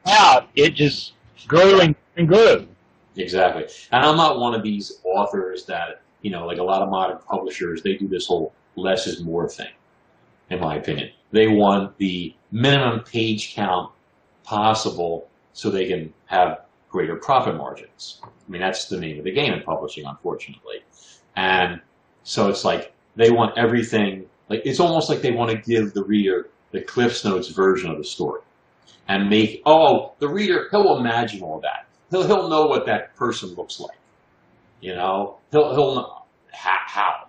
out, 0.07 0.47
it 0.55 0.75
just 0.75 1.13
grew 1.45 1.81
and, 1.81 1.93
and 2.15 2.25
grew. 2.25 2.65
Exactly. 3.17 3.65
And 3.91 4.05
I'm 4.05 4.15
not 4.15 4.39
one 4.39 4.55
of 4.55 4.63
these 4.63 5.01
authors 5.03 5.65
that, 5.65 6.01
you 6.21 6.31
know, 6.31 6.47
like 6.47 6.57
a 6.57 6.63
lot 6.63 6.81
of 6.81 6.89
modern 6.89 7.17
publishers, 7.27 7.83
they 7.83 7.97
do 7.97 8.07
this 8.07 8.27
whole 8.27 8.53
less 8.77 9.07
is 9.07 9.21
more 9.23 9.49
thing, 9.49 9.73
in 10.53 10.59
my 10.61 10.75
opinion. 10.75 11.09
They 11.31 11.47
want 11.47 11.97
the 11.97 12.33
minimum 12.51 13.01
page 13.01 13.53
count 13.55 13.91
possible 14.43 15.27
so 15.53 15.69
they 15.69 15.87
can 15.87 16.13
have 16.25 16.65
greater 16.89 17.15
profit 17.15 17.55
margins. 17.57 18.21
I 18.23 18.51
mean, 18.51 18.61
that's 18.61 18.85
the 18.85 18.99
name 18.99 19.17
of 19.17 19.25
the 19.25 19.31
game 19.31 19.51
in 19.53 19.63
publishing, 19.63 20.05
unfortunately. 20.05 20.83
And 21.35 21.81
so 22.23 22.49
it's 22.49 22.63
like 22.63 22.93
they 23.15 23.31
want 23.31 23.57
everything, 23.57 24.25
like 24.49 24.61
it's 24.65 24.79
almost 24.79 25.09
like 25.09 25.21
they 25.21 25.31
want 25.31 25.51
to 25.51 25.57
give 25.57 25.93
the 25.93 26.03
reader 26.03 26.49
the 26.71 26.81
Cliff's 26.81 27.23
Notes 27.25 27.49
version 27.49 27.89
of 27.89 27.97
the 27.97 28.03
story 28.03 28.41
and 29.07 29.29
make, 29.29 29.61
oh, 29.65 30.13
the 30.19 30.27
reader, 30.27 30.67
he'll 30.71 30.97
imagine 30.97 31.41
all 31.41 31.59
that. 31.61 31.87
He'll, 32.09 32.25
he'll 32.25 32.49
know 32.49 32.67
what 32.67 32.85
that 32.85 33.15
person 33.15 33.49
looks 33.55 33.79
like. 33.79 33.97
You 34.81 34.95
know, 34.95 35.37
he'll, 35.51 35.73
he'll 35.73 35.95
know 35.95 36.23
how, 36.51 36.77
how. 36.85 37.27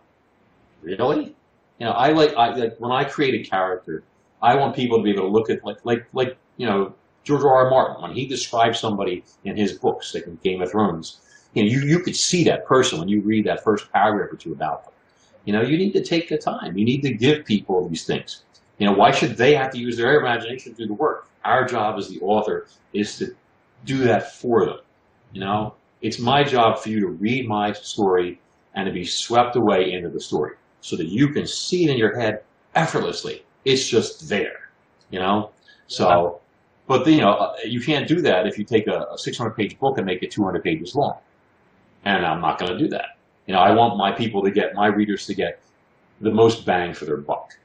Really? 0.83 1.35
You 1.79 1.87
know, 1.87 1.93
I 1.93 2.11
like, 2.11 2.35
I 2.35 2.55
like 2.55 2.77
when 2.79 2.93
I 2.93 3.05
create 3.05 3.35
a 3.35 3.49
character, 3.49 4.05
I 4.41 4.55
want 4.55 4.77
people 4.77 4.99
to 4.99 5.03
be 5.03 5.11
able 5.11 5.23
to 5.23 5.29
look 5.29 5.51
at 5.51 5.65
like, 5.65 5.85
like, 5.85 6.07
like, 6.13 6.37
you 6.57 6.67
know, 6.67 6.95
George 7.25 7.43
R. 7.43 7.65
R. 7.65 7.71
Martin, 7.71 8.03
when 8.03 8.13
he 8.13 8.27
describes 8.27 8.79
somebody 8.79 9.25
in 9.45 9.57
his 9.57 9.73
books, 9.73 10.15
like 10.15 10.27
in 10.27 10.39
Game 10.45 10.63
of 10.63 10.71
Thrones, 10.71 11.19
you 11.55 11.65
know, 11.65 11.71
you, 11.71 11.81
you 11.81 12.01
could 12.01 12.15
see 12.15 12.45
that 12.45 12.67
person 12.67 12.99
when 12.99 13.09
you 13.09 13.23
read 13.23 13.47
that 13.47 13.65
first 13.65 13.91
paragraph 13.93 14.33
or 14.33 14.37
two 14.37 14.53
about 14.53 14.85
them. 14.85 14.93
You 15.45 15.53
know, 15.53 15.63
you 15.63 15.77
need 15.77 15.93
to 15.93 16.03
take 16.03 16.29
the 16.29 16.39
time. 16.39 16.77
You 16.77 16.85
need 16.85 17.03
to 17.03 17.13
give 17.13 17.45
people 17.45 17.89
these 17.89 18.05
things. 18.05 18.43
You 18.79 18.87
know, 18.87 18.93
why 18.93 19.11
should 19.11 19.37
they 19.37 19.55
have 19.55 19.71
to 19.73 19.79
use 19.79 19.97
their 19.97 20.19
imagination 20.21 20.75
to 20.75 20.83
do 20.83 20.87
the 20.87 20.95
work? 20.95 21.29
Our 21.45 21.67
job 21.67 21.99
as 21.99 22.09
the 22.09 22.21
author 22.21 22.67
is 22.93 23.19
to 23.19 23.35
do 23.85 23.99
that 23.99 24.33
for 24.33 24.65
them. 24.65 24.79
You 25.33 25.41
know, 25.41 25.75
it's 26.03 26.19
my 26.19 26.45
job 26.45 26.79
for 26.79 26.89
you 26.89 27.01
to 27.01 27.09
read 27.09 27.49
my 27.49 27.73
story 27.73 28.41
and 28.75 28.87
to 28.87 28.93
be 28.93 29.05
swept 29.05 29.57
away 29.57 29.93
into 29.93 30.09
the 30.09 30.21
story 30.21 30.55
so 30.85 30.97
that 30.97 31.07
you 31.07 31.29
can 31.31 31.47
see 31.47 31.85
it 31.85 31.91
in 31.91 31.97
your 31.97 32.15
head 32.15 32.43
effortlessly. 32.75 33.43
It's 33.65 33.89
just 33.89 34.29
there, 34.29 34.69
you 35.09 35.19
know? 35.19 35.51
So, 35.87 36.41
but 36.87 37.07
you 37.07 37.23
know, 37.23 37.33
uh, 37.33 37.57
you 37.65 37.81
can't 37.81 38.07
do 38.07 38.21
that 38.21 38.47
if 38.47 38.59
you 38.59 38.65
take 38.65 38.87
a, 38.87 39.07
a 39.11 39.17
600 39.17 39.53
page 39.53 39.79
book 39.79 39.97
and 39.97 40.05
make 40.05 40.23
it 40.23 40.31
200 40.31 40.63
pages 40.63 40.95
long. 40.95 41.17
And 42.05 42.27
I'm 42.27 42.43
not 42.43 42.59
going 42.59 42.71
to 42.71 42.79
do 42.79 42.89
that. 42.89 43.17
You 43.47 43.55
know, 43.55 43.61
I 43.61 43.71
want 43.71 43.97
my 43.97 44.13
people 44.13 44.43
to 44.43 44.51
get, 44.51 44.75
my 44.75 44.89
readers 44.89 45.25
to 45.25 45.35
get 45.35 45.59
the 46.21 46.31
most 46.31 46.67
bang 46.67 46.93
for 46.93 47.07
their 47.07 47.17
buck. 47.17 47.57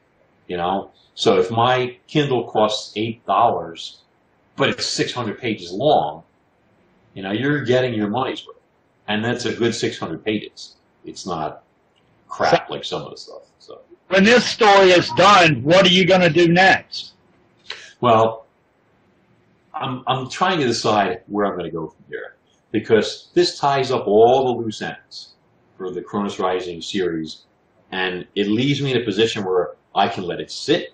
You 0.48 0.56
know, 0.56 0.92
so 1.14 1.38
if 1.42 1.52
my 1.52 1.98
Kindle 2.08 2.46
costs 2.50 2.94
eight 2.96 3.26
dollars, 3.26 4.00
but 4.56 4.70
it's 4.70 4.86
600 4.86 5.38
pages 5.38 5.74
long, 5.74 6.24
you 7.14 7.22
know, 7.22 7.32
you're 7.32 7.66
getting 7.66 7.94
your 7.94 8.08
money's 8.08 8.48
worth, 8.48 8.56
and 9.10 9.26
that's 9.26 9.44
a 9.44 9.54
good 9.54 9.76
600 9.76 10.24
pages. 10.24 10.78
It's 11.04 11.26
not 11.26 11.64
crap 12.30 12.70
like 12.70 12.84
some 12.86 13.02
of 13.02 13.12
the 13.12 13.18
stuff. 13.18 13.42
So 13.60 13.82
When 14.08 14.24
this 14.24 14.46
story 14.46 14.92
is 14.92 15.10
done, 15.18 15.62
what 15.64 15.86
are 15.86 15.90
you 15.90 16.06
going 16.06 16.22
to 16.22 16.30
do 16.30 16.48
next? 16.48 17.14
Well, 18.00 18.46
I'm, 19.74 20.04
I'm 20.08 20.30
trying 20.30 20.60
to 20.60 20.68
decide 20.68 21.22
where 21.28 21.46
I'm 21.46 21.58
going 21.58 21.70
to 21.70 21.76
go 21.76 21.88
from 21.88 22.06
here 22.08 22.36
because 22.72 23.30
this 23.34 23.58
ties 23.60 23.92
up 23.92 24.08
all 24.08 24.54
the 24.54 24.62
loose 24.62 24.82
ends 24.82 25.34
for 25.78 25.92
the 25.92 26.02
Kronos 26.02 26.40
Rising 26.40 26.82
series 26.82 27.44
and 27.92 28.28
it 28.36 28.48
leaves 28.48 28.82
me 28.82 28.92
in 28.92 29.02
a 29.02 29.06
position 29.06 29.44
where 29.44 29.76
I 29.96 30.08
can 30.08 30.24
let 30.24 30.40
it 30.40 30.52
sit 30.52 30.94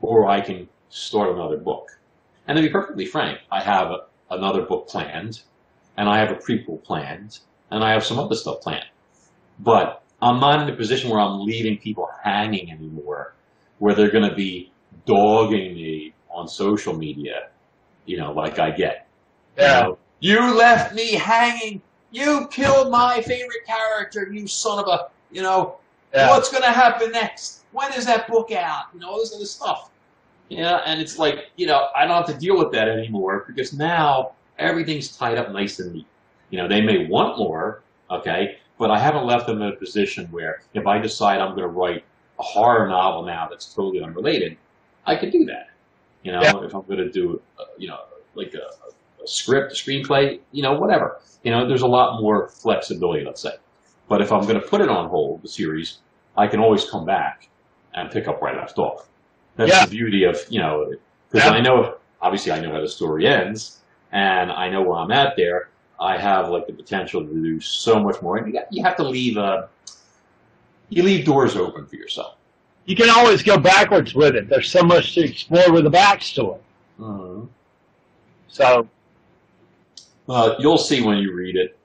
or 0.00 0.28
I 0.28 0.40
can 0.40 0.68
start 0.88 1.34
another 1.34 1.56
book. 1.56 1.98
And 2.46 2.56
to 2.56 2.62
be 2.62 2.68
perfectly 2.68 3.06
frank, 3.06 3.40
I 3.50 3.60
have 3.60 3.90
a, 3.90 3.98
another 4.30 4.62
book 4.62 4.88
planned 4.88 5.42
and 5.96 6.08
I 6.08 6.18
have 6.18 6.30
a 6.30 6.36
prequel 6.36 6.82
planned 6.82 7.40
and 7.70 7.84
I 7.84 7.92
have 7.92 8.04
some 8.04 8.18
other 8.18 8.34
stuff 8.36 8.60
planned. 8.60 8.86
But 9.58 10.02
I'm 10.22 10.40
not 10.40 10.62
in 10.62 10.72
a 10.72 10.76
position 10.76 11.10
where 11.10 11.20
I'm 11.20 11.40
leaving 11.44 11.78
people 11.78 12.08
hanging 12.22 12.70
anymore, 12.70 13.34
where 13.78 13.94
they're 13.94 14.10
going 14.10 14.28
to 14.28 14.34
be 14.36 14.72
dogging 15.06 15.74
me 15.74 16.12
on 16.30 16.46
social 16.48 16.94
media, 16.96 17.48
you 18.04 18.16
know, 18.18 18.32
like 18.32 18.58
I 18.58 18.70
get. 18.70 19.06
Yeah. 19.56 19.78
You, 19.78 19.84
know, 19.84 19.98
you 20.20 20.54
left 20.56 20.94
me 20.94 21.12
hanging. 21.14 21.82
You 22.10 22.48
killed 22.50 22.90
my 22.90 23.20
favorite 23.22 23.64
character, 23.66 24.28
you 24.32 24.46
son 24.46 24.78
of 24.78 24.88
a, 24.88 25.08
you 25.30 25.42
know, 25.42 25.76
Yeah. 26.12 26.28
what's 26.30 26.50
going 26.50 26.64
to 26.64 26.70
happen 26.70 27.12
next? 27.12 27.64
When 27.72 27.92
is 27.92 28.04
that 28.06 28.26
book 28.28 28.50
out? 28.52 28.86
You 28.92 29.00
know, 29.00 29.10
all 29.10 29.18
this 29.18 29.34
other 29.34 29.44
stuff. 29.44 29.90
Yeah, 30.48 30.80
and 30.84 31.00
it's 31.00 31.18
like, 31.18 31.50
you 31.56 31.66
know, 31.66 31.88
I 31.96 32.04
don't 32.06 32.16
have 32.16 32.26
to 32.26 32.34
deal 32.34 32.58
with 32.58 32.72
that 32.72 32.88
anymore 32.88 33.44
because 33.46 33.72
now 33.72 34.32
everything's 34.58 35.16
tied 35.16 35.38
up 35.38 35.52
nice 35.52 35.78
and 35.78 35.92
neat. 35.94 36.06
You 36.50 36.58
know, 36.58 36.66
they 36.66 36.80
may 36.80 37.06
want 37.06 37.38
more, 37.38 37.82
okay, 38.10 38.58
but 38.80 38.90
I 38.90 38.98
haven't 38.98 39.26
left 39.26 39.46
them 39.46 39.60
in 39.60 39.68
a 39.68 39.76
position 39.76 40.26
where 40.30 40.62
if 40.72 40.86
I 40.86 40.98
decide 40.98 41.38
I'm 41.40 41.50
going 41.50 41.68
to 41.68 41.68
write 41.68 42.02
a 42.38 42.42
horror 42.42 42.88
novel 42.88 43.24
now 43.26 43.46
that's 43.46 43.72
totally 43.74 44.02
unrelated, 44.02 44.56
I 45.06 45.16
could 45.16 45.30
do 45.30 45.44
that. 45.44 45.68
You 46.22 46.32
know, 46.32 46.40
Yeah. 46.42 46.64
if 46.64 46.74
I'm 46.74 46.82
going 46.86 46.98
to 46.98 47.10
do, 47.10 47.40
uh, 47.58 47.64
you 47.76 47.88
know, 47.88 47.98
like 48.34 48.54
a, 48.54 48.70
a 49.22 49.28
script, 49.28 49.72
a 49.72 49.74
screenplay, 49.74 50.40
you 50.52 50.62
know, 50.62 50.72
whatever. 50.80 51.20
You 51.42 51.50
know, 51.50 51.68
there's 51.68 51.82
a 51.82 51.86
lot 51.86 52.22
more 52.22 52.48
flexibility, 52.48 53.22
let's 53.22 53.42
say. 53.42 53.52
But 54.08 54.22
if 54.22 54.32
I'm 54.32 54.42
going 54.42 54.60
to 54.60 54.66
put 54.66 54.80
it 54.80 54.88
on 54.88 55.10
hold, 55.10 55.42
the 55.42 55.48
series, 55.48 55.98
I 56.38 56.46
can 56.46 56.58
always 56.58 56.88
come 56.88 57.04
back 57.04 57.48
and 57.92 58.10
pick 58.10 58.28
up 58.28 58.40
where 58.40 58.54
I 58.54 58.58
left 58.58 58.78
off. 58.78 59.08
That's 59.56 59.70
Yeah. 59.72 59.84
the 59.84 59.90
beauty 59.90 60.24
of, 60.24 60.38
you 60.48 60.58
know, 60.60 60.94
because 61.30 61.46
Yeah. 61.46 61.56
I 61.58 61.60
know, 61.60 61.96
obviously 62.22 62.50
I 62.52 62.60
know 62.60 62.72
how 62.72 62.80
the 62.80 62.88
story 62.88 63.26
ends 63.26 63.80
and 64.10 64.50
I 64.50 64.70
know 64.70 64.80
where 64.80 64.96
I'm 64.98 65.10
at 65.12 65.36
there. 65.36 65.68
I 66.00 66.16
have 66.18 66.48
like 66.48 66.66
the 66.66 66.72
potential 66.72 67.24
to 67.24 67.32
do 67.32 67.60
so 67.60 68.00
much 68.00 68.20
more. 68.22 68.38
And 68.38 68.46
you, 68.46 68.52
got, 68.54 68.72
you 68.72 68.82
have 68.82 68.96
to 68.96 69.06
leave, 69.06 69.36
uh, 69.36 69.66
you 70.88 71.02
leave 71.02 71.26
doors 71.26 71.56
open 71.56 71.86
for 71.86 71.96
yourself. 71.96 72.36
You 72.86 72.96
can 72.96 73.10
always 73.10 73.42
go 73.42 73.58
backwards 73.58 74.14
with 74.14 74.34
it. 74.34 74.48
There's 74.48 74.70
so 74.70 74.82
much 74.82 75.14
to 75.14 75.20
explore 75.20 75.70
with 75.70 75.84
the 75.84 75.90
backstory. 75.90 76.58
Mm-hmm. 76.98 77.46
So, 78.48 78.88
Well, 80.26 80.56
you'll 80.58 80.78
see 80.78 81.02
when 81.02 81.18
you 81.18 81.34
read 81.34 81.56
it. 81.56 81.76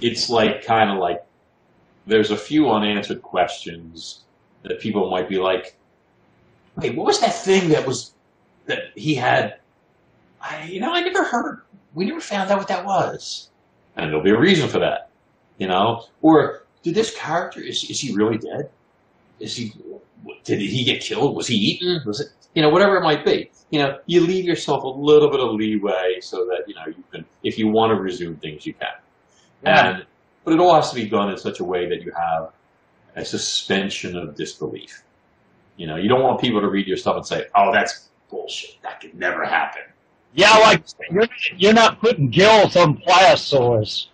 It's 0.00 0.28
like 0.28 0.64
kind 0.64 0.90
of 0.90 0.98
like 0.98 1.24
there's 2.06 2.30
a 2.30 2.36
few 2.36 2.70
unanswered 2.70 3.22
questions 3.22 4.20
that 4.62 4.78
people 4.78 5.10
might 5.10 5.28
be 5.28 5.38
like, 5.38 5.76
"Wait, 6.76 6.94
what 6.94 7.06
was 7.06 7.20
that 7.20 7.34
thing 7.34 7.70
that 7.70 7.86
was 7.86 8.12
that 8.66 8.92
he 8.94 9.14
had?" 9.14 9.58
I, 10.40 10.64
you 10.64 10.80
know, 10.80 10.92
I 10.92 11.00
never 11.00 11.24
heard. 11.24 11.62
We 11.94 12.04
never 12.04 12.20
found 12.20 12.50
out 12.50 12.58
what 12.58 12.68
that 12.68 12.84
was, 12.84 13.50
and 13.96 14.10
there'll 14.10 14.22
be 14.22 14.30
a 14.30 14.38
reason 14.38 14.68
for 14.68 14.78
that. 14.78 15.10
You 15.58 15.68
know, 15.68 16.04
or 16.22 16.64
did 16.82 16.94
this 16.94 17.14
character 17.16 17.60
is 17.60 17.84
is 17.90 18.00
he 18.00 18.14
really 18.14 18.38
dead? 18.38 18.70
Is 19.38 19.56
he? 19.56 19.72
Did 20.44 20.60
he 20.60 20.84
get 20.84 21.02
killed? 21.02 21.36
Was 21.36 21.46
he 21.46 21.56
eaten? 21.56 21.98
Mm-hmm. 21.98 22.08
Was 22.08 22.20
it? 22.20 22.28
You 22.54 22.62
know, 22.62 22.70
whatever 22.70 22.96
it 22.96 23.02
might 23.02 23.24
be. 23.24 23.50
You 23.70 23.78
know, 23.80 23.98
you 24.06 24.20
leave 24.20 24.44
yourself 24.44 24.82
a 24.82 24.88
little 24.88 25.30
bit 25.30 25.40
of 25.40 25.52
leeway 25.52 26.18
so 26.20 26.44
that 26.46 26.64
you 26.66 26.74
know 26.74 26.86
you 26.86 27.04
can, 27.12 27.24
if 27.42 27.58
you 27.58 27.68
want 27.68 27.90
to 27.90 28.00
resume 28.00 28.36
things, 28.36 28.66
you 28.66 28.74
can. 28.74 28.88
Yeah. 29.62 29.88
And 29.88 30.06
but 30.44 30.54
it 30.54 30.60
all 30.60 30.74
has 30.74 30.90
to 30.90 30.96
be 30.96 31.08
done 31.08 31.30
in 31.30 31.38
such 31.38 31.60
a 31.60 31.64
way 31.64 31.88
that 31.88 32.02
you 32.02 32.12
have 32.12 32.50
a 33.16 33.24
suspension 33.24 34.16
of 34.16 34.34
disbelief. 34.34 35.02
You 35.76 35.86
know, 35.86 35.96
you 35.96 36.08
don't 36.08 36.22
want 36.22 36.40
people 36.40 36.60
to 36.60 36.68
read 36.68 36.86
your 36.86 36.96
stuff 36.96 37.16
and 37.16 37.26
say, 37.26 37.46
"Oh, 37.54 37.72
that's 37.72 38.08
bullshit. 38.30 38.80
That 38.82 39.00
could 39.00 39.14
never 39.14 39.44
happen." 39.44 39.82
Yeah, 40.34 40.56
like 40.58 40.84
you're, 41.10 41.28
you're 41.56 41.72
not 41.72 42.00
putting 42.00 42.28
gills 42.30 42.76
on 42.76 42.96
pliosaurs. 42.98 44.06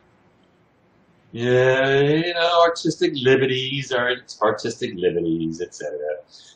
Yeah, 1.32 2.00
you 2.00 2.32
know, 2.32 2.62
artistic 2.62 3.12
liberties 3.14 3.92
are 3.92 4.16
artistic 4.40 4.92
liberties, 4.96 5.60
etc. 5.60 5.98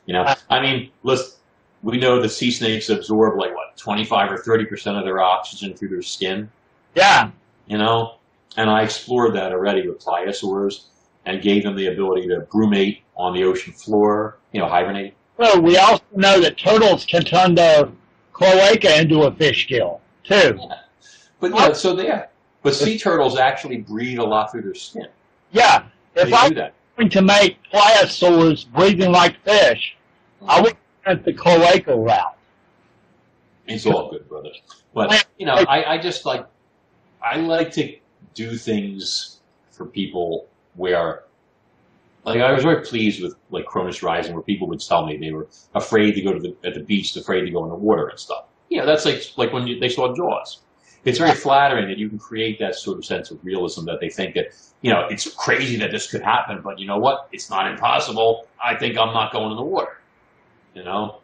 You 0.07 0.15
know, 0.15 0.35
I 0.49 0.61
mean, 0.61 0.91
listen, 1.03 1.39
we 1.83 1.99
know 1.99 2.21
the 2.21 2.29
sea 2.29 2.51
snakes 2.51 2.89
absorb 2.89 3.39
like 3.39 3.55
what, 3.55 3.77
twenty-five 3.77 4.33
or 4.33 4.39
thirty 4.39 4.65
percent 4.65 4.97
of 4.97 5.05
their 5.05 5.21
oxygen 5.21 5.75
through 5.75 5.89
their 5.89 6.03
skin. 6.03 6.51
Yeah, 6.95 7.31
You 7.67 7.79
know, 7.79 8.17
and 8.57 8.69
I 8.71 8.83
explored 8.83 9.35
that 9.37 9.53
already 9.53 9.87
with 9.87 10.01
pliosaurs 10.01 10.87
and 11.27 11.41
gave 11.43 11.63
them 11.63 11.77
the 11.77 11.87
ability 11.87 12.27
to 12.29 12.41
brumate 12.53 13.03
on 13.17 13.35
the 13.35 13.45
ocean 13.45 13.73
floor. 13.73 14.39
You 14.53 14.61
know, 14.61 14.69
hibernate. 14.69 15.15
well, 15.37 15.61
we 15.61 15.77
also 15.77 16.03
know 16.17 16.41
that 16.41 16.57
turtles 16.59 17.05
can 17.05 17.23
turn 17.23 17.55
their 17.55 17.89
cloaca 18.41 19.01
into 19.01 19.23
a 19.23 19.33
fish 19.33 19.69
gill, 19.69 20.01
too. 20.25 20.59
But 21.41 21.55
yeah, 21.55 21.73
so 21.73 21.95
they 21.95 22.23
but 22.63 22.75
sea 22.75 22.99
turtles 22.99 23.39
actually 23.39 23.79
breathe 23.79 24.19
a 24.19 24.25
lot 24.25 24.51
through 24.51 24.63
their 24.63 24.75
skin. 24.75 25.09
Yeah, 25.53 25.85
if 26.15 26.31
They 26.31 26.35
I'm 26.35 26.55
going 26.97 27.11
to 27.11 27.23
make 27.23 27.59
pliosaurs 27.73 28.71
breathing 28.71 29.13
like 29.13 29.43
fish, 29.45 29.97
I 30.47 30.61
would 30.61 30.77
went 31.07 31.25
the 31.25 31.33
cloaca 31.33 31.97
route. 31.97 32.37
It's 33.67 33.87
all 33.87 34.11
good, 34.11 34.29
brother. 34.29 34.51
But 34.95 35.27
you 35.39 35.47
know, 35.47 35.55
I, 35.55 35.95
I 35.95 35.99
just 35.99 36.27
like 36.27 36.47
I 37.23 37.37
like 37.37 37.71
to 37.73 37.97
do 38.35 38.57
things 38.57 39.41
for 39.71 39.87
people 39.87 40.49
where 40.75 41.25
like 42.25 42.41
I 42.41 42.53
was 42.53 42.63
very 42.63 42.83
pleased 42.83 43.23
with 43.23 43.35
like 43.51 43.67
Kronos 43.67 44.03
Rising 44.03 44.35
where 44.35 44.43
people 44.43 44.69
would 44.69 44.81
tell 44.81 45.07
me 45.07 45.17
they 45.17 45.33
were 45.33 45.49
afraid 45.75 46.13
to 46.13 46.23
go 46.23 46.33
to 46.33 46.41
the 46.41 46.57
at 46.65 46.75
the 46.75 46.81
beach, 46.81 47.17
afraid 47.17 47.43
to 47.43 47.51
go 47.51 47.65
in 47.65 47.71
the 47.71 47.77
water 47.77 48.09
and 48.09 48.19
stuff. 48.19 48.45
Know, 48.71 48.87
that's 48.87 49.05
like 49.05 49.23
like 49.37 49.53
when 49.53 49.67
you, 49.67 49.81
they 49.81 49.89
saw 49.89 50.15
Jaws. 50.15 50.61
It's 51.05 51.19
very 51.19 51.35
flattering 51.35 51.89
that 51.89 51.97
you 51.97 52.11
can 52.11 52.19
create 52.19 52.59
that 52.59 52.75
sort 52.75 52.99
of 52.99 53.05
sense 53.07 53.31
of 53.31 53.43
realism 53.43 53.87
that 53.87 54.01
they 54.01 54.11
think 54.11 54.35
that, 54.35 54.49
you 54.83 54.93
know, 54.93 55.07
it's 55.09 55.33
crazy 55.33 55.77
that 55.79 55.91
this 55.93 56.11
could 56.11 56.21
happen, 56.21 56.61
but 56.63 56.79
you 56.79 56.87
know 56.87 56.99
what? 56.99 57.29
It's 57.33 57.49
not 57.49 57.71
impossible. 57.71 58.47
I 58.63 58.77
think 58.77 58.99
I'm 58.99 59.15
not 59.15 59.33
going 59.33 59.51
in 59.51 59.57
the 59.57 59.63
water. 59.63 59.99
You 60.75 60.85
know? 60.85 61.21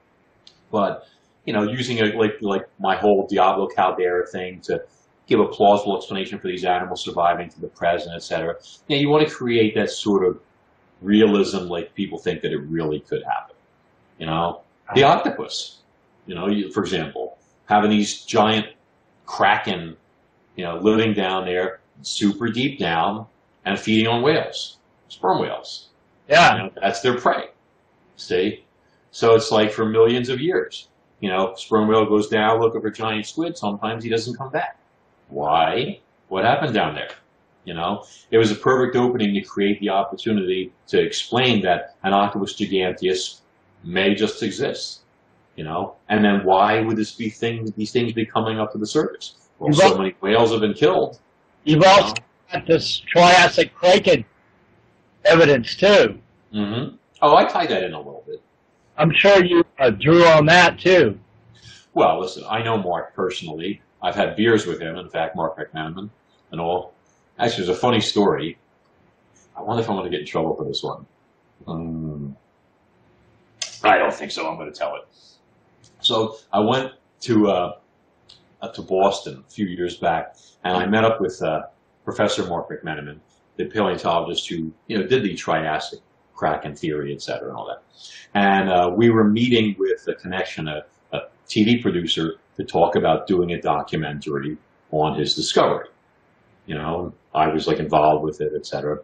But 0.72 1.07
you 1.44 1.53
know, 1.53 1.62
using 1.62 2.01
a, 2.01 2.16
like 2.16 2.38
like 2.40 2.68
my 2.80 2.97
whole 2.97 3.26
Diablo 3.26 3.68
Caldera 3.68 4.26
thing 4.26 4.61
to 4.62 4.82
give 5.26 5.40
a 5.40 5.47
plausible 5.47 5.97
explanation 5.97 6.38
for 6.38 6.49
these 6.49 6.64
animals 6.64 7.05
surviving 7.05 7.49
to 7.51 7.61
the 7.61 7.68
present, 7.68 8.14
et 8.14 8.22
cetera. 8.22 8.55
Know, 8.88 8.97
you 8.97 9.09
want 9.09 9.28
to 9.28 9.32
create 9.32 9.74
that 9.74 9.90
sort 9.90 10.24
of 10.24 10.40
realism 11.03 11.66
like 11.68 11.94
people 11.94 12.18
think 12.18 12.42
that 12.42 12.53
it 12.53 12.59
really 12.59 13.01
could 13.01 13.22
happen. 13.24 13.57
You 14.18 14.26
know, 14.26 14.62
the 14.94 15.05
uh-huh. 15.05 15.18
octopus, 15.18 15.78
you 16.26 16.34
know, 16.34 16.49
you, 16.49 16.72
for 16.72 16.82
example, 16.82 17.38
having 17.66 17.90
these 17.90 18.22
giant 18.24 18.66
kraken, 19.26 19.97
you 20.57 20.64
know, 20.64 20.78
living 20.78 21.12
down 21.12 21.44
there 21.44 21.80
super 22.03 22.49
deep 22.49 22.78
down 22.78 23.26
and 23.64 23.78
feeding 23.78 24.07
on 24.07 24.22
whales, 24.22 24.78
sperm 25.09 25.40
whales. 25.40 25.88
Yeah. 26.28 26.57
You 26.57 26.62
know, 26.62 26.70
that's 26.80 27.01
their 27.01 27.18
prey. 27.18 27.49
See? 28.16 28.64
So 29.11 29.34
it's 29.34 29.51
like 29.51 29.72
for 29.72 29.84
millions 29.84 30.28
of 30.28 30.40
years. 30.40 30.88
You 31.20 31.30
know, 31.30 31.55
sperm 31.57 31.88
whale 31.88 32.05
goes 32.07 32.28
down 32.28 32.61
looking 32.61 32.80
for 32.80 32.90
giant 32.90 33.26
squid. 33.26 33.57
Sometimes 33.57 34.05
he 34.05 34.11
doesn't 34.11 34.36
come 34.36 34.51
back. 34.51 34.78
Why? 35.28 36.01
What 36.28 36.44
happened 36.44 36.74
down 36.74 36.94
there? 36.94 37.11
You 37.66 37.74
know, 37.74 38.04
it 38.30 38.38
was 38.38 38.52
a 38.52 38.54
perfect 38.54 38.96
opening 38.96 39.34
to 39.34 39.40
create 39.42 39.80
the 39.80 39.90
opportunity 39.90 40.72
to 40.86 41.02
explain 41.02 41.60
that 41.62 41.96
an 42.04 42.12
octopus 42.14 42.54
giganteus 42.54 43.40
may 43.82 44.14
just 44.14 44.42
exist. 44.42 45.00
You 45.56 45.64
know, 45.64 45.96
and 46.08 46.24
then 46.24 46.44
why 46.44 46.80
would 46.80 46.96
this 46.96 47.12
be 47.12 47.28
things? 47.28 47.72
These 47.72 47.90
things 47.90 48.12
be 48.12 48.24
coming 48.24 48.60
up 48.60 48.72
to 48.72 48.78
the 48.78 48.86
surface? 48.86 49.34
Well, 49.58 49.72
so 49.72 49.98
many 49.98 50.14
whales 50.20 50.52
have 50.52 50.60
been 50.60 50.74
killed. 50.74 51.18
You've 51.64 51.82
also 51.82 52.14
got 52.52 52.66
this 52.66 53.00
Triassic 53.00 53.74
kraken 53.74 54.24
evidence 55.24 55.74
too. 55.74 56.20
Mm-hmm. 56.54 56.96
Oh, 57.22 57.36
I 57.36 57.44
tied 57.46 57.70
that 57.70 57.82
in 57.82 57.94
a 57.94 57.98
little 57.98 58.22
bit. 58.26 58.40
I'm 58.98 59.12
sure 59.12 59.44
you 59.44 59.64
uh, 59.78 59.90
drew 59.90 60.24
on 60.24 60.46
that 60.46 60.78
too. 60.78 61.18
Well, 61.94 62.20
listen, 62.20 62.44
I 62.48 62.62
know 62.62 62.76
Mark 62.76 63.14
personally. 63.14 63.80
I've 64.02 64.14
had 64.14 64.36
beers 64.36 64.66
with 64.66 64.78
him, 64.78 64.96
in 64.96 65.08
fact, 65.08 65.34
Mark 65.34 65.58
McMenamin 65.58 66.10
and 66.52 66.60
all. 66.60 66.92
Actually, 67.39 67.66
there's 67.66 67.76
a 67.76 67.80
funny 67.80 68.01
story. 68.01 68.59
I 69.57 69.62
wonder 69.62 69.82
if 69.82 69.89
I'm 69.89 69.97
going 69.97 70.11
to 70.11 70.11
get 70.11 70.20
in 70.20 70.26
trouble 70.26 70.55
for 70.55 70.64
this 70.64 70.82
one. 70.82 71.07
Um, 71.66 72.37
I 73.82 73.99
don't 73.99 74.14
think 74.14 74.30
so. 74.30 74.49
I'm 74.49 74.57
going 74.57 74.72
to 74.72 74.78
tell 74.78 74.97
it. 74.97 75.09
So 76.01 76.37
I 76.53 76.61
went 76.61 76.93
to 77.22 77.49
uh, 77.49 77.76
uh, 78.62 78.68
to 78.68 78.82
Boston 78.82 79.45
a 79.47 79.51
few 79.51 79.66
years 79.66 79.97
back, 79.97 80.37
and 80.64 80.76
I 80.76 80.87
met 80.87 81.05
up 81.05 81.20
with 81.20 81.43
uh, 81.43 81.62
Professor 82.05 82.47
Mark 82.47 82.70
McMenamin, 82.70 83.18
the 83.57 83.66
paleontologist 83.66 84.49
who 84.49 84.72
you 84.87 84.99
know 84.99 85.07
did 85.07 85.22
the 85.22 85.34
Triassic 85.34 86.01
Kraken 86.34 86.74
theory, 86.74 87.12
et 87.14 87.22
cetera, 87.22 87.49
and 87.49 87.57
all 87.57 87.66
that. 87.66 87.82
And 88.34 88.68
uh, 88.68 88.93
we 88.95 89.11
were 89.11 89.24
meeting 89.24 89.74
with 89.78 90.07
a 90.09 90.14
connection, 90.14 90.68
a, 90.68 90.84
a 91.12 91.20
TV 91.49 91.80
producer, 91.80 92.34
to 92.57 92.64
talk 92.64 92.95
about 92.97 93.26
doing 93.26 93.53
a 93.53 93.61
documentary 93.61 94.57
on 94.91 95.18
his 95.18 95.34
discovery. 95.34 95.89
You 96.66 96.74
know, 96.74 97.12
I 97.37 97.49
was 97.49 97.66
like 97.66 97.78
involved 97.78 98.24
with 98.24 98.41
it, 98.41 98.53
et 98.57 98.66
cetera. 98.66 98.99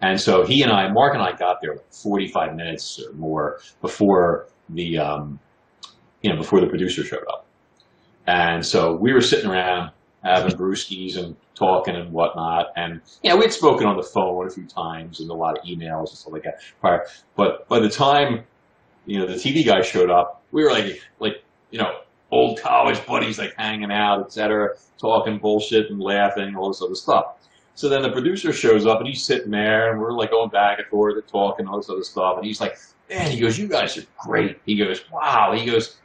And 0.00 0.20
so 0.20 0.44
he 0.44 0.62
and 0.62 0.72
I, 0.72 0.90
Mark 0.90 1.14
and 1.14 1.22
I 1.22 1.32
got 1.32 1.60
there 1.60 1.74
like 1.74 1.92
45 1.92 2.56
minutes 2.56 3.00
or 3.00 3.12
more 3.12 3.60
before 3.80 4.48
the, 4.68 4.98
um, 4.98 5.38
you 6.22 6.30
know, 6.30 6.36
before 6.36 6.60
the 6.60 6.66
producer 6.66 7.04
showed 7.04 7.24
up. 7.28 7.46
And 8.26 8.64
so 8.64 8.94
we 8.94 9.12
were 9.12 9.20
sitting 9.20 9.50
around 9.50 9.90
having 10.22 10.56
brewskis 10.56 11.16
and 11.16 11.36
talking 11.54 11.96
and 11.96 12.12
whatnot. 12.12 12.72
And, 12.76 13.00
you 13.22 13.30
know, 13.30 13.36
we'd 13.36 13.52
spoken 13.52 13.86
on 13.86 13.96
the 13.96 14.02
phone 14.02 14.46
a 14.46 14.50
few 14.50 14.66
times 14.66 15.20
and 15.20 15.30
a 15.30 15.34
lot 15.34 15.58
of 15.58 15.64
emails 15.64 16.08
and 16.08 16.18
stuff 16.18 16.32
like 16.32 16.44
that 16.44 16.60
prior. 16.80 17.06
But 17.36 17.68
by 17.68 17.80
the 17.80 17.90
time, 17.90 18.44
you 19.06 19.18
know, 19.18 19.26
the 19.26 19.34
TV 19.34 19.64
guy 19.64 19.82
showed 19.82 20.10
up, 20.10 20.42
we 20.52 20.62
were 20.62 20.70
like, 20.70 21.00
like, 21.18 21.44
you 21.70 21.78
know, 21.78 22.00
old 22.30 22.60
college 22.60 23.04
buddies, 23.06 23.38
like 23.38 23.54
hanging 23.56 23.92
out, 23.92 24.20
et 24.20 24.32
cetera, 24.32 24.70
talking 24.98 25.38
bullshit 25.38 25.90
and 25.90 26.00
laughing, 26.00 26.56
all 26.56 26.68
this 26.68 26.82
other 26.82 26.94
stuff. 26.94 27.36
So 27.74 27.88
then 27.88 28.02
the 28.02 28.10
producer 28.10 28.52
shows 28.52 28.86
up 28.86 28.98
and 28.98 29.08
he's 29.08 29.24
sitting 29.24 29.50
there 29.50 29.90
and 29.92 30.00
we're 30.00 30.12
like 30.12 30.30
going 30.30 30.50
back 30.50 30.78
and 30.78 30.86
forth 30.88 31.16
and 31.16 31.26
talking, 31.26 31.66
all 31.66 31.78
this 31.78 31.88
other 31.88 32.02
stuff. 32.02 32.36
And 32.36 32.46
he's 32.46 32.60
like, 32.60 32.76
man, 33.08 33.30
he 33.30 33.40
goes, 33.40 33.58
you 33.58 33.66
guys 33.66 33.96
are 33.96 34.04
great. 34.18 34.60
He 34.66 34.76
goes, 34.76 35.04
wow. 35.10 35.52
He 35.56 35.64
goes, 35.64 35.96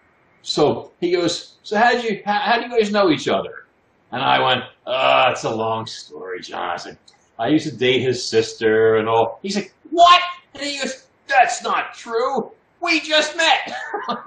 so 0.42 0.92
he 1.00 1.12
goes, 1.12 1.58
so 1.64 1.78
how 1.78 1.92
did 1.92 2.04
you, 2.04 2.22
how, 2.26 2.40
how 2.40 2.58
do 2.58 2.68
you 2.68 2.78
guys 2.78 2.92
know 2.92 3.12
each 3.12 3.28
other? 3.28 3.66
And 4.12 4.22
I 4.22 4.40
went, 4.42 4.64
oh, 4.86 5.26
it's 5.30 5.44
a 5.44 5.54
long 5.54 5.86
story, 5.86 6.40
John. 6.42 6.70
I 6.70 6.78
said, 6.78 6.98
I 7.38 7.50
used 7.50 7.70
to 7.70 7.76
date 7.76 8.00
his 8.02 8.24
sister 8.26 8.96
and 8.96 9.10
all. 9.10 9.40
He's 9.42 9.56
like, 9.56 9.74
what? 9.92 10.22
And 10.54 10.64
he 10.64 10.80
goes, 10.80 11.08
that's 11.28 11.62
not 11.62 11.94
true. 11.94 12.52
We 12.80 13.02
just 13.02 13.36
met. 13.36 13.76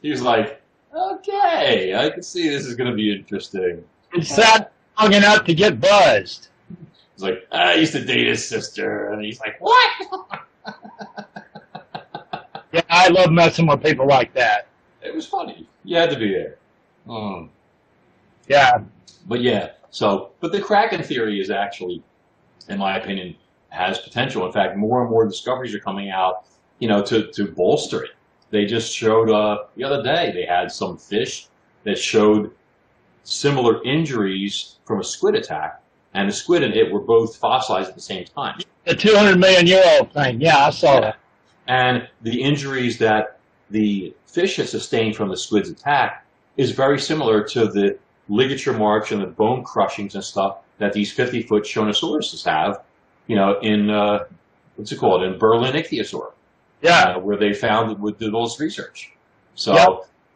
he 0.00 0.10
was 0.10 0.22
like, 0.22 0.62
okay, 0.96 1.94
I 1.94 2.10
can 2.10 2.22
see 2.22 2.48
this 2.48 2.64
is 2.66 2.74
going 2.74 2.90
to 2.90 2.96
be 2.96 3.12
interesting. 3.14 3.84
It's 4.14 4.34
sad 4.34 4.68
long 5.00 5.12
enough 5.12 5.44
to 5.44 5.54
get 5.54 5.80
buzzed. 5.80 6.48
He's 7.14 7.22
like, 7.22 7.46
I 7.52 7.74
used 7.74 7.92
to 7.92 8.04
date 8.04 8.26
his 8.26 8.46
sister. 8.46 9.12
And 9.12 9.24
he's 9.24 9.40
like, 9.40 9.60
what? 9.60 10.42
Yeah, 12.72 12.82
I 12.90 13.08
love 13.08 13.30
messing 13.30 13.66
with 13.68 13.82
people 13.82 14.06
like 14.06 14.34
that. 14.34 14.66
It 15.00 15.14
was 15.14 15.26
funny. 15.26 15.66
You 15.84 15.96
had 15.96 16.10
to 16.10 16.18
be 16.18 16.30
there. 16.32 16.56
Um, 17.08 17.48
Yeah. 18.48 18.82
but 19.26 19.40
yeah, 19.40 19.70
so, 19.90 20.32
but 20.40 20.52
the 20.52 20.60
Kraken 20.60 21.02
theory 21.02 21.40
is 21.40 21.48
actually, 21.48 22.02
in 22.68 22.78
my 22.78 22.98
opinion, 22.98 23.36
has 23.70 23.98
potential. 24.00 24.44
In 24.44 24.52
fact, 24.52 24.76
more 24.76 25.00
and 25.00 25.10
more 25.10 25.24
discoveries 25.24 25.74
are 25.74 25.78
coming 25.78 26.10
out, 26.10 26.44
you 26.78 26.88
know, 26.88 27.02
to, 27.04 27.30
to 27.32 27.46
bolster 27.46 28.02
it. 28.02 28.10
They 28.50 28.64
just 28.64 28.94
showed, 28.94 29.30
uh, 29.30 29.64
the 29.76 29.84
other 29.84 30.02
day, 30.02 30.32
they 30.32 30.44
had 30.44 30.70
some 30.70 30.96
fish 30.96 31.48
that 31.84 31.98
showed 31.98 32.52
similar 33.24 33.82
injuries 33.84 34.76
from 34.84 35.00
a 35.00 35.04
squid 35.04 35.34
attack, 35.34 35.82
and 36.14 36.28
the 36.28 36.32
squid 36.32 36.62
and 36.62 36.74
it 36.74 36.92
were 36.92 37.00
both 37.00 37.36
fossilized 37.36 37.88
at 37.88 37.94
the 37.94 38.00
same 38.00 38.24
time. 38.24 38.60
The 38.84 38.94
200 38.94 39.38
million 39.38 39.66
year 39.66 39.82
old 39.98 40.12
thing. 40.12 40.40
Yeah, 40.40 40.66
I 40.66 40.70
saw 40.70 41.00
that. 41.00 41.16
And 41.66 42.08
the 42.22 42.40
injuries 42.40 42.98
that 42.98 43.38
the 43.70 44.14
fish 44.26 44.56
had 44.56 44.68
sustained 44.68 45.16
from 45.16 45.28
the 45.28 45.36
squid's 45.36 45.68
attack 45.68 46.24
is 46.56 46.70
very 46.70 47.00
similar 47.00 47.42
to 47.42 47.66
the 47.66 47.98
ligature 48.28 48.72
marks 48.72 49.10
and 49.10 49.20
the 49.20 49.26
bone 49.26 49.64
crushings 49.64 50.14
and 50.14 50.22
stuff 50.22 50.58
that 50.78 50.92
these 50.92 51.12
50 51.12 51.42
foot 51.42 51.64
Shonisauruses 51.64 52.44
have, 52.44 52.82
you 53.26 53.36
know, 53.36 53.58
in, 53.60 53.90
uh, 53.90 54.24
what's 54.76 54.92
it 54.92 54.98
called, 54.98 55.22
in 55.22 55.38
Berlin 55.38 55.74
ichthyosaur, 55.74 56.32
Yeah. 56.86 57.16
uh, 57.16 57.18
where 57.20 57.36
they 57.36 57.52
found 57.52 58.00
with 58.00 58.18
the 58.18 58.30
most 58.30 58.58
research. 58.60 59.12
So, 59.54 59.74
Yep. 59.74 59.88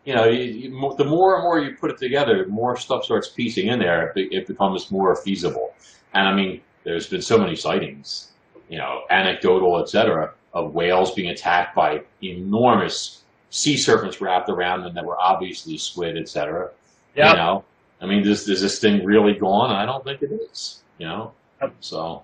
you 0.04 0.14
know, 0.14 0.24
you, 0.26 0.42
you, 0.42 0.94
the 0.96 1.04
more 1.04 1.34
and 1.36 1.42
more 1.44 1.58
you 1.60 1.76
put 1.76 1.90
it 1.90 1.98
together, 1.98 2.44
the 2.44 2.50
more 2.50 2.76
stuff 2.76 3.04
starts 3.04 3.28
piecing 3.28 3.68
in 3.68 3.78
there, 3.78 4.08
it, 4.08 4.14
be- 4.14 4.34
it 4.36 4.46
becomes 4.46 4.90
more 4.90 5.14
feasible. 5.16 5.74
And 6.14 6.26
I 6.26 6.34
mean, 6.34 6.60
there's 6.84 7.06
been 7.06 7.22
so 7.22 7.38
many 7.38 7.54
sightings, 7.56 8.32
you 8.68 8.78
know, 8.78 9.02
anecdotal, 9.10 9.78
et 9.80 9.88
cetera, 9.88 10.32
of 10.54 10.74
whales 10.74 11.12
being 11.14 11.30
attacked 11.30 11.74
by 11.76 12.02
enormous 12.22 13.22
sea 13.50 13.76
serpents 13.76 14.20
wrapped 14.20 14.48
around 14.48 14.82
them 14.84 14.94
that 14.94 15.04
were 15.04 15.18
obviously 15.20 15.76
squid, 15.76 16.16
et 16.16 16.28
cetera. 16.28 16.70
Yep. 17.16 17.28
You 17.30 17.36
know, 17.36 17.64
I 18.00 18.06
mean, 18.06 18.26
is, 18.26 18.48
is 18.48 18.60
this 18.62 18.78
thing 18.78 19.04
really 19.04 19.34
gone? 19.34 19.70
I 19.70 19.84
don't 19.84 20.02
think 20.04 20.22
it 20.22 20.30
is. 20.32 20.82
You 20.98 21.06
know, 21.06 21.32
Yep. 21.60 21.74
so 21.80 22.22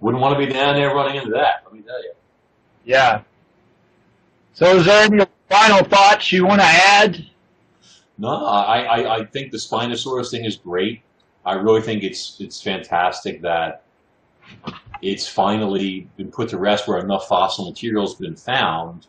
wouldn't 0.00 0.22
want 0.22 0.38
to 0.38 0.46
be 0.46 0.52
down 0.52 0.74
there 0.76 0.94
running 0.94 1.16
into 1.16 1.30
that. 1.32 1.62
Let 1.64 1.72
me 1.74 1.80
tell 1.80 2.00
you. 2.02 2.12
Yeah. 2.88 3.20
So 4.54 4.76
is 4.76 4.86
there 4.86 5.04
any 5.04 5.26
final 5.50 5.84
thoughts 5.84 6.32
you 6.32 6.46
want 6.46 6.62
to 6.62 6.66
add? 6.66 7.22
No, 8.16 8.46
I, 8.46 8.80
I, 8.80 9.16
I 9.18 9.24
think 9.26 9.52
the 9.52 9.58
Spinosaurus 9.58 10.30
thing 10.30 10.46
is 10.46 10.56
great. 10.56 11.02
I 11.44 11.52
really 11.52 11.82
think 11.82 12.02
it's 12.02 12.40
it's 12.40 12.62
fantastic 12.62 13.42
that 13.42 13.84
it's 15.02 15.28
finally 15.28 16.08
been 16.16 16.30
put 16.30 16.48
to 16.48 16.58
rest 16.58 16.88
where 16.88 16.98
enough 16.98 17.28
fossil 17.28 17.66
material 17.66 18.06
has 18.06 18.14
been 18.14 18.34
found 18.34 19.06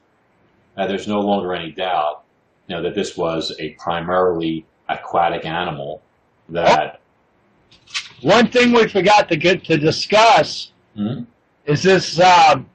that 0.75 0.87
there's 0.87 1.07
no 1.07 1.21
longer 1.21 1.55
any 1.55 1.71
doubt, 1.71 2.23
you 2.67 2.75
know, 2.75 2.83
that 2.83 2.95
this 2.95 3.15
was 3.15 3.55
a 3.59 3.69
primarily 3.75 4.65
aquatic 4.89 5.45
animal 5.45 6.01
that 6.49 6.99
One 8.21 8.51
thing 8.51 8.73
we 8.73 8.89
forgot 8.89 9.29
to 9.29 9.37
get 9.37 9.63
to 9.65 9.77
discuss 9.77 10.73
Hmm? 10.95 11.21
is 11.65 11.81
this 11.83 12.19
um, 12.19 12.69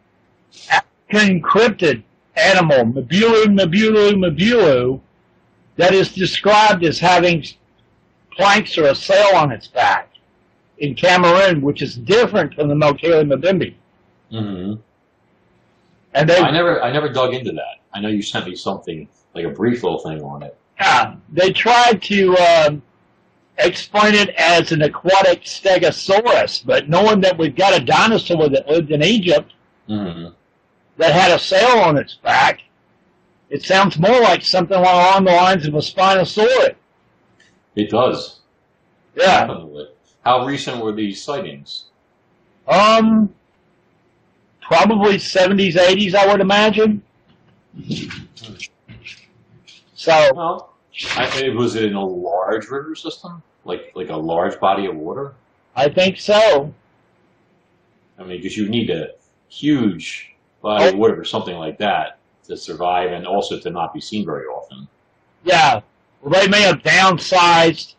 African 1.15 1.43
cryptid 1.43 2.03
animal, 2.37 2.85
Mbielu 2.85 3.47
Mbielu 3.47 4.15
Mbielu, 4.15 5.01
that 5.77 5.95
is 5.95 6.13
described 6.13 6.85
as 6.85 6.99
having 6.99 7.45
planks 8.33 8.77
or 8.77 8.87
a 8.87 8.95
sail 8.95 9.37
on 9.37 9.53
its 9.53 9.69
back 9.69 10.11
in 10.79 10.95
Cameroon, 10.95 11.63
which 11.63 11.83
is 11.83 11.97
different 11.97 12.55
from 12.55 12.69
the 12.69 12.75
Mokele 12.75 13.33
Mbembe. 13.33 13.75
hmm 14.31 14.75
And 16.15 16.29
they 16.29 16.39
I 16.39 16.51
never 16.51 16.83
I 16.83 16.93
never 16.93 17.09
dug 17.09 17.35
into 17.35 17.53
that. 17.53 17.81
I 17.93 18.01
know 18.01 18.09
you 18.09 18.23
sent 18.23 18.47
me 18.47 18.57
something 18.57 19.09
like 19.35 19.45
a 19.45 19.51
brief 19.51 19.83
little 19.85 20.01
thing 20.01 20.21
on 20.23 20.43
it. 20.43 20.57
Yeah, 20.81 21.15
they 21.33 21.53
tried 21.53 22.03
to 22.03 22.37
um, 22.39 22.83
explain 23.59 24.15
it 24.15 24.31
as 24.31 24.73
an 24.73 24.83
aquatic 24.83 25.45
stegosaurus, 25.45 26.67
but 26.67 26.89
knowing 26.89 27.21
that 27.21 27.39
we've 27.39 27.55
got 27.55 27.81
a 27.81 27.85
dinosaur 27.85 28.49
that 28.49 28.69
lived 28.69 28.91
in 28.91 29.03
Egypt 29.03 29.53
hmm 29.87 30.29
that 30.97 31.13
had 31.13 31.33
a 31.33 31.39
sail 31.39 31.79
on 31.81 31.97
its 31.99 32.15
back, 32.15 32.61
It 33.51 33.63
sounds 33.63 33.99
more 33.99 34.21
like 34.21 34.43
something 34.43 34.77
along 34.77 35.25
the 35.25 35.33
lines 35.33 35.67
of 35.67 35.75
a 35.75 35.79
Spinosaurus. 35.79 36.75
It 37.77 37.91
does. 37.91 38.41
Yeah. 39.17 39.47
Definitely. 39.47 39.89
How 40.25 40.47
recent 40.47 40.83
were 40.83 40.93
these 40.93 41.23
sightings? 41.23 41.85
Um, 42.67 43.35
probably 44.63 45.17
70s, 45.17 45.75
80s, 45.75 46.15
I 46.15 46.27
would 46.27 46.41
imagine. 46.41 47.03
So, 49.95 50.31
Well, 50.35 50.75
I, 51.17 51.51
was 51.57 51.75
it 51.77 51.85
in 51.85 51.95
a 51.95 52.05
large 52.05 52.69
river 52.69 52.95
system, 52.95 53.43
like 53.65 53.93
like 53.95 54.09
a 54.11 54.17
large 54.17 54.59
body 54.61 54.87
of 54.87 54.97
water? 54.97 55.35
I 55.77 55.89
think 55.89 56.19
so. 56.19 56.73
I 58.19 58.23
mean, 58.23 58.39
because 58.41 58.57
you 58.57 58.69
need 58.69 58.91
a 58.91 59.09
huge 59.49 60.34
of 60.65 60.95
oh. 60.95 60.97
water 60.97 61.21
or 61.21 61.25
something 61.25 61.57
like 61.57 61.79
that 61.79 62.19
to 62.45 62.57
survive, 62.57 63.13
and 63.13 63.27
also 63.27 63.59
to 63.59 63.71
not 63.71 63.95
be 63.95 64.01
seen 64.01 64.25
very 64.25 64.47
often. 64.47 64.87
Yeah. 65.45 65.81
Well, 66.23 66.41
they 66.41 66.49
may 66.49 66.63
have 66.63 66.83
downsized 66.83 67.95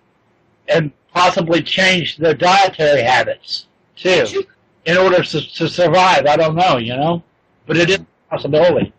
and 0.68 0.92
possibly 1.14 1.62
changed 1.62 2.20
their 2.20 2.34
dietary 2.34 3.02
habits, 3.02 3.68
too, 3.96 4.46
in 4.86 4.98
order 4.98 5.24
to, 5.24 5.42
to 5.42 5.70
survive. 5.70 6.26
I 6.26 6.36
don't 6.36 6.56
know, 6.56 6.78
you 6.78 6.96
know? 6.96 7.24
But 7.66 7.78
it 7.78 7.90
is 7.90 7.98
a 7.98 8.06
possibility. 8.30 8.94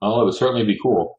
Well, 0.00 0.20
it 0.20 0.24
would 0.24 0.34
certainly 0.34 0.64
be 0.64 0.78
cool. 0.82 1.18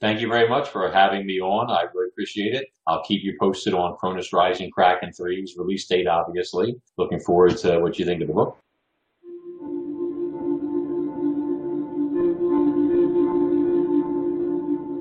Thank 0.00 0.20
you 0.20 0.28
very 0.28 0.48
much 0.48 0.68
for 0.68 0.90
having 0.90 1.26
me 1.26 1.40
on. 1.40 1.70
I 1.70 1.82
really 1.92 2.08
appreciate 2.08 2.54
it. 2.54 2.68
I'll 2.86 3.02
keep 3.02 3.24
you 3.24 3.36
posted 3.40 3.74
on 3.74 3.96
Kronos 3.96 4.32
Rising 4.32 4.70
Kraken 4.70 5.10
3's 5.10 5.56
release 5.56 5.86
date, 5.86 6.06
obviously. 6.06 6.80
Looking 6.96 7.18
forward 7.18 7.56
to 7.58 7.80
what 7.80 7.98
you 7.98 8.04
think 8.04 8.22
of 8.22 8.28
the 8.28 8.34
book. 8.34 8.58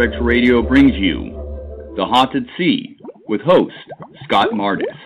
X 0.00 0.14
Radio 0.22 0.62
brings 0.62 0.94
you 0.94 1.92
The 1.96 2.04
Haunted 2.04 2.48
Sea 2.56 2.96
with 3.28 3.40
host 3.42 3.74
Scott 4.24 4.48
Mardis. 4.50 5.01